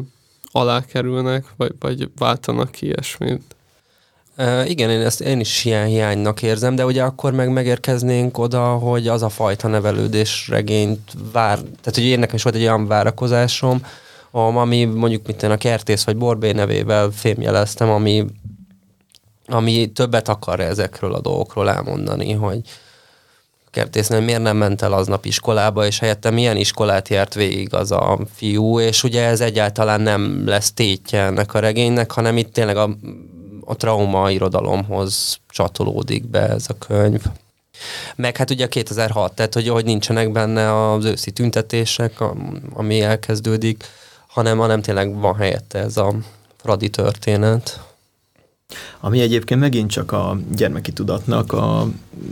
alá 0.52 0.86
kerülnek, 0.86 1.46
vagy, 1.58 1.72
vagy 1.80 2.10
váltanak 2.18 2.72
ki 2.72 2.86
ilyesmit. 2.86 3.42
Uh, 4.38 4.70
igen, 4.70 4.90
én 4.90 5.02
ezt 5.02 5.22
én 5.22 5.40
is 5.40 5.66
ilyen 5.66 5.86
hiánynak 5.86 6.42
érzem, 6.42 6.76
de 6.76 6.86
ugye 6.86 7.04
akkor 7.04 7.32
meg 7.32 7.50
megérkeznénk 7.50 8.38
oda, 8.38 8.66
hogy 8.66 9.08
az 9.08 9.22
a 9.22 9.30
fajta 9.30 9.68
nevelődés 9.68 10.48
regényt 10.48 11.12
vár, 11.32 11.58
tehát 11.58 11.94
hogy 11.94 12.04
én 12.04 12.20
nekem 12.20 12.36
is 12.36 12.44
volt 12.44 12.56
egy 12.56 12.62
olyan 12.62 12.88
várakozásom, 12.88 13.86
ami 14.36 14.86
mondjuk 14.86 15.28
mint 15.28 15.44
én 15.44 15.52
a 15.52 15.58
kertész 15.58 16.04
vagy 16.04 16.18
borbé 16.18 16.52
nevével 16.52 17.10
fémjeleztem, 17.12 17.90
ami, 17.90 18.26
ami 19.48 19.92
többet 19.92 20.28
akar 20.28 20.60
ezekről 20.60 21.14
a 21.14 21.22
dolgokról 21.22 21.70
elmondani, 21.70 22.32
hogy 22.32 22.60
kertésznő 23.72 24.20
miért 24.20 24.42
nem 24.42 24.58
ment 24.58 24.82
el 24.82 24.94
aznap 24.94 25.26
iskolába, 25.26 25.86
és 25.86 26.00
helyette 26.00 26.30
milyen 26.30 26.58
iskolát 26.58 27.10
járt 27.10 27.34
végig 27.34 27.74
az 27.74 27.92
a 27.92 28.20
fiú, 28.34 28.80
és 28.80 29.04
ugye 29.04 29.26
ez 29.26 29.42
egyáltalán 29.42 30.02
nem 30.02 30.48
lesz 30.48 30.74
tétje 30.74 31.22
ennek 31.22 31.54
a 31.54 31.60
regénynek, 31.60 32.12
hanem 32.12 32.38
itt 32.38 32.54
tényleg 32.54 32.78
a 32.78 32.90
a 33.66 33.76
trauma 33.76 34.32
irodalomhoz 34.32 35.40
csatolódik 35.50 36.28
be 36.30 36.50
ez 36.50 36.66
a 36.68 36.78
könyv. 36.78 37.22
Meg 38.16 38.38
hát 38.38 38.50
ugye 38.50 38.68
2006, 38.68 39.34
tehát 39.34 39.54
hogy, 39.54 39.68
hogy 39.68 39.86
nincsenek 39.86 40.32
benne 40.32 40.92
az 40.92 41.06
őszi 41.06 41.32
tüntetések, 41.32 42.24
ami 42.74 43.02
elkezdődik, 43.02 43.84
hanem, 44.36 44.58
hanem 44.58 44.82
tényleg 44.82 45.20
van 45.20 45.36
helyette 45.36 45.80
ez 45.80 45.98
a 45.98 46.14
Fradi 46.56 46.90
történet. 46.90 47.80
Ami 49.00 49.20
egyébként 49.20 49.60
megint 49.60 49.90
csak 49.90 50.12
a 50.12 50.38
gyermeki 50.56 50.92
tudatnak 50.92 51.54
a 51.54 51.88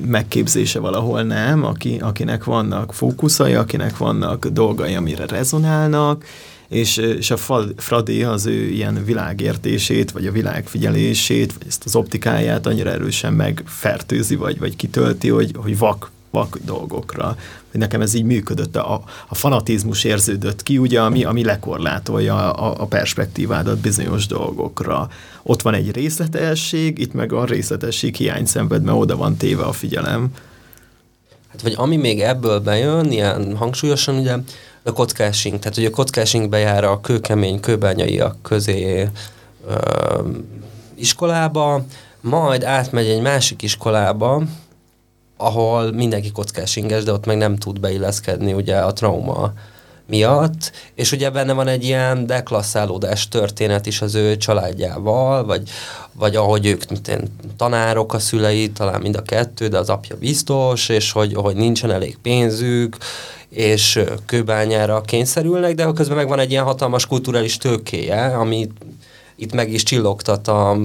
megképzése 0.05 0.79
valahol 0.79 1.23
nem, 1.23 1.65
aki, 1.65 1.97
akinek 1.99 2.43
vannak 2.43 2.93
fókuszai, 2.93 3.53
akinek 3.53 3.97
vannak 3.97 4.47
dolgai, 4.47 4.95
amire 4.95 5.25
rezonálnak, 5.25 6.25
és, 6.67 6.97
és 6.97 7.31
a 7.31 7.37
Fradi 7.77 8.23
az 8.23 8.45
ő 8.45 8.69
ilyen 8.69 9.05
világértését, 9.05 10.11
vagy 10.11 10.27
a 10.27 10.31
világfigyelését, 10.31 11.53
vagy 11.53 11.67
ezt 11.67 11.85
az 11.85 11.95
optikáját 11.95 12.65
annyira 12.65 12.89
erősen 12.89 13.33
megfertőzi, 13.33 14.35
vagy, 14.35 14.59
vagy 14.59 14.75
kitölti, 14.75 15.29
hogy, 15.29 15.51
hogy 15.55 15.77
vak, 15.77 16.11
dolgokra. 16.65 17.35
Hogy 17.71 17.79
nekem 17.79 18.01
ez 18.01 18.13
így 18.13 18.23
működött, 18.23 18.75
a, 18.75 19.03
a 19.27 19.35
fanatizmus 19.35 20.03
érződött 20.03 20.63
ki, 20.63 20.77
ugye, 20.77 21.01
ami, 21.01 21.23
ami 21.23 21.43
lekorlátolja 21.43 22.53
a, 22.53 22.81
a 22.81 22.85
perspektívádat 22.85 23.77
bizonyos 23.77 24.27
dolgokra. 24.27 25.09
Ott 25.43 25.61
van 25.61 25.73
egy 25.73 25.91
részletesség, 25.91 26.99
itt 26.99 27.13
meg 27.13 27.33
a 27.33 27.45
részletesség 27.45 28.15
hiány 28.15 28.45
szenved, 28.45 28.83
mert 28.83 28.97
oda 28.97 29.15
van 29.15 29.37
téve 29.37 29.63
a 29.63 29.71
figyelem. 29.71 30.27
Hát 31.51 31.61
vagy 31.61 31.73
ami 31.77 31.95
még 31.97 32.21
ebből 32.21 32.59
bejön, 32.59 33.11
ilyen 33.11 33.55
hangsúlyosan, 33.55 34.15
ugye 34.15 34.35
a 34.83 34.91
kockásing, 34.91 35.59
tehát 35.59 35.77
ugye 35.77 35.87
a 35.87 35.91
kockásing 35.91 36.49
bejár 36.49 36.83
a 36.83 37.01
kőkemény 37.01 37.59
kőbányaiak 37.59 38.41
közé 38.41 39.09
ö, 39.67 39.75
iskolába, 40.95 41.85
majd 42.21 42.63
átmegy 42.63 43.07
egy 43.07 43.21
másik 43.21 43.61
iskolába, 43.61 44.43
ahol 45.37 45.91
mindenki 45.91 46.31
kockásinges, 46.31 47.03
de 47.03 47.11
ott 47.11 47.25
meg 47.25 47.37
nem 47.37 47.55
tud 47.55 47.79
beilleszkedni 47.79 48.53
ugye 48.53 48.77
a 48.77 48.93
trauma 48.93 49.53
miatt, 50.07 50.71
és 50.95 51.11
ugye 51.11 51.29
benne 51.29 51.53
van 51.53 51.67
egy 51.67 51.83
ilyen 51.83 52.25
deklasszálódás 52.25 53.27
történet 53.27 53.85
is 53.85 54.01
az 54.01 54.15
ő 54.15 54.37
családjával, 54.37 55.45
vagy, 55.45 55.69
vagy 56.11 56.35
ahogy 56.35 56.65
ők 56.65 56.89
mint 56.89 57.19
tanárok 57.57 58.13
a 58.13 58.19
szülei, 58.19 58.71
talán 58.71 59.01
mind 59.01 59.15
a 59.15 59.21
kettő, 59.21 59.67
de 59.67 59.77
az 59.77 59.89
apja 59.89 60.15
biztos, 60.17 60.89
és 60.89 61.11
hogy, 61.11 61.33
hogy 61.33 61.55
nincsen 61.55 61.91
elég 61.91 62.17
pénzük, 62.21 62.97
és 63.49 63.99
kőbányára 64.25 65.01
kényszerülnek, 65.01 65.75
de 65.75 65.91
közben 65.95 66.17
meg 66.17 66.27
van 66.27 66.39
egy 66.39 66.51
ilyen 66.51 66.63
hatalmas 66.63 67.05
kulturális 67.05 67.57
tőkéje, 67.57 68.25
ami 68.25 68.67
itt 69.35 69.53
meg 69.53 69.71
is 69.71 69.83
csillogtat 69.83 70.47
a 70.47 70.77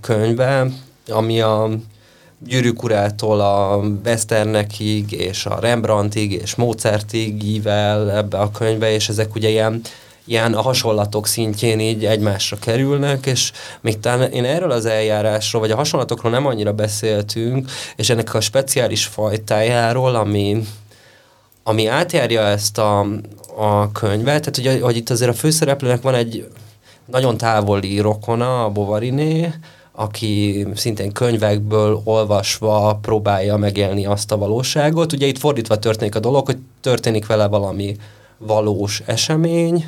könyvbe, 0.00 0.66
ami 1.08 1.40
a 1.40 1.68
Gyűrűk 2.46 2.82
urától 2.82 3.40
a 3.40 3.76
Westernekig, 4.04 5.12
és 5.12 5.46
a 5.46 5.58
Rembrandtig, 5.60 6.32
és 6.32 6.54
Mozartig 6.54 7.42
ível 7.42 8.10
ebbe 8.10 8.38
a 8.38 8.50
könyvbe, 8.50 8.92
és 8.92 9.08
ezek 9.08 9.34
ugye 9.34 9.48
ilyen, 9.48 9.80
ilyen 10.24 10.54
a 10.54 10.60
hasonlatok 10.60 11.26
szintjén 11.26 11.80
így 11.80 12.04
egymásra 12.04 12.56
kerülnek, 12.58 13.26
és 13.26 13.52
még 13.80 14.00
talán 14.00 14.32
én 14.32 14.44
erről 14.44 14.70
az 14.70 14.86
eljárásról, 14.86 15.60
vagy 15.60 15.70
a 15.70 15.76
hasonlatokról 15.76 16.32
nem 16.32 16.46
annyira 16.46 16.72
beszéltünk, 16.72 17.70
és 17.96 18.10
ennek 18.10 18.34
a 18.34 18.40
speciális 18.40 19.04
fajtájáról, 19.04 20.14
ami, 20.14 20.62
ami 21.62 21.86
átjárja 21.86 22.42
ezt 22.42 22.78
a, 22.78 23.00
a 23.56 23.92
könyvet, 23.92 24.40
tehát 24.40 24.58
ugye, 24.58 24.84
hogy 24.84 24.96
itt 24.96 25.10
azért 25.10 25.30
a 25.30 25.34
főszereplőnek 25.34 26.02
van 26.02 26.14
egy 26.14 26.48
nagyon 27.06 27.36
távoli 27.36 27.98
rokona, 27.98 28.64
a 28.64 28.70
Bovariné, 28.70 29.54
aki 29.96 30.66
szintén 30.74 31.12
könyvekből 31.12 32.00
olvasva 32.04 32.98
próbálja 33.02 33.56
megélni 33.56 34.06
azt 34.06 34.32
a 34.32 34.36
valóságot. 34.36 35.12
Ugye 35.12 35.26
itt 35.26 35.38
fordítva 35.38 35.78
történik 35.78 36.14
a 36.14 36.20
dolog, 36.20 36.46
hogy 36.46 36.58
történik 36.80 37.26
vele 37.26 37.46
valami 37.46 37.96
valós 38.38 39.02
esemény, 39.06 39.84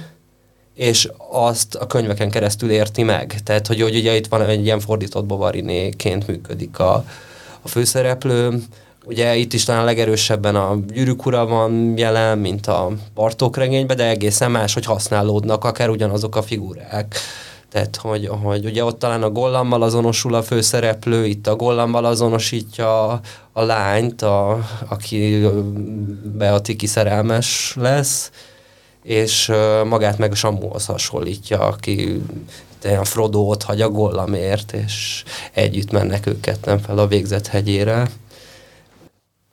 és 0.75 1.09
azt 1.31 1.75
a 1.75 1.87
könyveken 1.87 2.31
keresztül 2.31 2.71
érti 2.71 3.03
meg. 3.03 3.41
Tehát, 3.45 3.67
hogy, 3.67 3.81
hogy 3.81 3.97
ugye 3.97 4.17
itt 4.17 4.27
van 4.27 4.43
egy 4.43 4.65
ilyen 4.65 4.81
fordított 4.81 5.25
bovarinéként 5.25 6.27
működik 6.27 6.79
a, 6.79 7.05
a 7.61 7.69
főszereplő, 7.69 8.63
Ugye 9.09 9.37
itt 9.37 9.53
is 9.53 9.65
talán 9.65 9.85
legerősebben 9.85 10.57
a 10.57 10.77
gyűrűk 10.93 11.27
ura 11.27 11.47
van 11.47 11.95
jelen, 11.97 12.39
mint 12.39 12.67
a 12.67 12.91
Bartók 13.15 13.57
regényben, 13.57 13.97
de 13.97 14.09
egészen 14.09 14.51
más, 14.51 14.75
hogy 14.75 14.85
használódnak 14.85 15.65
akár 15.65 15.89
ugyanazok 15.89 16.37
a 16.37 16.43
figurák. 16.43 17.17
Tehát, 17.71 17.97
hogy, 17.97 18.27
hogy 18.43 18.65
ugye 18.65 18.85
ott 18.85 18.99
talán 18.99 19.23
a 19.23 19.31
gollammal 19.31 19.83
azonosul 19.83 20.35
a 20.35 20.43
főszereplő, 20.43 21.27
itt 21.27 21.47
a 21.47 21.57
gollammal 21.57 22.05
azonosítja 22.05 23.09
a, 23.09 23.21
a 23.53 23.63
lányt, 23.63 24.23
a, 24.23 24.59
aki 24.89 25.47
Beatiki 26.23 26.87
szerelmes 26.87 27.75
lesz, 27.77 28.31
és 29.03 29.53
magát 29.85 30.19
meg 30.19 30.31
a 30.33 30.35
Samuhoz 30.35 30.87
hasonlítja, 30.87 31.61
aki 31.61 32.23
a 32.83 33.05
Frodo 33.05 33.41
ott 33.41 33.63
hagy 33.63 33.81
a 33.81 33.89
gollamért, 33.89 34.73
és 34.73 35.25
együtt 35.53 35.91
mennek 35.91 36.27
ők 36.27 36.65
nem 36.65 36.79
fel 36.79 36.99
a 36.99 37.07
végzett 37.07 37.47
hegyére. 37.47 38.09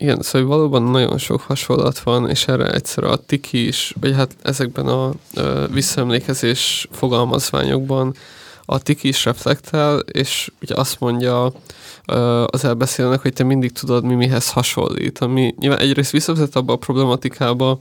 Igen, 0.04 0.22
szóval 0.22 0.48
valóban 0.48 0.84
nagyon 0.84 1.18
sok 1.18 1.42
hasonlat 1.42 2.00
van, 2.00 2.30
és 2.30 2.48
erre 2.48 2.74
egyszer 2.74 3.04
a 3.04 3.16
Tiki 3.16 3.68
is, 3.68 3.94
vagy 4.00 4.14
hát 4.14 4.36
ezekben 4.42 4.88
a 4.88 5.14
ö, 5.34 5.66
visszaemlékezés 5.72 6.88
fogalmazványokban 6.92 8.16
a 8.66 8.80
Tiki 8.80 9.08
is 9.08 9.26
reflektál, 9.26 10.00
és 10.00 10.52
ugye 10.62 10.76
azt 10.76 11.00
mondja 11.00 11.52
ö, 12.06 12.44
az 12.48 12.66
elbeszélnek, 12.66 13.22
hogy 13.22 13.34
te 13.34 13.44
mindig 13.44 13.72
tudod, 13.72 14.04
mi 14.04 14.14
mihez 14.16 14.52
hasonlít, 14.52 15.20
ami 15.20 15.56
nyilván 15.60 15.80
egyrészt 15.80 16.12
visszavezet 16.12 16.56
abba 16.56 16.74
a 16.74 16.78
problematikába, 16.78 17.80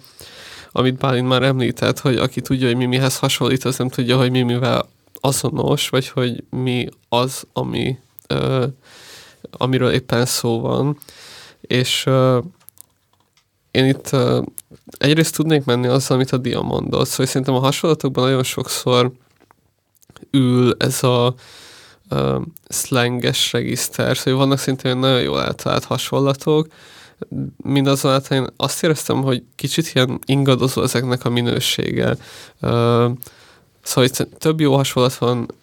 amit 0.72 0.98
Bálint 0.98 1.28
már 1.28 1.42
említett, 1.42 1.98
hogy 1.98 2.16
aki 2.16 2.40
tudja, 2.40 2.66
hogy 2.66 2.76
mi 2.76 2.86
mihez 2.86 3.18
hasonlít, 3.18 3.64
az 3.64 3.76
nem 3.76 3.88
tudja, 3.88 4.16
hogy 4.16 4.30
mi 4.30 4.42
mivel 4.42 4.88
azonos, 5.20 5.88
vagy 5.88 6.08
hogy 6.08 6.44
mi 6.50 6.88
az, 7.08 7.42
ami, 7.52 7.98
ö, 8.26 8.66
amiről 9.50 9.90
éppen 9.90 10.26
szó 10.26 10.60
van 10.60 10.98
és 11.62 12.06
uh, 12.06 12.44
én 13.70 13.86
itt 13.86 14.10
uh, 14.12 14.44
egyrészt 14.98 15.36
tudnék 15.36 15.64
menni 15.64 15.86
azzal, 15.86 16.16
amit 16.16 16.30
a 16.30 16.36
Dia 16.36 16.60
mondott, 16.60 17.06
szóval 17.06 17.26
szerintem 17.26 17.54
a 17.54 17.58
hasonlatokban 17.58 18.24
nagyon 18.24 18.42
sokszor 18.42 19.12
ül 20.30 20.74
ez 20.78 21.02
a 21.02 21.34
uh, 22.10 22.42
slanges 22.68 23.52
regiszter, 23.52 24.16
szóval 24.16 24.40
vannak 24.40 24.58
szintén 24.58 24.96
nagyon 24.96 25.22
jól 25.22 25.42
eltalált 25.42 25.84
hasonlatok, 25.84 26.66
mindazonáltal 27.56 28.36
én 28.36 28.46
azt 28.56 28.82
éreztem, 28.82 29.22
hogy 29.22 29.42
kicsit 29.56 29.90
ilyen 29.94 30.18
ingadozó 30.24 30.82
ezeknek 30.82 31.24
a 31.24 31.30
minősége. 31.30 32.16
Uh, 32.60 33.10
Szóval 33.82 34.04
itt 34.04 34.38
több 34.38 34.60
jó 34.60 34.74
hasonlat 34.74 35.14
van, 35.14 35.54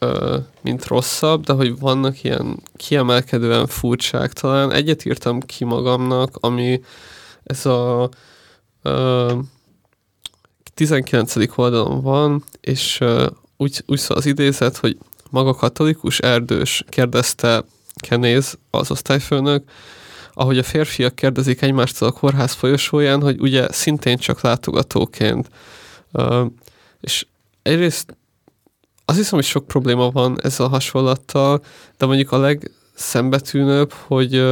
mint 0.62 0.86
rosszabb, 0.86 1.44
de 1.44 1.54
hogy 1.54 1.80
vannak 1.80 2.24
ilyen 2.24 2.60
kiemelkedően 2.76 3.68
furcsák 3.68 4.34
talán. 4.34 4.72
Egyet 4.72 5.06
írtam 5.06 5.40
ki 5.40 5.64
magamnak, 5.64 6.38
ami 6.40 6.82
ez 7.44 7.66
a 7.66 8.10
19. 10.74 11.58
oldalon 11.58 12.02
van, 12.02 12.44
és 12.62 13.04
úgy, 13.58 13.84
úgy 13.86 14.00
szól 14.00 14.18
az 14.18 14.26
idézet, 14.26 14.78
hogy 14.78 14.98
maga 15.30 15.54
katolikus 15.54 16.20
erdős 16.20 16.84
kérdezte 16.90 17.64
Kenéz, 17.96 18.58
az 18.70 18.92
osztályfőnök, 18.92 19.70
ahogy 20.34 20.58
a 20.58 20.64
férfiak 20.64 21.16
kérdezik 21.16 21.62
egymástól 21.62 22.08
a 22.08 22.12
kórház 22.12 22.54
folyosóján, 22.54 23.22
hogy 23.22 23.40
ugye 23.40 23.72
szintén 23.72 24.18
csak 24.18 24.42
látogatóként. 24.42 25.50
És 27.02 27.26
egyrészt 27.70 28.18
azt 29.06 29.18
hiszem, 29.18 29.40
hogy 29.40 29.48
sok 29.48 29.68
probléma 29.68 30.10
van 30.12 30.40
ezzel 30.42 30.66
a 30.66 30.70
hasonlattal, 30.70 31.62
de 31.98 32.06
mondjuk 32.06 32.32
a 32.32 32.38
legszembetűnőbb, 32.38 33.94
hogy 33.94 34.44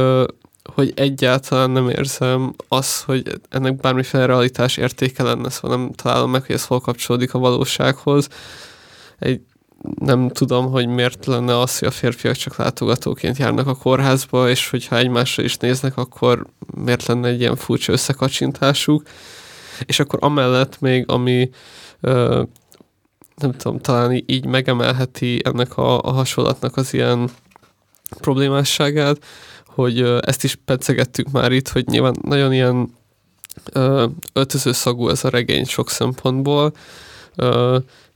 hogy 0.74 0.92
egyáltalán 0.94 1.70
nem 1.70 1.88
érzem 1.88 2.54
azt, 2.68 3.02
hogy 3.02 3.40
ennek 3.48 3.76
bármiféle 3.76 4.26
realitás 4.26 4.76
értéke 4.76 5.22
lenne, 5.22 5.50
szóval 5.50 5.76
nem 5.76 5.92
találom 5.92 6.30
meg, 6.30 6.44
hogy 6.46 6.54
ez 6.54 6.66
hol 6.66 6.80
kapcsolódik 6.80 7.34
a 7.34 7.38
valósághoz. 7.38 8.28
Egy, 9.18 9.40
nem 9.98 10.28
tudom, 10.28 10.70
hogy 10.70 10.86
miért 10.86 11.26
lenne 11.26 11.60
az, 11.60 11.78
hogy 11.78 11.88
a 11.88 11.90
férfiak 11.90 12.34
csak 12.34 12.56
látogatóként 12.56 13.36
járnak 13.36 13.66
a 13.66 13.74
kórházba, 13.74 14.48
és 14.48 14.70
hogyha 14.70 14.96
egymásra 14.96 15.42
is 15.42 15.56
néznek, 15.56 15.96
akkor 15.96 16.46
miért 16.74 17.06
lenne 17.06 17.28
egy 17.28 17.40
ilyen 17.40 17.56
furcsa 17.56 17.92
összekacsintásuk. 17.92 19.02
És 19.86 20.00
akkor 20.00 20.18
amellett 20.22 20.80
még, 20.80 21.04
ami 21.10 21.50
ö, 22.00 22.42
nem 23.40 23.52
tudom, 23.52 23.78
talán 23.78 24.22
így 24.26 24.46
megemelheti 24.46 25.40
ennek 25.44 25.76
a, 25.76 26.02
a 26.02 26.10
hasonlatnak 26.10 26.76
az 26.76 26.94
ilyen 26.94 27.30
problémásságát, 28.20 29.24
hogy 29.66 30.00
ezt 30.00 30.44
is 30.44 30.54
pecegettük 30.64 31.30
már 31.30 31.52
itt, 31.52 31.68
hogy 31.68 31.86
nyilván 31.86 32.16
nagyon 32.22 32.52
ilyen 32.52 32.96
öltöző 34.32 34.72
szagú 34.72 35.08
ez 35.08 35.24
a 35.24 35.28
regény 35.28 35.64
sok 35.64 35.90
szempontból, 35.90 36.72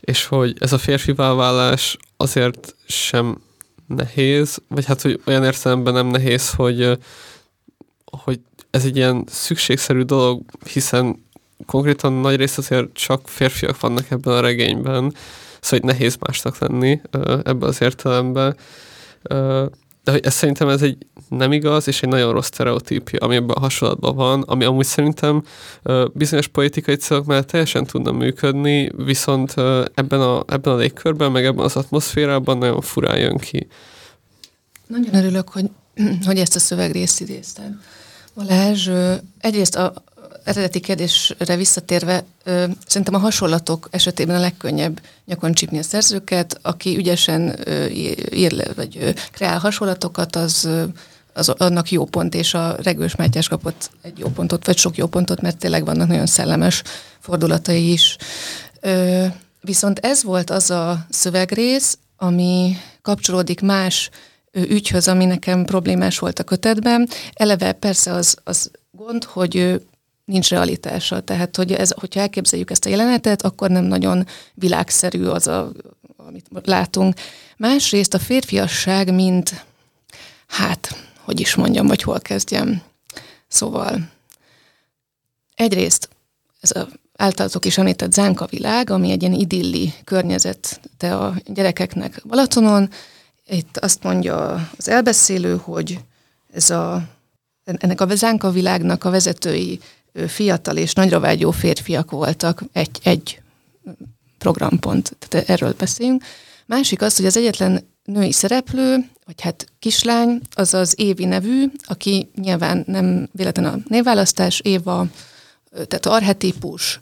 és 0.00 0.26
hogy 0.26 0.56
ez 0.58 0.72
a 0.72 0.78
férfi 0.78 1.12
válás 1.12 1.96
azért 2.16 2.76
sem 2.86 3.40
nehéz, 3.86 4.62
vagy 4.68 4.84
hát, 4.84 5.02
hogy 5.02 5.20
olyan 5.26 5.44
értelemben 5.44 5.92
nem 5.92 6.06
nehéz, 6.06 6.50
hogy, 6.50 6.98
hogy 8.04 8.40
ez 8.70 8.84
egy 8.84 8.96
ilyen 8.96 9.24
szükségszerű 9.26 10.02
dolog, 10.02 10.42
hiszen 10.72 11.24
konkrétan 11.66 12.12
nagy 12.12 12.36
rész 12.36 12.58
azért 12.58 12.92
csak 12.92 13.28
férfiak 13.28 13.80
vannak 13.80 14.10
ebben 14.10 14.34
a 14.34 14.40
regényben, 14.40 15.14
szóval 15.60 15.80
hogy 15.80 15.82
nehéz 15.82 16.16
másnak 16.20 16.58
lenni 16.58 17.00
ebben 17.44 17.68
az 17.68 17.80
értelemben 17.80 18.56
de 20.04 20.10
hogy 20.10 20.24
ez 20.24 20.34
szerintem 20.34 20.68
ez 20.68 20.82
egy 20.82 21.06
nem 21.28 21.52
igaz, 21.52 21.88
és 21.88 22.02
egy 22.02 22.08
nagyon 22.08 22.32
rossz 22.32 22.46
stereotípia, 22.46 23.18
ami 23.18 23.34
ebben 23.34 23.56
a 23.56 23.60
hasonlatban 23.60 24.14
van, 24.14 24.42
ami 24.42 24.64
amúgy 24.64 24.84
szerintem 24.84 25.42
bizonyos 26.12 26.46
politikai 26.46 26.96
célok 26.96 27.26
mellett 27.26 27.46
teljesen 27.46 27.86
tudna 27.86 28.12
működni, 28.12 28.90
viszont 28.96 29.54
ebben, 29.94 30.20
a, 30.20 30.44
ebben 30.46 30.72
a 30.72 30.76
légkörben, 30.76 31.32
meg 31.32 31.44
ebben 31.44 31.64
az 31.64 31.76
atmoszférában 31.76 32.58
nagyon 32.58 32.80
furán 32.80 33.18
jön 33.18 33.36
ki. 33.36 33.66
Nagyon 34.86 35.14
örülök, 35.14 35.48
hogy, 35.48 35.70
hogy 36.26 36.38
ezt 36.38 36.56
a 36.56 36.58
szövegrészt 36.58 37.20
idéztem. 37.20 37.82
Balázs, 38.34 38.90
egyrészt 39.38 39.76
a, 39.76 39.92
eredeti 40.44 40.80
kérdésre 40.80 41.56
visszatérve, 41.56 42.24
ö, 42.44 42.64
szerintem 42.86 43.14
a 43.14 43.18
hasonlatok 43.18 43.88
esetében 43.90 44.36
a 44.36 44.40
legkönnyebb 44.40 45.00
nyakon 45.24 45.52
csípni 45.52 45.78
a 45.78 45.82
szerzőket, 45.82 46.58
aki 46.62 46.96
ügyesen 46.96 47.68
ö, 47.68 47.86
ír 48.32 48.52
le, 48.52 48.64
vagy 48.76 48.96
ö, 49.00 49.10
kreál 49.32 49.58
hasonlatokat, 49.58 50.36
az, 50.36 50.68
az 51.32 51.48
annak 51.48 51.90
jó 51.90 52.04
pont, 52.04 52.34
és 52.34 52.54
a 52.54 52.76
Regős 52.82 53.16
Mátyás 53.16 53.48
kapott 53.48 53.90
egy 54.02 54.18
jó 54.18 54.28
pontot, 54.28 54.66
vagy 54.66 54.76
sok 54.76 54.96
jó 54.96 55.06
pontot, 55.06 55.40
mert 55.40 55.58
tényleg 55.58 55.84
vannak 55.84 56.08
nagyon 56.08 56.26
szellemes 56.26 56.82
fordulatai 57.20 57.92
is. 57.92 58.16
Ö, 58.80 59.24
viszont 59.60 59.98
ez 59.98 60.22
volt 60.22 60.50
az 60.50 60.70
a 60.70 61.06
szövegrész, 61.10 61.98
ami 62.16 62.76
kapcsolódik 63.02 63.60
más 63.60 64.10
ügyhöz, 64.52 65.08
ami 65.08 65.24
nekem 65.24 65.64
problémás 65.64 66.18
volt 66.18 66.38
a 66.38 66.44
kötetben. 66.44 67.08
Eleve 67.32 67.72
persze 67.72 68.12
az, 68.12 68.36
az 68.44 68.70
gond, 68.90 69.24
hogy 69.24 69.80
nincs 70.24 70.48
realitása. 70.50 71.20
Tehát, 71.20 71.56
hogy 71.56 71.72
ez, 71.72 71.90
hogyha 71.90 72.20
elképzeljük 72.20 72.70
ezt 72.70 72.86
a 72.86 72.88
jelenetet, 72.88 73.42
akkor 73.42 73.70
nem 73.70 73.84
nagyon 73.84 74.26
világszerű 74.54 75.24
az, 75.24 75.46
a, 75.46 75.72
amit 76.16 76.46
látunk. 76.64 77.14
Másrészt 77.56 78.14
a 78.14 78.18
férfiasság, 78.18 79.14
mint, 79.14 79.64
hát, 80.46 81.08
hogy 81.20 81.40
is 81.40 81.54
mondjam, 81.54 81.86
vagy 81.86 82.02
hol 82.02 82.20
kezdjem. 82.20 82.82
Szóval, 83.48 84.10
egyrészt 85.54 86.08
ez 86.60 86.70
a 86.70 86.88
általatok 87.16 87.64
is 87.64 87.78
említett 87.78 88.12
Zánka 88.12 88.46
világ, 88.46 88.90
ami 88.90 89.10
egy 89.10 89.22
ilyen 89.22 89.34
idilli 89.34 89.94
környezete 90.04 91.16
a 91.16 91.34
gyerekeknek 91.46 92.22
Balatonon. 92.26 92.90
Itt 93.46 93.76
azt 93.76 94.02
mondja 94.02 94.68
az 94.78 94.88
elbeszélő, 94.88 95.56
hogy 95.56 95.98
ez 96.52 96.70
a, 96.70 97.02
ennek 97.64 98.00
a 98.00 98.14
Zánka 98.14 98.50
világnak 98.50 99.04
a 99.04 99.10
vezetői 99.10 99.80
fiatal 100.26 100.76
és 100.76 100.92
nagyra 100.92 101.20
vágyó 101.20 101.50
férfiak 101.50 102.10
voltak, 102.10 102.62
egy, 102.72 103.00
egy 103.02 103.40
programpont, 104.38 105.16
tehát 105.18 105.48
erről 105.48 105.74
beszélünk. 105.78 106.24
Másik 106.66 107.02
az, 107.02 107.16
hogy 107.16 107.26
az 107.26 107.36
egyetlen 107.36 107.90
női 108.04 108.32
szereplő, 108.32 108.96
vagy 109.26 109.40
hát 109.40 109.66
kislány, 109.78 110.40
az 110.54 110.74
az 110.74 110.94
Évi 110.96 111.24
nevű, 111.24 111.70
aki 111.82 112.30
nyilván 112.34 112.84
nem 112.86 113.28
véletlen 113.32 113.64
a 113.64 113.78
névválasztás, 113.88 114.60
Éva, 114.60 115.06
tehát 115.70 116.06
arhetípus, 116.06 117.00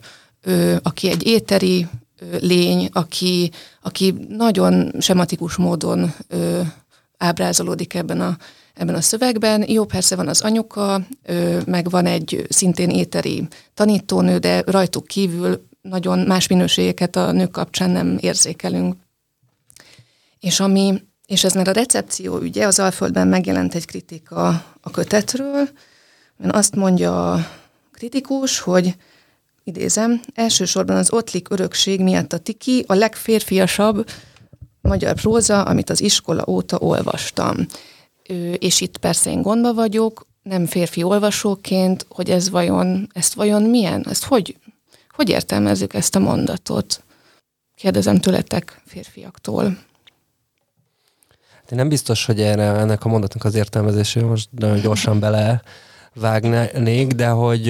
aki 0.81 1.09
egy 1.09 1.25
éteri 1.25 1.87
lény, 2.39 2.89
aki, 2.91 3.51
aki 3.81 4.15
nagyon 4.29 4.91
sematikus 4.99 5.55
módon 5.55 6.13
ábrázolódik 7.17 7.93
ebben 7.93 8.21
a 8.21 8.37
ebben 8.73 8.95
a 8.95 9.01
szövegben. 9.01 9.69
Jó, 9.69 9.85
persze 9.85 10.15
van 10.15 10.27
az 10.27 10.41
anyuka, 10.41 11.01
meg 11.65 11.89
van 11.89 12.05
egy 12.05 12.45
szintén 12.49 12.89
éteri 12.89 13.47
tanítónő, 13.73 14.37
de 14.37 14.63
rajtuk 14.65 15.07
kívül 15.07 15.69
nagyon 15.81 16.19
más 16.19 16.47
minőségeket 16.47 17.15
a 17.15 17.31
nők 17.31 17.51
kapcsán 17.51 17.89
nem 17.89 18.17
érzékelünk. 18.19 18.95
És 20.39 20.59
ami, 20.59 21.03
és 21.25 21.43
ez 21.43 21.53
már 21.53 21.67
a 21.67 21.71
recepció 21.71 22.39
ügye, 22.39 22.65
az 22.65 22.79
Alföldben 22.79 23.27
megjelent 23.27 23.75
egy 23.75 23.85
kritika 23.85 24.47
a 24.81 24.91
kötetről, 24.91 25.69
mert 26.37 26.55
azt 26.55 26.75
mondja 26.75 27.33
a 27.33 27.47
kritikus, 27.91 28.59
hogy 28.59 28.95
idézem, 29.63 30.21
elsősorban 30.33 30.95
az 30.95 31.11
ottlik 31.11 31.49
örökség 31.49 32.01
miatt 32.01 32.33
a 32.33 32.37
tiki 32.37 32.83
a 32.87 32.93
legférfiasabb 32.93 34.09
magyar 34.81 35.15
próza, 35.15 35.63
amit 35.63 35.89
az 35.89 36.01
iskola 36.01 36.43
óta 36.47 36.77
olvastam 36.77 37.55
és 38.59 38.81
itt 38.81 38.97
persze 38.97 39.29
én 39.29 39.41
gondba 39.41 39.73
vagyok, 39.73 40.27
nem 40.43 40.65
férfi 40.65 41.03
olvasóként, 41.03 42.05
hogy 42.09 42.29
ez 42.29 42.49
vajon, 42.49 43.09
ezt 43.13 43.33
vajon 43.33 43.63
milyen, 43.63 44.05
ezt 44.09 44.23
hogy, 44.23 44.55
hogy 45.09 45.29
értelmezzük 45.29 45.93
ezt 45.93 46.15
a 46.15 46.19
mondatot? 46.19 47.03
Kérdezem 47.75 48.19
tőletek 48.19 48.81
férfiaktól. 48.85 49.63
Én 51.69 51.77
nem 51.77 51.89
biztos, 51.89 52.25
hogy 52.25 52.41
erre, 52.41 52.63
ennek 52.63 53.05
a 53.05 53.09
mondatnak 53.09 53.43
az 53.43 53.55
értelmezésére 53.55 54.25
most 54.25 54.49
nagyon 54.51 54.81
gyorsan 54.81 55.19
bele 55.19 55.61
vágnék, 56.13 57.11
de 57.11 57.27
hogy 57.27 57.69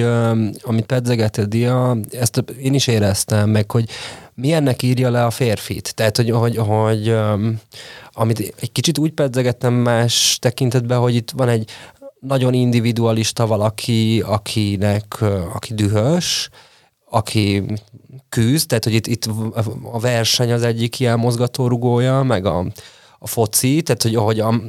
amit 0.62 0.86
pedzeget 0.86 1.36
a 1.36 1.44
dia, 1.44 1.96
ezt 2.10 2.44
én 2.58 2.74
is 2.74 2.86
éreztem 2.86 3.50
meg, 3.50 3.70
hogy 3.70 3.88
milyennek 4.34 4.82
írja 4.82 5.10
le 5.10 5.24
a 5.24 5.30
férfit. 5.30 5.94
Tehát, 5.94 6.16
hogy, 6.16 6.30
hogy, 6.30 6.56
hogy 6.56 7.14
amit 8.12 8.54
egy 8.60 8.72
kicsit 8.72 8.98
úgy 8.98 9.12
pedzegettem 9.12 9.74
más 9.74 10.38
tekintetben, 10.40 10.98
hogy 10.98 11.14
itt 11.14 11.30
van 11.30 11.48
egy 11.48 11.70
nagyon 12.20 12.54
individualista 12.54 13.46
valaki, 13.46 14.22
akinek, 14.26 15.20
aki 15.54 15.74
dühös, 15.74 16.48
aki 17.10 17.62
küzd, 18.28 18.68
tehát 18.68 18.84
hogy 18.84 18.94
itt, 18.94 19.06
itt 19.06 19.28
a 19.92 19.98
verseny 19.98 20.52
az 20.52 20.62
egyik 20.62 21.00
ilyen 21.00 21.18
mozgatórugója, 21.18 22.22
meg 22.22 22.46
a, 22.46 22.66
a 23.18 23.26
foci, 23.26 23.82
tehát 23.82 24.02
hogy 24.02 24.14
ahogy 24.14 24.40
a, 24.40 24.60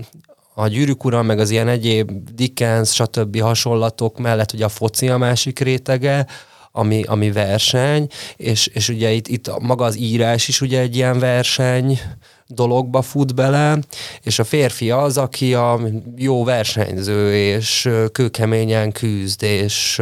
a 0.53 0.68
gyűrűk 0.68 1.05
ura, 1.05 1.22
meg 1.22 1.39
az 1.39 1.49
ilyen 1.49 1.68
egyéb 1.68 2.11
Dickens, 2.36 2.93
stb. 2.93 3.39
hasonlatok 3.39 4.18
mellett, 4.18 4.51
hogy 4.51 4.61
a 4.61 4.70
foci 4.70 5.09
a 5.09 5.18
másik 5.18 5.59
rétege, 5.59 6.28
ami, 6.76 7.04
ami 7.04 7.32
verseny, 7.32 8.08
és, 8.36 8.68
és 8.68 8.90
ugye 8.90 9.12
itt, 9.12 9.28
itt 9.28 9.60
maga 9.60 9.86
az 9.86 9.98
írás 9.98 10.48
is 10.48 10.62
ugye 10.62 10.80
egy 10.80 10.96
ilyen 10.96 11.20
verseny, 11.20 12.00
dologba 12.48 13.02
fut 13.02 13.36
bele, 13.36 13.80
és 14.22 14.40
a 14.40 14.44
férfi 14.44 14.92
az, 14.92 15.18
aki 15.18 15.54
a 15.54 15.80
jó 16.16 16.44
versenyző, 16.44 17.36
és 17.36 17.90
kőkeményen 18.12 18.92
küzd, 18.92 19.44
és 19.44 20.02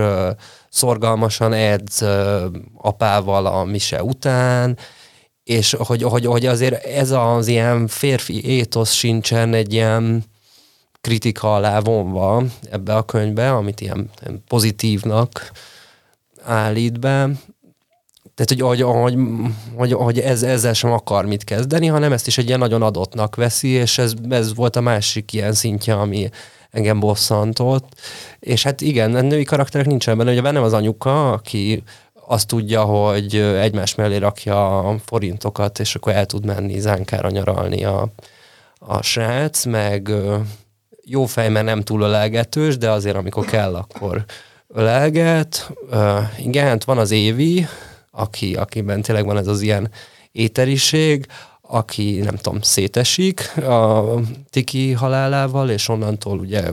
szorgalmasan 0.69 1.53
edz 1.53 2.05
apával 2.77 3.45
a 3.45 3.63
mise 3.63 4.03
után, 4.03 4.77
és 5.43 5.75
hogy, 5.79 6.03
hogy, 6.03 6.25
hogy 6.25 6.45
azért 6.45 6.85
ez 6.85 7.11
az 7.11 7.47
ilyen 7.47 7.87
férfi 7.87 8.45
étosz 8.45 8.91
sincsen 8.91 9.53
egy 9.53 9.73
ilyen 9.73 10.23
kritika 11.01 11.55
alá 11.55 11.79
vonva 11.79 12.43
ebbe 12.71 12.95
a 12.95 13.03
könyvbe, 13.03 13.51
amit 13.53 13.81
ilyen 13.81 14.09
pozitívnak 14.47 15.51
állít 16.43 16.99
be, 16.99 17.29
tehát, 18.35 18.65
hogy, 18.65 18.81
hogy, 18.81 19.15
hogy, 19.75 19.93
hogy, 19.93 20.19
ez, 20.19 20.43
ezzel 20.43 20.73
sem 20.73 20.91
akar 20.91 21.25
mit 21.25 21.43
kezdeni, 21.43 21.87
hanem 21.87 22.11
ezt 22.11 22.27
is 22.27 22.37
egy 22.37 22.47
ilyen 22.47 22.59
nagyon 22.59 22.81
adottnak 22.81 23.35
veszi, 23.35 23.67
és 23.67 23.97
ez, 23.97 24.13
ez 24.29 24.55
volt 24.55 24.75
a 24.75 24.81
másik 24.81 25.33
ilyen 25.33 25.53
szintje, 25.53 25.93
ami 25.93 26.29
engem 26.71 26.99
bosszantott. 26.99 27.87
És 28.39 28.63
hát 28.63 28.81
igen, 28.81 29.15
a 29.15 29.21
női 29.21 29.43
karakterek 29.43 29.87
nincsen 29.87 30.17
benne, 30.17 30.31
ugye 30.31 30.41
bennem 30.41 30.63
az 30.63 30.73
anyuka, 30.73 31.31
aki 31.31 31.83
azt 32.27 32.47
tudja, 32.47 32.83
hogy 32.83 33.35
egymás 33.35 33.95
mellé 33.95 34.17
rakja 34.17 34.79
a 34.79 34.95
forintokat, 35.05 35.79
és 35.79 35.95
akkor 35.95 36.13
el 36.13 36.25
tud 36.25 36.45
menni 36.45 36.79
zánkára 36.79 37.29
nyaralni 37.29 37.83
a, 37.83 38.07
a 38.79 39.01
srác, 39.01 39.65
meg 39.65 40.11
jó 41.05 41.25
fej, 41.25 41.49
mert 41.49 41.65
nem 41.65 41.81
túl 41.81 42.01
ölelgetős, 42.01 42.77
de 42.77 42.89
azért 42.89 43.15
amikor 43.15 43.45
kell, 43.45 43.75
akkor 43.75 44.25
ölelget. 44.73 45.71
igen, 46.37 46.67
hát 46.67 46.83
van 46.83 46.97
az 46.97 47.11
Évi, 47.11 47.67
aki, 48.11 48.55
akiben 48.55 49.01
tényleg 49.01 49.25
van 49.25 49.37
ez 49.37 49.47
az 49.47 49.61
ilyen 49.61 49.91
éteriség, 50.31 51.25
aki 51.61 52.19
nem 52.19 52.35
tudom, 52.35 52.61
szétesik 52.61 53.57
a 53.57 54.03
Tiki 54.49 54.91
halálával, 54.91 55.69
és 55.69 55.87
onnantól 55.89 56.39
ugye 56.39 56.71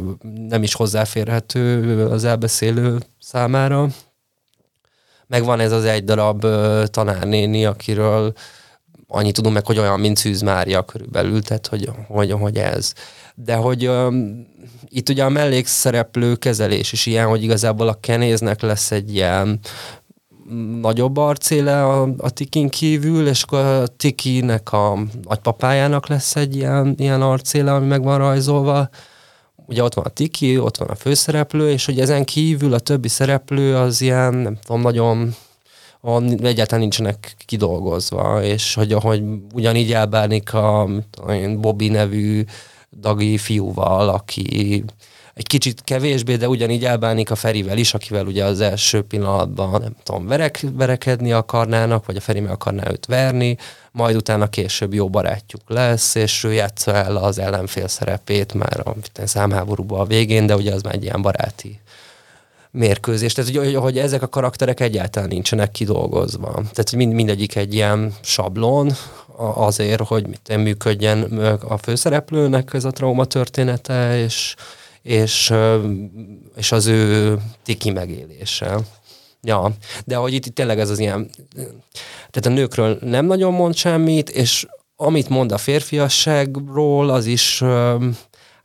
nem 0.49 0.63
is 0.63 0.75
hozzáférhető 0.75 2.07
az 2.07 2.25
elbeszélő 2.25 2.99
számára. 3.21 3.89
Meg 5.27 5.45
van 5.45 5.61
ez 5.61 5.73
az 5.73 5.85
egy 5.85 6.05
darab 6.05 6.47
tanárnéni, 6.91 7.65
akiről 7.65 8.33
annyit 9.11 9.35
tudunk 9.35 9.55
meg, 9.55 9.67
hogy 9.67 9.79
olyan, 9.79 10.01
mint 10.01 10.17
Szűz 10.17 10.41
Mária 10.41 10.83
körülbelül, 10.83 11.43
tehát 11.43 11.67
hogy, 11.67 11.91
hogy, 12.09 12.33
hogy 12.33 12.57
ez. 12.57 12.93
De 13.35 13.55
hogy 13.55 13.89
um, 13.89 14.47
itt 14.89 15.09
ugye 15.09 15.25
a 15.25 15.29
mellékszereplő 15.29 16.35
kezelés 16.35 16.93
is 16.93 17.07
ilyen, 17.07 17.27
hogy 17.27 17.43
igazából 17.43 17.89
a 17.89 17.99
kenéznek 18.01 18.61
lesz 18.61 18.91
egy 18.91 19.15
ilyen 19.15 19.61
nagyobb 20.81 21.17
arcéle 21.17 21.85
a, 21.85 22.09
a 22.19 22.31
Tikin 22.31 22.69
kívül, 22.69 23.29
és 23.29 23.43
akkor 23.43 23.59
a 23.59 23.87
Tikinek 23.87 24.73
a 24.73 24.99
nagypapájának 25.23 26.07
lesz 26.07 26.37
egy 26.37 26.57
ilyen, 26.57 26.95
ilyen 26.99 27.23
arcéle, 27.23 27.75
ami 27.75 27.87
meg 27.87 28.03
van 28.03 28.19
rajzolva. 28.19 28.89
Ugye 29.67 29.83
ott 29.83 29.95
van 29.95 30.05
a 30.05 30.09
Tiki, 30.09 30.59
ott 30.59 30.77
van 30.77 30.89
a 30.89 30.95
főszereplő, 30.95 31.71
és 31.71 31.85
hogy 31.85 32.01
ezen 32.01 32.25
kívül 32.25 32.75
a 32.75 32.79
többi 32.79 33.09
szereplő 33.09 33.77
az 33.77 34.01
ilyen, 34.01 34.35
nem 34.35 34.59
tudom, 34.67 34.81
nagyon 34.81 35.35
egyáltalán 36.43 36.81
nincsenek 36.81 37.35
kidolgozva, 37.47 38.43
és 38.43 38.75
hogy, 38.75 38.93
hogy 38.93 39.23
ugyanígy 39.53 39.93
elbánik 39.93 40.55
a, 40.55 40.83
a 40.83 41.57
Bobby 41.57 41.89
nevű 41.89 42.45
dagi 43.01 43.39
fiúval, 43.39 44.09
aki 44.09 44.85
egy 45.39 45.47
kicsit 45.47 45.83
kevésbé, 45.85 46.37
de 46.37 46.49
ugyanígy 46.49 46.85
elbánik 46.85 47.31
a 47.31 47.35
Ferivel 47.35 47.79
is, 47.79 47.95
akivel 47.95 48.27
ugye 48.27 48.45
az 48.45 48.61
első 48.61 49.03
pillanatban, 49.03 49.81
nem 49.81 49.97
tudom, 50.03 50.27
verek, 50.27 50.65
verekedni 50.73 51.33
akarnának, 51.33 52.07
vagy 52.07 52.17
a 52.17 52.21
Feri 52.21 52.41
meg 52.41 52.51
akarná 52.51 52.91
őt 52.91 53.07
verni, 53.07 53.57
majd 53.93 54.17
utána 54.17 54.49
később 54.49 54.95
jó 54.95 55.09
barátjuk 55.09 55.61
lesz, 55.67 56.15
és 56.15 56.45
ő 56.45 56.53
játsza 56.53 56.95
el 56.95 57.17
az 57.17 57.39
ellenfél 57.39 57.89
szerepét 57.89 58.55
már 58.55 58.81
a 58.87 58.95
számháborúban 59.25 60.01
a 60.01 60.05
végén, 60.05 60.47
de 60.47 60.57
ugye 60.57 60.75
az 60.75 60.83
már 60.83 60.95
egy 60.95 61.03
ilyen 61.03 61.23
baráti 61.23 61.81
mérkőzés. 62.79 63.33
Tehát, 63.33 63.57
hogy, 63.57 63.75
hogy 63.75 63.99
ezek 63.99 64.23
a 64.23 64.29
karakterek 64.29 64.81
egyáltalán 64.81 65.29
nincsenek 65.29 65.71
kidolgozva. 65.71 66.53
Tehát 66.53 66.93
mind, 66.97 67.13
mindegyik 67.13 67.57
egy 67.57 67.75
ilyen 67.75 68.15
sablon 68.21 68.93
azért, 69.55 70.01
hogy 70.01 70.27
mit 70.27 70.57
működjen 70.57 71.23
a 71.69 71.77
főszereplőnek 71.77 72.75
ez 72.75 72.85
a 72.85 72.91
trauma 72.91 73.25
története, 73.25 74.19
és, 74.23 74.55
és, 75.03 75.53
és 76.57 76.73
az 76.73 76.87
ő 76.87 77.37
tiki 77.65 77.91
megélése. 77.91 78.79
Ja, 79.43 79.73
de 80.05 80.17
hogy 80.17 80.33
itt, 80.33 80.47
itt 80.47 80.55
tényleg 80.55 80.79
ez 80.81 80.91
az 80.91 80.99
ilyen, 80.99 81.31
tehát 82.31 82.47
a 82.47 82.49
nőkről 82.49 82.99
nem 83.01 83.27
nagyon 83.27 83.53
mond 83.53 83.75
semmit, 83.75 84.31
és 84.31 84.67
amit 84.97 85.29
mond 85.29 85.53
a 85.53 85.59
férfiasságról, 85.59 87.11
az 87.11 87.27
is 87.27 87.63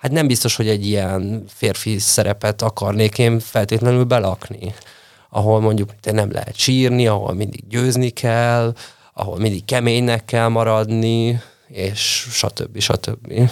hát 0.04 0.12
nem 0.12 0.28
biztos, 0.28 0.56
hogy 0.56 0.68
egy 0.68 0.86
ilyen 0.86 1.44
férfi 1.48 2.00
szerepet 2.00 2.62
akarnék 2.62 3.18
én 3.18 3.40
feltétlenül 3.40 4.04
belakni, 4.04 4.74
ahol 5.30 5.60
mondjuk 5.60 6.00
te 6.00 6.12
nem 6.12 6.32
lehet 6.32 6.56
sírni, 6.56 7.08
ahol 7.08 7.34
mindig 7.34 7.68
győzni 7.68 8.10
kell, 8.10 8.74
ahol 9.14 9.38
mindig 9.38 9.66
keménynek 9.66 10.26
kell 10.26 10.48
maradni, 10.48 11.42
és 11.68 12.28
stb. 12.32 12.80
stb. 12.80 13.50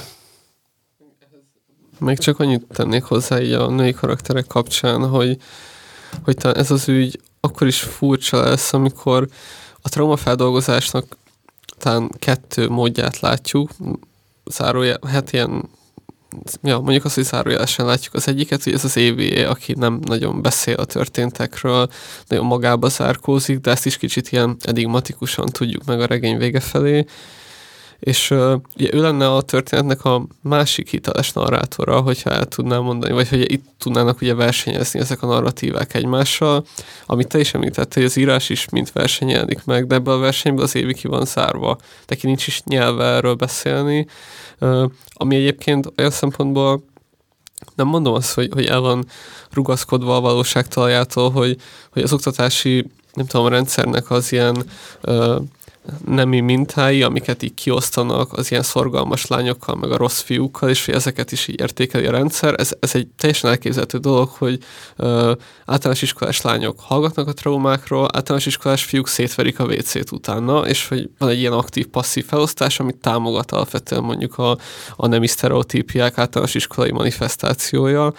Még 1.99 2.17
csak 2.17 2.39
annyit 2.39 2.65
tennék 2.73 3.03
hozzá 3.03 3.39
így 3.39 3.53
a 3.53 3.69
női 3.69 3.93
karakterek 3.93 4.47
kapcsán, 4.47 5.09
hogy, 5.09 5.37
hogy 6.23 6.37
ez 6.41 6.71
az 6.71 6.87
ügy 6.87 7.19
akkor 7.39 7.67
is 7.67 7.81
furcsa 7.81 8.43
lesz, 8.43 8.73
amikor 8.73 9.27
a 9.81 9.89
traumafeldolgozásnak 9.89 11.17
talán 11.77 12.09
kettő 12.19 12.69
módját 12.69 13.19
látjuk, 13.19 13.69
zárójel, 14.45 14.99
hát 15.07 15.33
ilyen 15.33 15.69
ja, 16.61 16.79
mondjuk 16.79 17.05
azt, 17.05 17.15
hogy 17.15 17.23
zárójelesen 17.23 17.85
látjuk 17.85 18.13
az 18.13 18.27
egyiket, 18.27 18.63
hogy 18.63 18.73
ez 18.73 18.83
az 18.83 18.97
EVA, 18.97 19.49
aki 19.49 19.73
nem 19.77 19.99
nagyon 20.05 20.41
beszél 20.41 20.75
a 20.75 20.85
történtekről, 20.85 21.89
nagyon 22.27 22.45
magába 22.45 22.89
zárkózik, 22.89 23.59
de 23.59 23.71
ezt 23.71 23.85
is 23.85 23.97
kicsit 23.97 24.31
ilyen 24.31 24.57
enigmatikusan 24.61 25.45
tudjuk 25.45 25.85
meg 25.85 26.01
a 26.01 26.05
regény 26.05 26.37
vége 26.37 26.59
felé, 26.59 27.05
és 28.01 28.31
uh, 28.31 28.53
ugye 28.77 28.89
ő 28.93 29.01
lenne 29.01 29.33
a 29.33 29.41
történetnek 29.41 30.05
a 30.05 30.25
másik 30.41 30.89
hiteles 30.89 31.31
narrátora, 31.31 32.01
hogyha 32.01 32.29
el 32.29 32.45
tudnám 32.45 32.83
mondani, 32.83 33.13
vagy 33.13 33.29
hogy 33.29 33.51
itt 33.51 33.65
tudnának 33.77 34.21
ugye 34.21 34.33
versenyezni 34.33 34.99
ezek 34.99 35.21
a 35.21 35.27
narratívák 35.27 35.93
egymással, 35.93 36.65
amit 37.05 37.27
te 37.27 37.39
is 37.39 37.53
említettél, 37.53 38.03
hogy 38.03 38.11
az 38.11 38.17
írás 38.17 38.49
is 38.49 38.69
mint 38.69 38.91
versenyelnik 38.91 39.65
meg, 39.65 39.87
de 39.87 39.95
ebben 39.95 40.13
a 40.13 40.17
versenyben 40.17 40.63
az 40.63 40.75
évi 40.75 40.93
ki 40.93 41.07
van 41.07 41.25
zárva, 41.25 41.77
neki 42.07 42.25
nincs 42.25 42.47
is 42.47 42.61
nyelve 42.63 43.05
erről 43.05 43.35
beszélni, 43.35 44.07
ami 45.13 45.35
egyébként 45.35 45.91
olyan 45.97 46.11
szempontból 46.11 46.83
nem 47.75 47.87
mondom 47.87 48.13
azt, 48.13 48.33
hogy, 48.33 48.49
hogy 48.53 48.65
el 48.65 48.79
van 48.79 49.05
rugaszkodva 49.51 50.15
a 50.15 50.21
valóság 50.21 50.67
talajától, 50.67 51.31
hogy, 51.31 51.57
hogy 51.91 52.01
az 52.01 52.13
oktatási 52.13 52.87
nem 53.13 53.25
tudom, 53.25 53.45
a 53.45 53.49
rendszernek 53.49 54.11
az 54.11 54.31
ilyen 54.31 54.63
uh, 55.03 55.35
nemi 56.05 56.39
mintái, 56.39 57.03
amiket 57.03 57.43
így 57.43 57.53
kiosztanak 57.53 58.33
az 58.33 58.51
ilyen 58.51 58.63
szorgalmas 58.63 59.27
lányokkal, 59.27 59.75
meg 59.75 59.91
a 59.91 59.97
rossz 59.97 60.21
fiúkkal, 60.21 60.69
és 60.69 60.85
hogy 60.85 60.93
ezeket 60.93 61.31
is 61.31 61.47
így 61.47 61.59
értékeli 61.59 62.05
a 62.05 62.11
rendszer. 62.11 62.53
Ez, 62.57 62.71
ez 62.79 62.95
egy 62.95 63.07
teljesen 63.07 63.49
elképzelhető 63.49 63.97
dolog, 63.97 64.29
hogy 64.29 64.59
ö, 64.95 65.33
általános 65.65 66.01
iskolás 66.01 66.41
lányok 66.41 66.79
hallgatnak 66.79 67.27
a 67.27 67.33
traumákról, 67.33 68.07
általános 68.13 68.45
iskolás 68.45 68.83
fiúk 68.83 69.07
szétverik 69.07 69.59
a 69.59 69.65
WC-t 69.65 70.11
utána, 70.11 70.67
és 70.67 70.87
hogy 70.87 71.09
van 71.17 71.29
egy 71.29 71.39
ilyen 71.39 71.53
aktív-passzív 71.53 72.25
felosztás, 72.25 72.79
amit 72.79 72.95
támogat 72.95 73.51
alapvetően 73.51 74.03
mondjuk 74.03 74.37
a, 74.37 74.57
a 74.95 75.07
nemi 75.07 75.27
sztereotípiák 75.27 76.17
általános 76.17 76.55
iskolai 76.55 76.91
manifestációja 76.91 78.13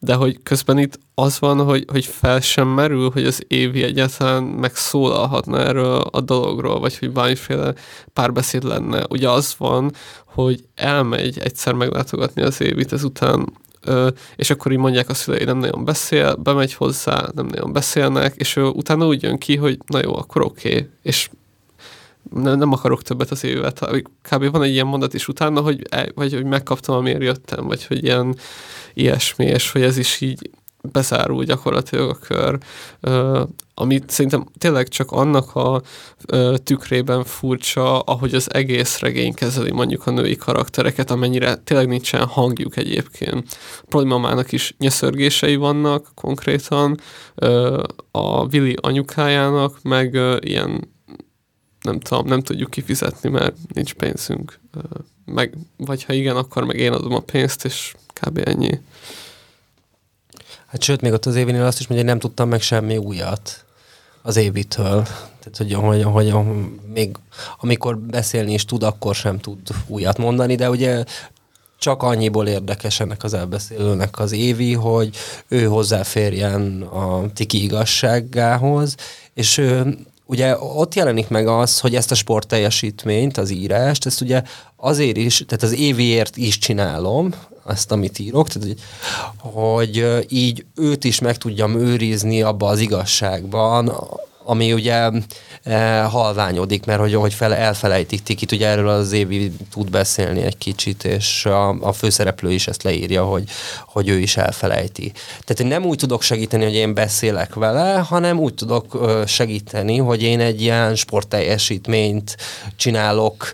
de 0.00 0.14
hogy 0.14 0.42
közben 0.42 0.78
itt 0.78 0.98
az 1.14 1.38
van, 1.38 1.64
hogy, 1.64 1.84
hogy 1.92 2.04
fel 2.04 2.40
sem 2.40 2.68
merül, 2.68 3.10
hogy 3.10 3.26
az 3.26 3.44
Évi 3.48 3.82
egyáltalán 3.82 4.42
megszólalhatna 4.42 5.58
erről 5.58 6.00
a 6.10 6.20
dologról, 6.20 6.80
vagy 6.80 6.98
hogy 6.98 7.12
valamiféle 7.12 7.74
párbeszéd 8.12 8.62
lenne. 8.62 9.04
Ugye 9.08 9.30
az 9.30 9.54
van, 9.58 9.92
hogy 10.24 10.64
elmegy 10.74 11.38
egyszer 11.38 11.72
meglátogatni 11.72 12.42
az 12.42 12.60
Évit, 12.60 12.92
ezután 12.92 13.52
és 14.36 14.50
akkor 14.50 14.72
így 14.72 14.78
mondják 14.78 15.08
a 15.08 15.14
szülei, 15.14 15.44
nem 15.44 15.58
nagyon 15.58 15.84
beszél, 15.84 16.34
bemegy 16.34 16.74
hozzá, 16.74 17.28
nem 17.34 17.46
nagyon 17.46 17.72
beszélnek, 17.72 18.34
és 18.36 18.56
ő 18.56 18.64
utána 18.64 19.06
úgy 19.06 19.22
jön 19.22 19.38
ki, 19.38 19.56
hogy 19.56 19.78
na 19.86 19.98
jó, 20.02 20.16
akkor 20.16 20.42
oké, 20.42 20.68
okay. 20.68 20.88
és 21.02 21.30
nem, 22.30 22.58
nem 22.58 22.72
akarok 22.72 23.02
többet 23.02 23.30
az 23.30 23.44
évet. 23.44 23.90
Kb. 24.22 24.50
van 24.50 24.62
egy 24.62 24.72
ilyen 24.72 24.86
mondat 24.86 25.14
is 25.14 25.28
utána, 25.28 25.60
hogy, 25.60 25.82
vagy, 26.14 26.32
hogy 26.32 26.44
megkaptam, 26.44 26.96
amiért 26.96 27.22
jöttem, 27.22 27.66
vagy 27.66 27.86
hogy 27.86 28.04
ilyen 28.04 28.36
ilyesmi, 28.94 29.44
és 29.44 29.72
hogy 29.72 29.82
ez 29.82 29.96
is 29.96 30.20
így 30.20 30.50
bezárul 30.82 31.44
gyakorlatilag 31.44 32.10
a 32.10 32.14
kör, 32.14 32.58
amit 33.74 34.10
szerintem 34.10 34.46
tényleg 34.58 34.88
csak 34.88 35.12
annak 35.12 35.54
a 35.54 35.82
tükrében 36.64 37.24
furcsa, 37.24 38.00
ahogy 38.00 38.34
az 38.34 38.54
egész 38.54 38.98
regény 38.98 39.34
kezeli 39.34 39.70
mondjuk 39.70 40.06
a 40.06 40.10
női 40.10 40.36
karaktereket, 40.36 41.10
amennyire 41.10 41.56
tényleg 41.56 41.88
nincsen 41.88 42.26
hangjuk 42.26 42.76
egyébként. 42.76 43.56
A 43.80 43.84
problémamának 43.88 44.52
is 44.52 44.74
nyeszörgései 44.78 45.56
vannak 45.56 46.06
konkrétan, 46.14 47.00
a 48.10 48.46
Vili 48.46 48.76
anyukájának, 48.80 49.82
meg 49.82 50.20
ilyen 50.40 50.96
nem 51.82 52.00
tudom, 52.00 52.26
nem 52.26 52.40
tudjuk 52.40 52.70
kifizetni, 52.70 53.28
mert 53.28 53.56
nincs 53.74 53.94
pénzünk. 53.94 54.58
Meg, 55.24 55.54
vagy 55.76 56.04
ha 56.04 56.12
igen, 56.12 56.36
akkor 56.36 56.64
meg 56.64 56.76
én 56.76 56.92
adom 56.92 57.14
a 57.14 57.20
pénzt, 57.20 57.64
és 57.64 57.94
kb. 58.12 58.40
ennyi. 58.44 58.80
Hát 60.66 60.82
sőt, 60.82 61.00
még 61.00 61.12
ott 61.12 61.26
az 61.26 61.36
évinél 61.36 61.64
azt 61.64 61.80
is 61.80 61.86
mondja, 61.86 62.06
hogy 62.06 62.14
nem 62.14 62.22
tudtam 62.22 62.48
meg 62.48 62.60
semmi 62.60 62.96
újat 62.96 63.64
az 64.22 64.36
évitől. 64.36 65.02
Tehát, 65.40 65.56
hogy, 65.56 65.72
hogy, 65.72 66.02
hogy, 66.02 66.34
még 66.92 67.16
amikor 67.58 67.98
beszélni 67.98 68.52
is 68.52 68.64
tud, 68.64 68.82
akkor 68.82 69.14
sem 69.14 69.38
tud 69.38 69.58
újat 69.86 70.18
mondani, 70.18 70.54
de 70.54 70.70
ugye 70.70 71.04
csak 71.78 72.02
annyiból 72.02 72.46
érdekes 72.46 73.00
ennek 73.00 73.24
az 73.24 73.34
elbeszélőnek 73.34 74.18
az 74.18 74.32
évi, 74.32 74.74
hogy 74.74 75.16
ő 75.48 75.64
hozzáférjen 75.64 76.82
a 76.82 77.32
tiki 77.32 77.62
igazságához, 77.62 78.94
és 79.34 79.58
ő 79.58 79.98
ugye 80.28 80.58
ott 80.58 80.94
jelenik 80.94 81.28
meg 81.28 81.46
az, 81.46 81.80
hogy 81.80 81.94
ezt 81.94 82.10
a 82.10 82.14
sportteljesítményt, 82.14 83.36
az 83.36 83.50
írást, 83.50 84.06
ezt 84.06 84.20
ugye 84.20 84.42
azért 84.76 85.16
is, 85.16 85.44
tehát 85.46 85.62
az 85.62 85.72
éviért 85.72 86.36
is 86.36 86.58
csinálom, 86.58 87.34
azt, 87.62 87.92
amit 87.92 88.18
írok, 88.18 88.48
tehát, 88.48 88.68
hogy, 88.68 88.78
hogy 89.52 90.26
így 90.28 90.64
őt 90.74 91.04
is 91.04 91.18
meg 91.18 91.36
tudjam 91.36 91.78
őrizni 91.78 92.42
abba 92.42 92.66
az 92.66 92.78
igazságban, 92.78 93.92
ami 94.48 94.72
ugye 94.72 95.10
e, 95.62 96.00
halványodik, 96.02 96.84
mert 96.84 97.00
hogy, 97.00 97.14
hogy 97.14 97.34
fel, 97.34 97.54
elfelejtik 97.54 98.22
Tikit, 98.22 98.52
ugye 98.52 98.66
erről 98.66 98.88
az 98.88 99.12
Évi 99.12 99.52
tud 99.70 99.90
beszélni 99.90 100.42
egy 100.42 100.58
kicsit, 100.58 101.04
és 101.04 101.46
a, 101.46 101.68
a 101.68 101.92
főszereplő 101.92 102.52
is 102.52 102.68
ezt 102.68 102.82
leírja, 102.82 103.24
hogy, 103.24 103.44
hogy 103.86 104.08
ő 104.08 104.18
is 104.18 104.36
elfelejti. 104.36 105.12
Tehát 105.14 105.60
én 105.60 105.66
nem 105.66 105.84
úgy 105.84 105.98
tudok 105.98 106.22
segíteni, 106.22 106.64
hogy 106.64 106.74
én 106.74 106.94
beszélek 106.94 107.54
vele, 107.54 107.98
hanem 107.98 108.38
úgy 108.38 108.54
tudok 108.54 108.98
segíteni, 109.26 109.98
hogy 109.98 110.22
én 110.22 110.40
egy 110.40 110.60
ilyen 110.60 110.94
sportteljesítményt 110.94 112.36
csinálok, 112.76 113.52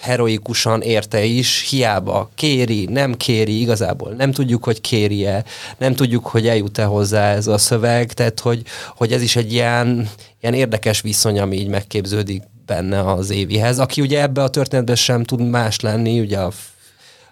heroikusan 0.00 0.80
érte 0.80 1.24
is, 1.24 1.68
hiába 1.70 2.30
kéri, 2.34 2.84
nem 2.84 3.14
kéri, 3.14 3.60
igazából 3.60 4.12
nem 4.12 4.32
tudjuk, 4.32 4.64
hogy 4.64 4.80
kéri-e, 4.80 5.44
nem 5.78 5.94
tudjuk, 5.94 6.26
hogy 6.26 6.48
eljut-e 6.48 6.84
hozzá 6.84 7.32
ez 7.32 7.46
a 7.46 7.58
szöveg, 7.58 8.12
tehát 8.12 8.40
hogy, 8.40 8.62
hogy 8.96 9.12
ez 9.12 9.22
is 9.22 9.36
egy 9.36 9.52
ilyen, 9.52 10.08
ilyen 10.40 10.54
érdekes 10.54 11.00
viszony, 11.00 11.38
ami 11.40 11.56
így 11.56 11.68
megképződik 11.68 12.42
benne 12.66 13.12
az 13.12 13.30
évihez, 13.30 13.78
aki 13.78 14.00
ugye 14.00 14.20
ebbe 14.20 14.42
a 14.42 14.48
történetben 14.48 14.96
sem 14.96 15.24
tud 15.24 15.48
más 15.48 15.80
lenni, 15.80 16.20
ugye 16.20 16.38
a 16.38 16.52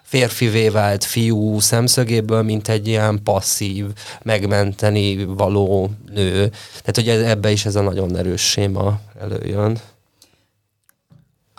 férfivé 0.09 0.69
vált 0.69 1.03
fiú 1.03 1.59
szemszögéből, 1.59 2.41
mint 2.41 2.67
egy 2.67 2.87
ilyen 2.87 3.23
passzív, 3.23 3.85
megmenteni 4.23 5.25
való 5.25 5.91
nő. 6.13 6.51
Tehát, 6.83 6.95
hogy 6.95 7.09
ebbe 7.09 7.51
is 7.51 7.65
ez 7.65 7.75
a 7.75 7.81
nagyon 7.81 8.17
erős 8.17 8.41
séma 8.41 8.99
előjön. 9.19 9.79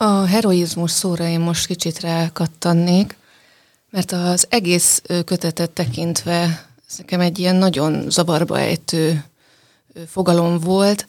A 0.03 0.25
heroizmus 0.25 0.91
szóra 0.91 1.27
én 1.27 1.41
most 1.41 1.67
kicsit 1.67 2.01
rákattannék, 2.01 3.17
mert 3.91 4.13
az 4.13 4.47
egész 4.49 5.03
kötetet 5.25 5.71
tekintve 5.71 6.69
ez 6.89 6.99
nekem 6.99 7.21
egy 7.21 7.39
ilyen 7.39 7.57
nagyon 7.57 8.11
zavarba 8.11 8.59
ejtő 8.59 9.25
fogalom 10.07 10.59
volt. 10.59 11.07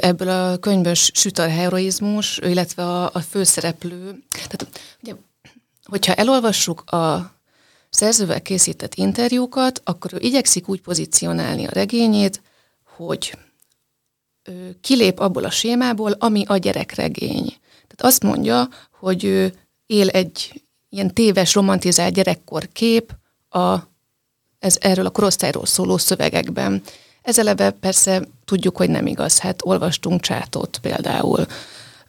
Ebből 0.00 0.28
a 0.28 0.56
könyvből 0.56 0.94
süt 0.94 1.38
a 1.38 1.48
heroizmus, 1.48 2.38
illetve 2.38 2.82
a, 2.82 3.10
a 3.12 3.20
főszereplő. 3.20 4.22
Tehát, 4.30 4.66
ugye, 5.02 5.14
hogyha 5.84 6.14
elolvassuk 6.14 6.90
a 6.90 7.34
szerzővel 7.90 8.42
készített 8.42 8.94
interjúkat, 8.94 9.80
akkor 9.84 10.12
ő 10.14 10.18
igyekszik 10.20 10.68
úgy 10.68 10.80
pozícionálni 10.80 11.66
a 11.66 11.72
regényét, 11.72 12.42
hogy 12.96 13.38
kilép 14.80 15.18
abból 15.18 15.44
a 15.44 15.50
sémából, 15.50 16.12
ami 16.12 16.44
a 16.46 16.56
gyerekregény. 16.56 17.62
Tehát 17.96 18.12
azt 18.12 18.22
mondja, 18.22 18.68
hogy 18.90 19.24
ő 19.24 19.54
él 19.86 20.08
egy 20.08 20.62
ilyen 20.88 21.14
téves, 21.14 21.54
romantizált 21.54 22.14
gyerekkor 22.14 22.68
kép 22.72 23.12
a, 23.48 23.74
ez, 24.58 24.76
erről 24.80 25.06
a 25.06 25.10
korosztályról 25.10 25.66
szóló 25.66 25.96
szövegekben. 25.96 26.82
Ez 27.22 27.38
eleve 27.38 27.70
persze 27.70 28.22
tudjuk, 28.44 28.76
hogy 28.76 28.90
nem 28.90 29.06
igaz, 29.06 29.38
hát 29.38 29.60
olvastunk 29.64 30.20
csátot 30.20 30.78
például. 30.82 31.46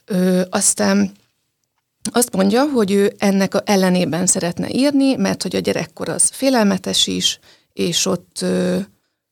Ö, 0.04 0.42
aztán 0.50 1.12
azt 2.12 2.32
mondja, 2.32 2.64
hogy 2.64 2.90
ő 2.90 3.14
ennek 3.18 3.54
a 3.54 3.62
ellenében 3.64 4.26
szeretne 4.26 4.68
írni, 4.68 5.14
mert 5.14 5.42
hogy 5.42 5.56
a 5.56 5.60
gyerekkor 5.60 6.08
az 6.08 6.30
félelmetes 6.32 7.06
is, 7.06 7.38
és 7.72 8.06
ott 8.06 8.38
ö, 8.40 8.78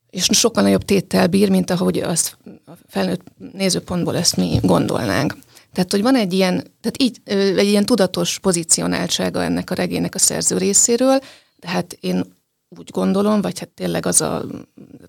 és 0.09 0.27
sokkal 0.31 0.63
nagyobb 0.63 0.85
téttel 0.85 1.27
bír, 1.27 1.49
mint 1.49 1.69
ahogy 1.69 1.97
azt 1.97 2.37
a 2.65 2.71
felnőtt 2.87 3.21
nézőpontból 3.53 4.17
ezt 4.17 4.37
mi 4.37 4.59
gondolnánk. 4.61 5.35
Tehát, 5.75 5.91
hogy 5.91 6.01
van 6.01 6.15
egy 6.15 6.33
ilyen, 6.33 6.53
tehát 6.81 7.01
így, 7.01 7.17
egy 7.57 7.67
ilyen 7.67 7.85
tudatos 7.85 8.39
pozícionáltsága 8.39 9.43
ennek 9.43 9.69
a 9.69 9.75
regénynek 9.75 10.15
a 10.15 10.19
szerző 10.19 10.57
részéről, 10.57 11.19
de 11.59 11.67
hát 11.67 11.97
én 11.99 12.23
úgy 12.69 12.89
gondolom, 12.91 13.41
vagy 13.41 13.59
hát 13.59 13.69
tényleg 13.69 14.05
az 14.05 14.21
a 14.21 14.45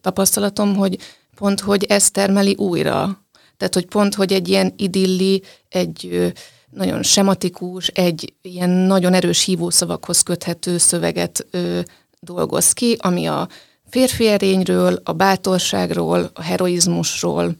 tapasztalatom, 0.00 0.76
hogy 0.76 0.98
pont, 1.34 1.60
hogy 1.60 1.84
ez 1.84 2.10
termeli 2.10 2.54
újra. 2.58 3.24
Tehát, 3.56 3.74
hogy 3.74 3.86
pont, 3.86 4.14
hogy 4.14 4.32
egy 4.32 4.48
ilyen 4.48 4.72
idilli, 4.76 5.42
egy 5.68 6.32
nagyon 6.70 7.02
sematikus, 7.02 7.86
egy 7.86 8.34
ilyen 8.42 8.70
nagyon 8.70 9.14
erős 9.14 9.44
hívószavakhoz 9.44 10.22
köthető 10.22 10.78
szöveget 10.78 11.46
ö, 11.50 11.80
dolgoz 12.20 12.72
ki, 12.72 12.96
ami 13.00 13.26
a 13.26 13.48
férfi 13.88 14.26
erényről, 14.26 15.00
a 15.04 15.12
bátorságról, 15.12 16.30
a 16.34 16.42
heroizmusról 16.42 17.56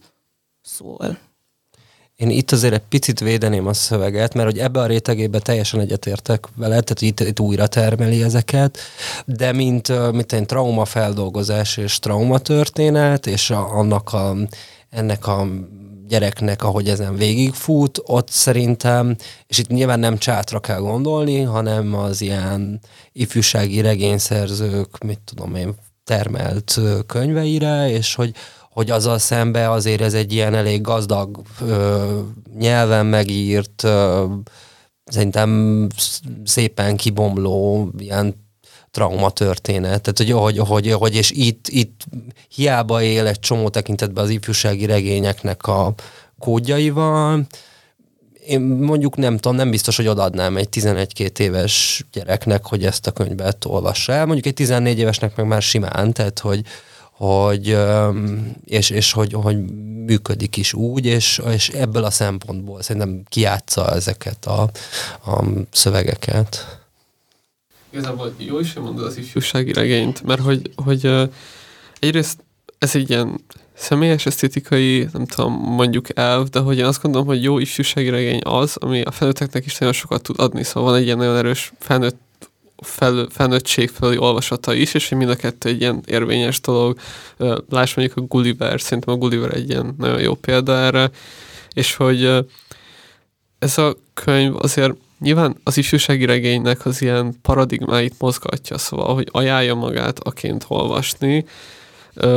szól. 0.61 1.17
Én 2.17 2.29
itt 2.29 2.51
azért 2.51 2.73
egy 2.73 2.87
picit 2.89 3.19
védeném 3.19 3.67
a 3.67 3.73
szöveget, 3.73 4.33
mert 4.33 4.49
hogy 4.49 4.59
ebbe 4.59 4.79
a 4.79 4.85
rétegébe 4.85 5.39
teljesen 5.39 5.79
egyetértek 5.79 6.47
vele, 6.55 6.81
tehát 6.81 7.01
itt, 7.01 7.19
itt 7.19 7.39
újra 7.39 7.67
termeli 7.67 8.23
ezeket, 8.23 8.77
de 9.25 9.51
mint, 9.51 10.11
mint 10.11 10.33
egy 10.33 10.45
traumafeldolgozás 10.45 11.77
és 11.77 11.99
traumatörténet, 11.99 13.27
és 13.27 13.49
a, 13.49 13.77
annak 13.77 14.13
a, 14.13 14.35
ennek 14.89 15.27
a 15.27 15.47
gyereknek, 16.07 16.63
ahogy 16.63 16.89
ezen 16.89 17.15
végigfut, 17.15 18.01
ott 18.05 18.29
szerintem, 18.29 19.15
és 19.47 19.57
itt 19.57 19.67
nyilván 19.67 19.99
nem 19.99 20.17
csátra 20.17 20.59
kell 20.59 20.79
gondolni, 20.79 21.41
hanem 21.41 21.95
az 21.95 22.21
ilyen 22.21 22.79
ifjúsági 23.11 23.81
regényszerzők, 23.81 25.03
mit 25.03 25.19
tudom 25.25 25.55
én, 25.55 25.75
termelt 26.03 26.79
könyveire, 27.07 27.89
és 27.89 28.15
hogy 28.15 28.33
hogy 28.77 28.89
azzal 28.89 29.17
szembe 29.17 29.71
azért 29.71 30.01
ez 30.01 30.13
egy 30.13 30.33
ilyen 30.33 30.53
elég 30.53 30.81
gazdag 30.81 31.41
ö, 31.61 32.19
nyelven 32.57 33.05
megírt, 33.05 33.83
ö, 33.83 34.25
szerintem 35.05 35.87
szépen 36.43 36.97
kibomló 36.97 37.89
ilyen 37.97 38.45
trauma 38.91 39.29
történet. 39.29 40.01
Tehát, 40.01 40.17
hogy, 40.17 40.31
hogy, 40.31 40.57
hogy, 40.67 40.91
hogy 40.91 41.15
és 41.15 41.31
itt, 41.31 41.67
itt 41.67 42.05
hiába 42.55 43.01
él 43.01 43.27
egy 43.27 43.39
csomó 43.39 43.69
tekintetben 43.69 44.23
az 44.23 44.29
ifjúsági 44.29 44.85
regényeknek 44.85 45.67
a 45.67 45.93
kódjaival, 46.39 47.47
én 48.45 48.61
mondjuk 48.61 49.15
nem 49.15 49.37
tudom, 49.37 49.57
nem 49.57 49.69
biztos, 49.69 49.95
hogy 49.95 50.07
odaadnám 50.07 50.57
egy 50.57 50.69
11-2 50.71 51.39
éves 51.39 52.05
gyereknek, 52.11 52.65
hogy 52.65 52.85
ezt 52.85 53.07
a 53.07 53.11
könyvet 53.11 53.65
olvassa 53.65 54.13
el. 54.13 54.25
Mondjuk 54.25 54.45
egy 54.45 54.53
14 54.53 54.99
évesnek 54.99 55.35
meg 55.35 55.47
már 55.47 55.61
simán, 55.61 56.13
tehát 56.13 56.39
hogy, 56.39 56.61
hogy, 57.17 57.77
és, 58.65 58.89
és 58.89 59.11
hogy, 59.11 59.33
hogy 59.33 59.57
működik 60.05 60.57
is 60.57 60.73
úgy, 60.73 61.05
és, 61.05 61.41
és 61.53 61.69
ebből 61.69 62.03
a 62.03 62.11
szempontból 62.11 62.81
szerintem 62.81 63.23
kiátsza 63.29 63.91
ezeket 63.91 64.45
a, 64.45 64.61
a 65.25 65.43
szövegeket. 65.71 66.79
Igazából 67.89 68.33
jó 68.37 68.59
is, 68.59 68.73
hogy 68.73 68.83
mondod 68.83 69.05
az 69.05 69.17
ifjúsági 69.17 69.73
regényt, 69.73 70.23
mert 70.23 70.41
hogy, 70.41 70.71
hogy 70.75 71.29
egyrészt 71.99 72.43
ez 72.77 72.95
egy 72.95 73.09
ilyen 73.09 73.41
személyes 73.73 74.25
esztétikai, 74.25 75.07
nem 75.13 75.25
tudom, 75.25 75.53
mondjuk 75.53 76.17
elv, 76.17 76.47
de 76.47 76.59
hogy 76.59 76.77
én 76.77 76.85
azt 76.85 77.01
gondolom, 77.01 77.27
hogy 77.27 77.43
jó 77.43 77.59
ifjúsági 77.59 78.09
regény 78.09 78.41
az, 78.43 78.75
ami 78.79 79.01
a 79.01 79.11
felnőtteknek 79.11 79.65
is 79.65 79.77
nagyon 79.77 79.93
sokat 79.93 80.21
tud 80.21 80.39
adni, 80.39 80.63
szóval 80.63 80.89
van 80.89 80.99
egy 80.99 81.05
ilyen 81.05 81.17
nagyon 81.17 81.37
erős 81.37 81.73
felnőtt 81.79 82.19
fel, 82.83 83.27
felnőttség 83.29 83.89
felé 83.89 84.17
olvasata 84.17 84.73
is, 84.73 84.93
és 84.93 85.09
hogy 85.09 85.17
mind 85.17 85.29
a 85.29 85.35
kettő 85.35 85.69
egy 85.69 85.81
ilyen 85.81 86.03
érvényes 86.05 86.61
dolog. 86.61 86.99
Láss 87.69 87.93
mondjuk 87.93 88.17
a 88.17 88.21
Gulliver, 88.21 88.81
szerintem 88.81 89.13
a 89.13 89.17
Gulliver 89.17 89.53
egy 89.53 89.69
ilyen 89.69 89.95
nagyon 89.97 90.19
jó 90.19 90.33
példa 90.33 90.73
erre, 90.73 91.09
és 91.73 91.95
hogy 91.95 92.45
ez 93.59 93.77
a 93.77 93.95
könyv 94.13 94.55
azért 94.55 94.93
nyilván 95.19 95.55
az 95.63 95.77
ifjúsági 95.77 96.25
regénynek 96.25 96.85
az 96.85 97.01
ilyen 97.01 97.33
paradigmáit 97.41 98.15
mozgatja, 98.19 98.77
szóval, 98.77 99.13
hogy 99.13 99.29
ajánlja 99.31 99.75
magát 99.75 100.19
aként 100.19 100.65
olvasni, 100.67 101.45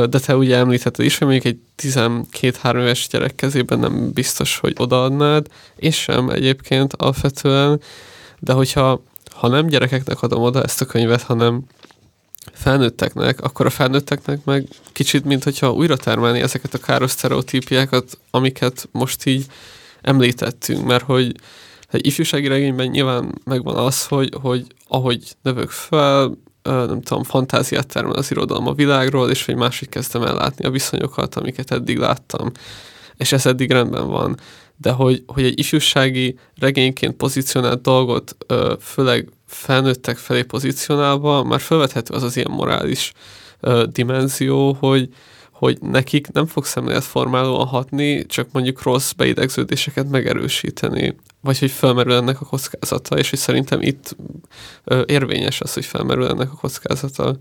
de 0.09 0.19
te 0.19 0.35
ugye 0.35 0.55
említetted 0.55 1.05
is, 1.05 1.17
hogy 1.17 1.27
még 1.27 1.45
egy 1.45 1.59
12-3 1.81 2.79
éves 2.79 3.07
gyerek 3.07 3.35
kezében 3.35 3.79
nem 3.79 4.11
biztos, 4.11 4.57
hogy 4.57 4.73
odaadnád, 4.77 5.47
és 5.75 5.95
sem 6.01 6.29
egyébként 6.29 6.93
alapvetően, 6.93 7.81
de 8.39 8.53
hogyha 8.53 9.03
ha 9.41 9.47
nem 9.47 9.67
gyerekeknek 9.67 10.21
adom 10.21 10.41
oda 10.41 10.63
ezt 10.63 10.81
a 10.81 10.85
könyvet, 10.85 11.21
hanem 11.21 11.63
felnőtteknek, 12.53 13.41
akkor 13.41 13.65
a 13.65 13.69
felnőtteknek 13.69 14.43
meg 14.43 14.67
kicsit, 14.91 15.25
mint 15.25 15.43
hogyha 15.43 15.73
újra 15.73 15.97
termelni 15.97 16.39
ezeket 16.39 16.73
a 16.73 16.77
káros 16.77 17.11
sztereotípiákat, 17.11 18.17
amiket 18.31 18.89
most 18.91 19.25
így 19.25 19.45
említettünk, 20.01 20.85
mert 20.85 21.03
hogy 21.03 21.35
egy 21.91 22.05
ifjúsági 22.05 22.47
regényben 22.47 22.87
nyilván 22.87 23.41
megvan 23.43 23.75
az, 23.75 24.07
hogy, 24.07 24.33
hogy 24.41 24.65
ahogy 24.87 25.35
növök 25.41 25.69
fel, 25.69 26.37
nem 26.63 27.01
tudom, 27.01 27.23
fantáziát 27.23 27.87
termel 27.87 28.13
az 28.13 28.31
irodalom 28.31 28.67
a 28.67 28.73
világról, 28.73 29.29
és 29.29 29.45
hogy 29.45 29.55
máshogy 29.55 29.89
kezdtem 29.89 30.23
el 30.23 30.35
látni 30.35 30.65
a 30.65 30.71
viszonyokat, 30.71 31.35
amiket 31.35 31.71
eddig 31.71 31.97
láttam. 31.97 32.51
És 33.17 33.31
ez 33.31 33.45
eddig 33.45 33.71
rendben 33.71 34.07
van 34.07 34.37
de 34.81 34.91
hogy, 34.91 35.23
hogy 35.27 35.43
egy 35.43 35.59
ifjúsági 35.59 36.37
regényként 36.59 37.15
pozícionált 37.15 37.81
dolgot, 37.81 38.35
főleg 38.79 39.29
felnőttek 39.47 40.17
felé 40.17 40.43
pozícionálva, 40.43 41.43
már 41.43 41.59
felvethető 41.59 42.13
az 42.13 42.23
az 42.23 42.35
ilyen 42.35 42.51
morális 42.51 43.13
dimenzió, 43.85 44.73
hogy, 44.79 45.09
hogy 45.51 45.77
nekik 45.81 46.31
nem 46.31 46.45
fog 46.45 46.65
szemléletformálóan 46.65 47.67
hatni, 47.67 48.25
csak 48.25 48.47
mondjuk 48.51 48.81
rossz 48.83 49.11
beidegződéseket 49.11 50.09
megerősíteni, 50.09 51.15
vagy 51.41 51.59
hogy 51.59 51.71
felmerül 51.71 52.13
ennek 52.13 52.41
a 52.41 52.45
kockázata, 52.45 53.17
és 53.17 53.29
hogy 53.29 53.39
szerintem 53.39 53.81
itt 53.81 54.15
érvényes 55.05 55.61
az, 55.61 55.73
hogy 55.73 55.85
felmerül 55.85 56.27
ennek 56.27 56.51
a 56.51 56.55
kockázata. 56.55 57.35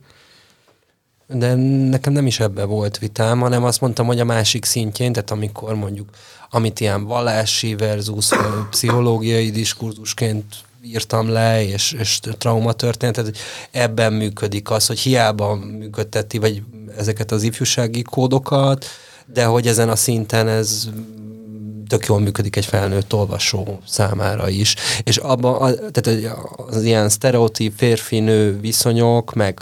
de 1.26 1.54
nekem 1.88 2.12
nem 2.12 2.26
is 2.26 2.40
ebbe 2.40 2.64
volt 2.64 2.98
vitám, 2.98 3.40
hanem 3.40 3.64
azt 3.64 3.80
mondtam, 3.80 4.06
hogy 4.06 4.20
a 4.20 4.24
másik 4.24 4.64
szintjén, 4.64 5.12
tehát 5.12 5.30
amikor 5.30 5.74
mondjuk, 5.74 6.08
amit 6.50 6.80
ilyen 6.80 7.04
vallási 7.04 7.74
versus 7.74 8.28
pszichológiai 8.70 9.50
diskurzusként 9.50 10.44
írtam 10.82 11.28
le, 11.28 11.64
és, 11.64 11.92
és 11.92 12.20
trauma 12.38 12.72
történet, 12.72 13.14
tehát 13.14 13.36
ebben 13.70 14.12
működik 14.12 14.70
az, 14.70 14.86
hogy 14.86 14.98
hiába 14.98 15.54
működteti, 15.54 16.38
vagy 16.38 16.62
ezeket 16.96 17.32
az 17.32 17.42
ifjúsági 17.42 18.02
kódokat, 18.02 18.84
de 19.26 19.44
hogy 19.44 19.66
ezen 19.66 19.88
a 19.88 19.96
szinten 19.96 20.48
ez 20.48 20.88
tök 21.88 22.06
jól 22.06 22.20
működik 22.20 22.56
egy 22.56 22.64
felnőtt 22.64 23.14
olvasó 23.14 23.80
számára 23.86 24.48
is. 24.48 24.74
És 25.02 25.16
abban, 25.16 25.74
tehát 25.92 26.36
az 26.66 26.82
ilyen 26.82 27.08
sztereotíp 27.08 27.72
férfi-nő 27.76 28.60
viszonyok, 28.60 29.34
meg, 29.34 29.60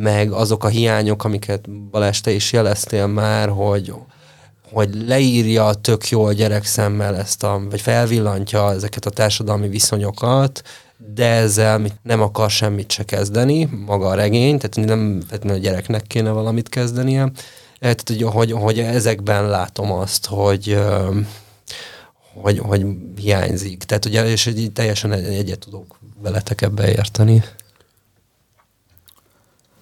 meg 0.00 0.32
azok 0.32 0.64
a 0.64 0.68
hiányok, 0.68 1.24
amiket 1.24 1.70
Balázs 1.70 2.20
te 2.20 2.30
is 2.30 2.52
jeleztél 2.52 3.06
már, 3.06 3.48
hogy, 3.48 3.92
hogy 4.74 5.06
leírja 5.06 5.74
tök 5.74 6.08
jól 6.08 6.32
gyerekszemmel 6.32 7.16
ezt 7.16 7.42
a, 7.42 7.62
vagy 7.70 7.80
felvillantja 7.80 8.72
ezeket 8.72 9.06
a 9.06 9.10
társadalmi 9.10 9.68
viszonyokat, 9.68 10.62
de 11.14 11.26
ezzel 11.26 11.82
nem 12.02 12.20
akar 12.22 12.50
semmit 12.50 12.90
se 12.90 13.04
kezdeni, 13.04 13.64
maga 13.86 14.06
a 14.06 14.14
regény, 14.14 14.58
tehát 14.58 14.88
nem 14.88 15.20
feltétlenül 15.20 15.60
a 15.60 15.64
gyereknek 15.64 16.02
kéne 16.02 16.30
valamit 16.30 16.68
kezdenie. 16.68 17.32
Tehát, 17.78 18.08
hogy, 18.08 18.22
hogy, 18.22 18.52
hogy 18.52 18.78
ezekben 18.78 19.48
látom 19.48 19.92
azt, 19.92 20.26
hogy, 20.26 20.78
hogy, 22.34 22.58
hogy 22.58 22.86
hiányzik. 23.16 23.82
Tehát 23.82 24.04
ugye, 24.04 24.26
és 24.26 24.46
így 24.46 24.72
teljesen 24.72 25.12
egyet 25.12 25.58
tudok 25.58 25.98
veletek 26.22 26.62
ebbe 26.62 26.88
érteni. 26.88 27.44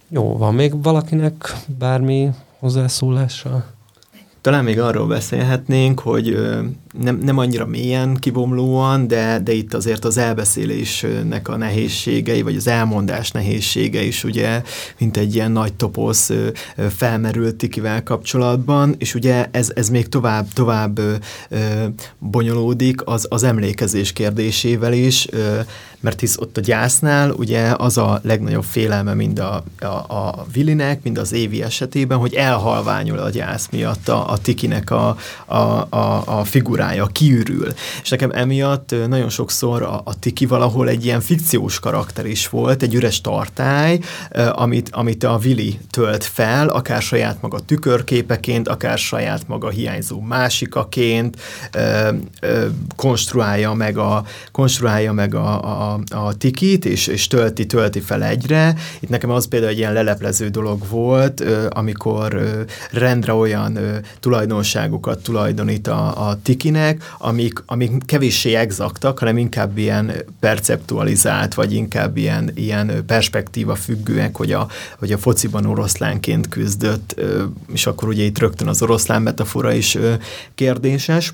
Jó, 0.09 0.37
van 0.37 0.55
még 0.55 0.83
valakinek 0.83 1.57
bármi 1.79 2.31
hozzászólása? 2.59 3.65
Talán 4.43 4.65
még 4.65 4.81
arról 4.81 5.07
beszélhetnénk, 5.07 6.01
hogy 6.01 6.39
nem, 7.01 7.19
nem 7.23 7.39
annyira 7.39 7.67
mélyen 7.67 8.17
kibomlóan, 8.17 9.07
de, 9.07 9.39
de 9.39 9.53
itt 9.53 9.75
azért 9.75 10.05
az 10.05 10.17
elbeszélésnek 10.17 11.49
a 11.49 11.57
nehézségei, 11.57 12.43
vagy 12.43 12.57
az 12.57 12.67
elmondás 12.67 13.31
nehézsége 13.31 14.03
is 14.03 14.25
ugye, 14.25 14.63
mint 14.99 15.17
egy 15.17 15.35
ilyen 15.35 15.53
nagy 15.53 15.73
toposz 15.73 16.31
felmerült 16.97 17.57
Tikivel 17.57 18.03
kapcsolatban, 18.03 18.95
és 18.99 19.15
ugye 19.15 19.49
ez, 19.51 19.71
ez 19.75 19.89
még 19.89 20.09
tovább, 20.09 20.47
tovább 20.53 21.01
bonyolódik 22.19 23.07
az, 23.07 23.27
az 23.31 23.43
emlékezés 23.43 24.13
kérdésével 24.13 24.93
is, 24.93 25.29
mert 26.03 26.21
hisz 26.21 26.37
ott 26.39 26.57
a 26.57 26.61
gyásznál 26.61 27.31
ugye 27.31 27.75
az 27.77 27.99
a 27.99 28.21
legnagyobb 28.23 28.65
félelme 28.65 29.15
mind 29.15 29.39
a, 29.39 29.65
a, 29.81 29.87
a 29.87 30.47
Vilinek, 30.53 31.03
mind 31.03 31.19
az 31.19 31.33
Évi 31.33 31.63
esetében, 31.63 32.19
hogy 32.19 32.35
elhalványul 32.35 33.19
a 33.19 33.31
gyász 33.31 33.69
miatt 33.71 34.09
a, 34.09 34.31
a 34.31 34.39
Tikinek 34.39 34.91
a, 34.91 35.17
a, 35.47 35.57
a, 35.89 36.23
a 36.39 36.45
figurája, 36.45 36.82
kiürül. 37.13 37.73
És 38.03 38.09
nekem 38.09 38.31
emiatt 38.35 38.95
nagyon 39.09 39.29
sokszor 39.29 39.83
a, 39.83 40.01
a 40.05 40.19
Tiki 40.19 40.47
valahol 40.47 40.89
egy 40.89 41.05
ilyen 41.05 41.21
fikciós 41.21 41.79
karakter 41.79 42.27
is 42.27 42.49
volt, 42.49 42.83
egy 42.83 42.95
üres 42.95 43.21
tartály, 43.21 43.99
amit, 44.53 44.89
amit 44.93 45.25
a 45.25 45.39
Vili 45.39 45.79
tölt 45.91 46.25
fel, 46.25 46.69
akár 46.69 47.03
saját 47.03 47.41
maga 47.41 47.61
tükörképeként, 47.61 48.69
akár 48.69 48.99
saját 48.99 49.49
maga 49.49 49.69
hiányzó 49.69 50.21
másikaként, 50.21 51.37
konstruálja 52.97 53.73
meg 53.73 53.99
a, 53.99 54.25
konstruálja 54.53 55.13
meg 55.13 55.35
a, 55.35 55.93
a 55.93 56.01
a, 56.11 56.35
tikit, 56.35 56.85
és, 56.85 57.07
és 57.07 57.27
tölti, 57.27 57.67
tölti 57.67 58.01
fel 58.01 58.25
egyre. 58.25 58.75
Itt 59.01 59.09
nekem 59.09 59.31
az 59.31 59.47
például 59.47 59.73
egy 59.73 59.79
ilyen 59.79 59.93
leleplező 59.93 60.49
dolog 60.49 60.89
volt, 60.89 61.45
amikor 61.69 62.43
rendre 62.91 63.33
olyan 63.33 63.79
tulajdonságokat 64.21 65.23
tulajdonít 65.23 65.87
a, 65.87 66.29
a 66.29 66.39
tikinek, 66.73 67.15
amik, 67.19 67.63
amik 67.67 68.07
kevéssé 68.07 68.55
exaktak, 68.55 69.19
hanem 69.19 69.39
inkább 69.39 69.79
ilyen 69.79 70.13
perceptualizált, 70.41 71.55
vagy 71.55 71.73
inkább 71.73 72.17
ilyen, 72.17 72.51
ilyen 72.55 73.05
perspektíva 73.07 73.75
függőek, 73.75 74.37
hogy 74.37 74.53
a, 74.53 74.69
hogy 74.99 75.13
a 75.13 75.19
fociban 75.19 75.67
oroszlánként 75.67 76.49
küzdött, 76.49 77.21
és 77.73 77.87
akkor 77.87 78.09
ugye 78.09 78.23
itt 78.23 78.39
rögtön 78.39 78.69
az 78.69 78.83
oroszlán 78.83 79.23
metafora 79.23 79.73
is 79.73 79.99
kérdéses. 80.55 81.33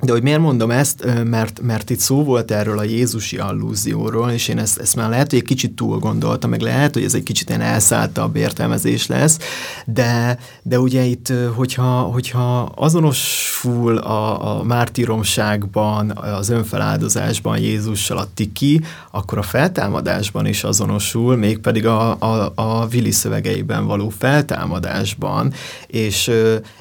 De 0.00 0.12
hogy 0.12 0.22
miért 0.22 0.40
mondom 0.40 0.70
ezt, 0.70 1.04
mert, 1.24 1.60
mert 1.60 1.90
itt 1.90 1.98
szó 1.98 2.24
volt 2.24 2.50
erről 2.50 2.78
a 2.78 2.82
Jézusi 2.82 3.38
allúzióról, 3.38 4.30
és 4.30 4.48
én 4.48 4.58
ezt, 4.58 4.78
ezt 4.78 4.96
már 4.96 5.08
lehet, 5.08 5.30
hogy 5.30 5.38
egy 5.38 5.44
kicsit 5.44 5.72
túl 5.72 5.98
gondoltam, 5.98 6.50
meg 6.50 6.60
lehet, 6.60 6.94
hogy 6.94 7.04
ez 7.04 7.14
egy 7.14 7.22
kicsit 7.22 7.48
ilyen 7.48 7.60
elszálltabb 7.60 8.36
értelmezés 8.36 9.06
lesz, 9.06 9.38
de, 9.86 10.38
de 10.62 10.78
ugye 10.80 11.02
itt, 11.02 11.32
hogyha, 11.54 12.00
hogyha 12.00 12.60
azonosul 12.62 13.96
a, 13.96 14.58
a 14.58 14.62
mártíromságban, 14.62 16.10
az 16.10 16.48
önfeláldozásban 16.48 17.58
Jézussal 17.58 18.18
a 18.18 18.28
tiki, 18.34 18.80
akkor 19.10 19.38
a 19.38 19.42
feltámadásban 19.42 20.46
is 20.46 20.64
azonosul, 20.64 21.36
mégpedig 21.36 21.86
a, 21.86 22.16
a, 22.18 22.52
a 22.54 22.86
Vili 22.86 23.10
szövegeiben 23.10 23.86
való 23.86 24.08
feltámadásban, 24.18 25.52
és, 25.86 26.30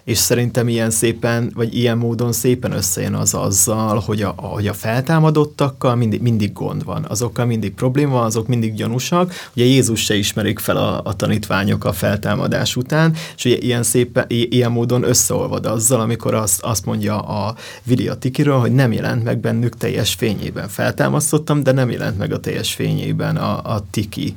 és 0.03 0.18
szerintem 0.18 0.68
ilyen 0.68 0.89
szépen, 0.89 1.51
vagy 1.55 1.76
ilyen 1.78 1.97
módon 1.97 2.32
szépen 2.32 2.72
össze 2.72 3.05
összejön 3.08 3.14
az 3.14 3.34
azzal, 3.34 3.99
hogy 3.99 4.22
a, 4.22 4.34
hogy 4.38 4.68
a 4.68 4.74
feltámadottakkal 4.74 5.95
mindig, 5.95 6.22
mindig 6.22 6.53
gond 6.53 6.84
van, 6.84 7.05
azokkal 7.10 7.45
mindig 7.45 7.74
probléma 7.74 8.14
van, 8.14 8.24
azok 8.24 8.47
mindig 8.47 8.74
gyanúsak. 8.74 9.34
Ugye 9.55 9.66
Jézus 9.66 10.03
se 10.03 10.16
ismerik 10.16 10.60
fel 10.60 10.78
a, 10.78 11.01
a 11.03 11.16
tanítványok 11.16 11.86
a 11.86 11.93
feltámadás 11.93 12.76
után, 12.76 13.16
és 13.36 13.45
ugye 13.45 13.58
ilyen, 13.58 13.84
szépen, 13.84 14.26
ilyen 14.28 14.72
módon 14.72 15.03
összeolvad 15.03 15.66
azzal, 15.66 15.99
amikor 15.99 16.34
azt, 16.34 16.62
azt 16.62 16.86
mondja 16.86 17.20
a 17.20 17.55
Vili 17.84 18.10
Tikiről, 18.20 18.60
hogy 18.60 18.74
nem 18.74 18.91
jelent 18.91 19.24
meg 19.24 19.38
bennük 19.38 19.78
teljes 19.78 20.14
fényében. 20.14 20.68
Feltámasztottam, 20.68 21.64
de 21.64 21.72
nem 21.72 21.89
jelent 21.89 22.18
meg 22.18 22.32
a 22.32 22.39
teljes 22.39 22.74
fényében 22.74 23.36
a, 23.38 23.74
a 23.74 23.84
Tiki. 23.91 24.36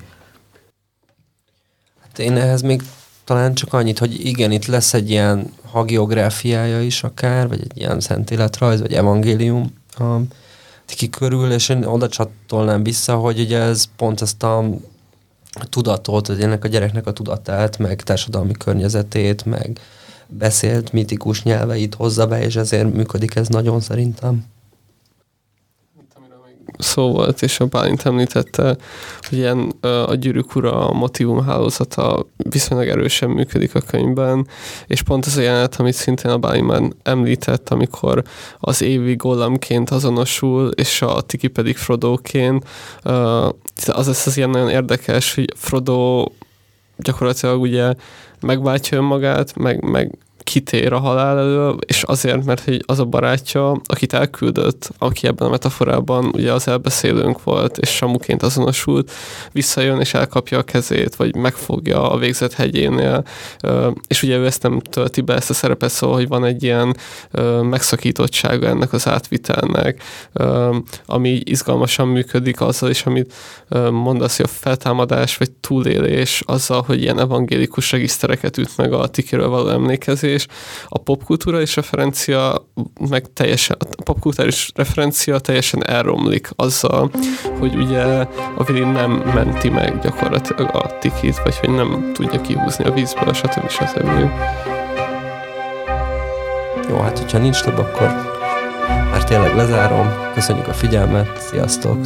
Hát 2.00 2.18
én 2.18 2.36
ehhez 2.36 2.62
még 2.62 2.82
talán 3.30 3.54
csak 3.54 3.72
annyit, 3.72 3.98
hogy 3.98 4.26
igen, 4.26 4.50
itt 4.50 4.66
lesz 4.66 4.94
egy 4.94 5.10
ilyen 5.10 5.52
hagiográfiája 5.64 6.82
is 6.82 7.02
akár, 7.02 7.48
vagy 7.48 7.60
egy 7.60 7.78
ilyen 7.78 8.00
szentéletrajz, 8.00 8.80
vagy 8.80 8.92
evangélium 8.92 9.74
a 9.98 10.16
tiki 10.86 11.10
körül, 11.10 11.52
és 11.52 11.68
én 11.68 11.84
oda 11.84 12.08
csatolnám 12.08 12.82
vissza, 12.82 13.16
hogy 13.16 13.40
ugye 13.40 13.58
ez 13.58 13.84
pont 13.96 14.20
ezt 14.20 14.42
a 14.42 14.64
tudatot, 15.68 16.26
hogy 16.26 16.40
ennek 16.40 16.64
a 16.64 16.68
gyereknek 16.68 17.06
a 17.06 17.12
tudatát, 17.12 17.78
meg 17.78 18.02
társadalmi 18.02 18.52
környezetét, 18.52 19.44
meg 19.44 19.80
beszélt 20.26 20.92
mitikus 20.92 21.42
nyelveit 21.42 21.94
hozza 21.94 22.26
be, 22.26 22.42
és 22.42 22.56
ezért 22.56 22.92
működik 22.92 23.34
ez 23.34 23.48
nagyon 23.48 23.80
szerintem 23.80 24.44
szó 26.80 27.10
volt, 27.10 27.42
és 27.42 27.60
a 27.60 27.66
Bálint 27.66 28.06
említette, 28.06 28.76
hogy 29.28 29.38
ilyen 29.38 29.72
a 30.06 30.14
gyűrűk 30.14 30.54
ura, 30.54 30.88
a 30.88 30.92
motivum 30.92 31.44
hálózata 31.44 32.26
viszonylag 32.36 32.88
erősen 32.88 33.30
működik 33.30 33.74
a 33.74 33.80
könyvben, 33.80 34.46
és 34.86 35.02
pont 35.02 35.26
az 35.26 35.36
a 35.36 35.40
jelenet, 35.40 35.76
amit 35.76 35.94
szintén 35.94 36.30
a 36.30 36.38
Bálint 36.38 36.66
már 36.66 36.82
említett, 37.02 37.68
amikor 37.68 38.22
az 38.58 38.82
évi 38.82 39.14
gollamként 39.14 39.90
azonosul, 39.90 40.68
és 40.68 41.02
a 41.02 41.20
Tiki 41.20 41.48
pedig 41.48 41.76
Frodoként, 41.76 42.64
az 43.86 44.06
lesz 44.06 44.26
az 44.26 44.36
ilyen 44.36 44.50
nagyon 44.50 44.70
érdekes, 44.70 45.34
hogy 45.34 45.52
Frodo 45.56 46.24
gyakorlatilag 46.96 47.60
ugye 47.60 47.94
megváltja 48.40 48.98
önmagát, 48.98 49.56
meg, 49.56 49.82
meg 49.84 50.18
kitér 50.42 50.92
a 50.92 50.98
halál 50.98 51.38
elől, 51.38 51.78
és 51.86 52.02
azért, 52.02 52.44
mert 52.44 52.64
hogy 52.64 52.82
az 52.86 52.98
a 52.98 53.04
barátja, 53.04 53.80
akit 53.84 54.12
elküldött, 54.12 54.90
aki 54.98 55.26
ebben 55.26 55.46
a 55.46 55.50
metaforában 55.50 56.24
ugye 56.24 56.52
az 56.52 56.68
elbeszélőnk 56.68 57.42
volt, 57.42 57.78
és 57.78 57.88
Samuként 57.88 58.42
azonosult, 58.42 59.12
visszajön 59.52 60.00
és 60.00 60.14
elkapja 60.14 60.58
a 60.58 60.62
kezét, 60.62 61.16
vagy 61.16 61.34
megfogja 61.34 62.10
a 62.10 62.18
végzet 62.18 62.52
hegyénél, 62.52 63.24
és 64.06 64.22
ugye 64.22 64.36
ő 64.36 64.46
ezt 64.46 64.62
nem 64.62 64.80
tölti 64.80 65.20
be 65.20 65.34
ezt 65.34 65.50
a 65.50 65.54
szerepet, 65.54 65.90
szóval, 65.90 66.16
hogy 66.16 66.28
van 66.28 66.44
egy 66.44 66.62
ilyen 66.62 66.96
megszakítottsága 67.62 68.66
ennek 68.66 68.92
az 68.92 69.08
átvitelnek, 69.08 70.02
ami 71.06 71.40
izgalmasan 71.44 72.08
működik 72.08 72.60
azzal 72.60 72.90
is, 72.90 73.06
amit 73.06 73.34
mondasz, 73.90 74.36
hogy 74.36 74.46
a 74.48 74.58
feltámadás 74.60 75.36
vagy 75.36 75.50
túlélés 75.50 76.42
azzal, 76.46 76.82
hogy 76.82 77.02
ilyen 77.02 77.18
evangélikus 77.18 77.92
regisztereket 77.92 78.58
üt 78.58 78.76
meg 78.76 78.92
a 78.92 79.06
tikiről 79.06 79.48
való 79.48 79.68
emlékezés, 79.68 80.29
és 80.30 80.46
a 80.88 80.98
popkulturális 80.98 81.76
referencia 81.76 82.66
meg 83.10 83.32
teljesen, 83.32 83.76
a 83.96 84.02
popkulturális 84.02 84.70
referencia 84.74 85.38
teljesen 85.38 85.86
elromlik 85.86 86.50
azzal, 86.56 87.10
hogy 87.58 87.74
ugye 87.74 88.02
a 88.56 88.64
Vili 88.66 88.80
nem 88.80 89.10
menti 89.10 89.68
meg 89.68 89.98
gyakorlatilag 89.98 90.74
a 90.74 90.98
tikit, 90.98 91.38
vagy 91.42 91.56
hogy 91.56 91.70
nem 91.70 92.10
tudja 92.14 92.40
kihúzni 92.40 92.84
a 92.84 92.92
vízből, 92.92 93.32
stb. 93.32 93.68
stb. 93.70 94.30
Jó, 96.88 96.96
hát 96.96 97.18
hogyha 97.18 97.38
nincs 97.38 97.62
több, 97.62 97.78
akkor 97.78 98.38
már 99.10 99.24
tényleg 99.24 99.56
lezárom. 99.56 100.32
Köszönjük 100.34 100.68
a 100.68 100.72
figyelmet, 100.72 101.40
sziasztok! 101.40 101.98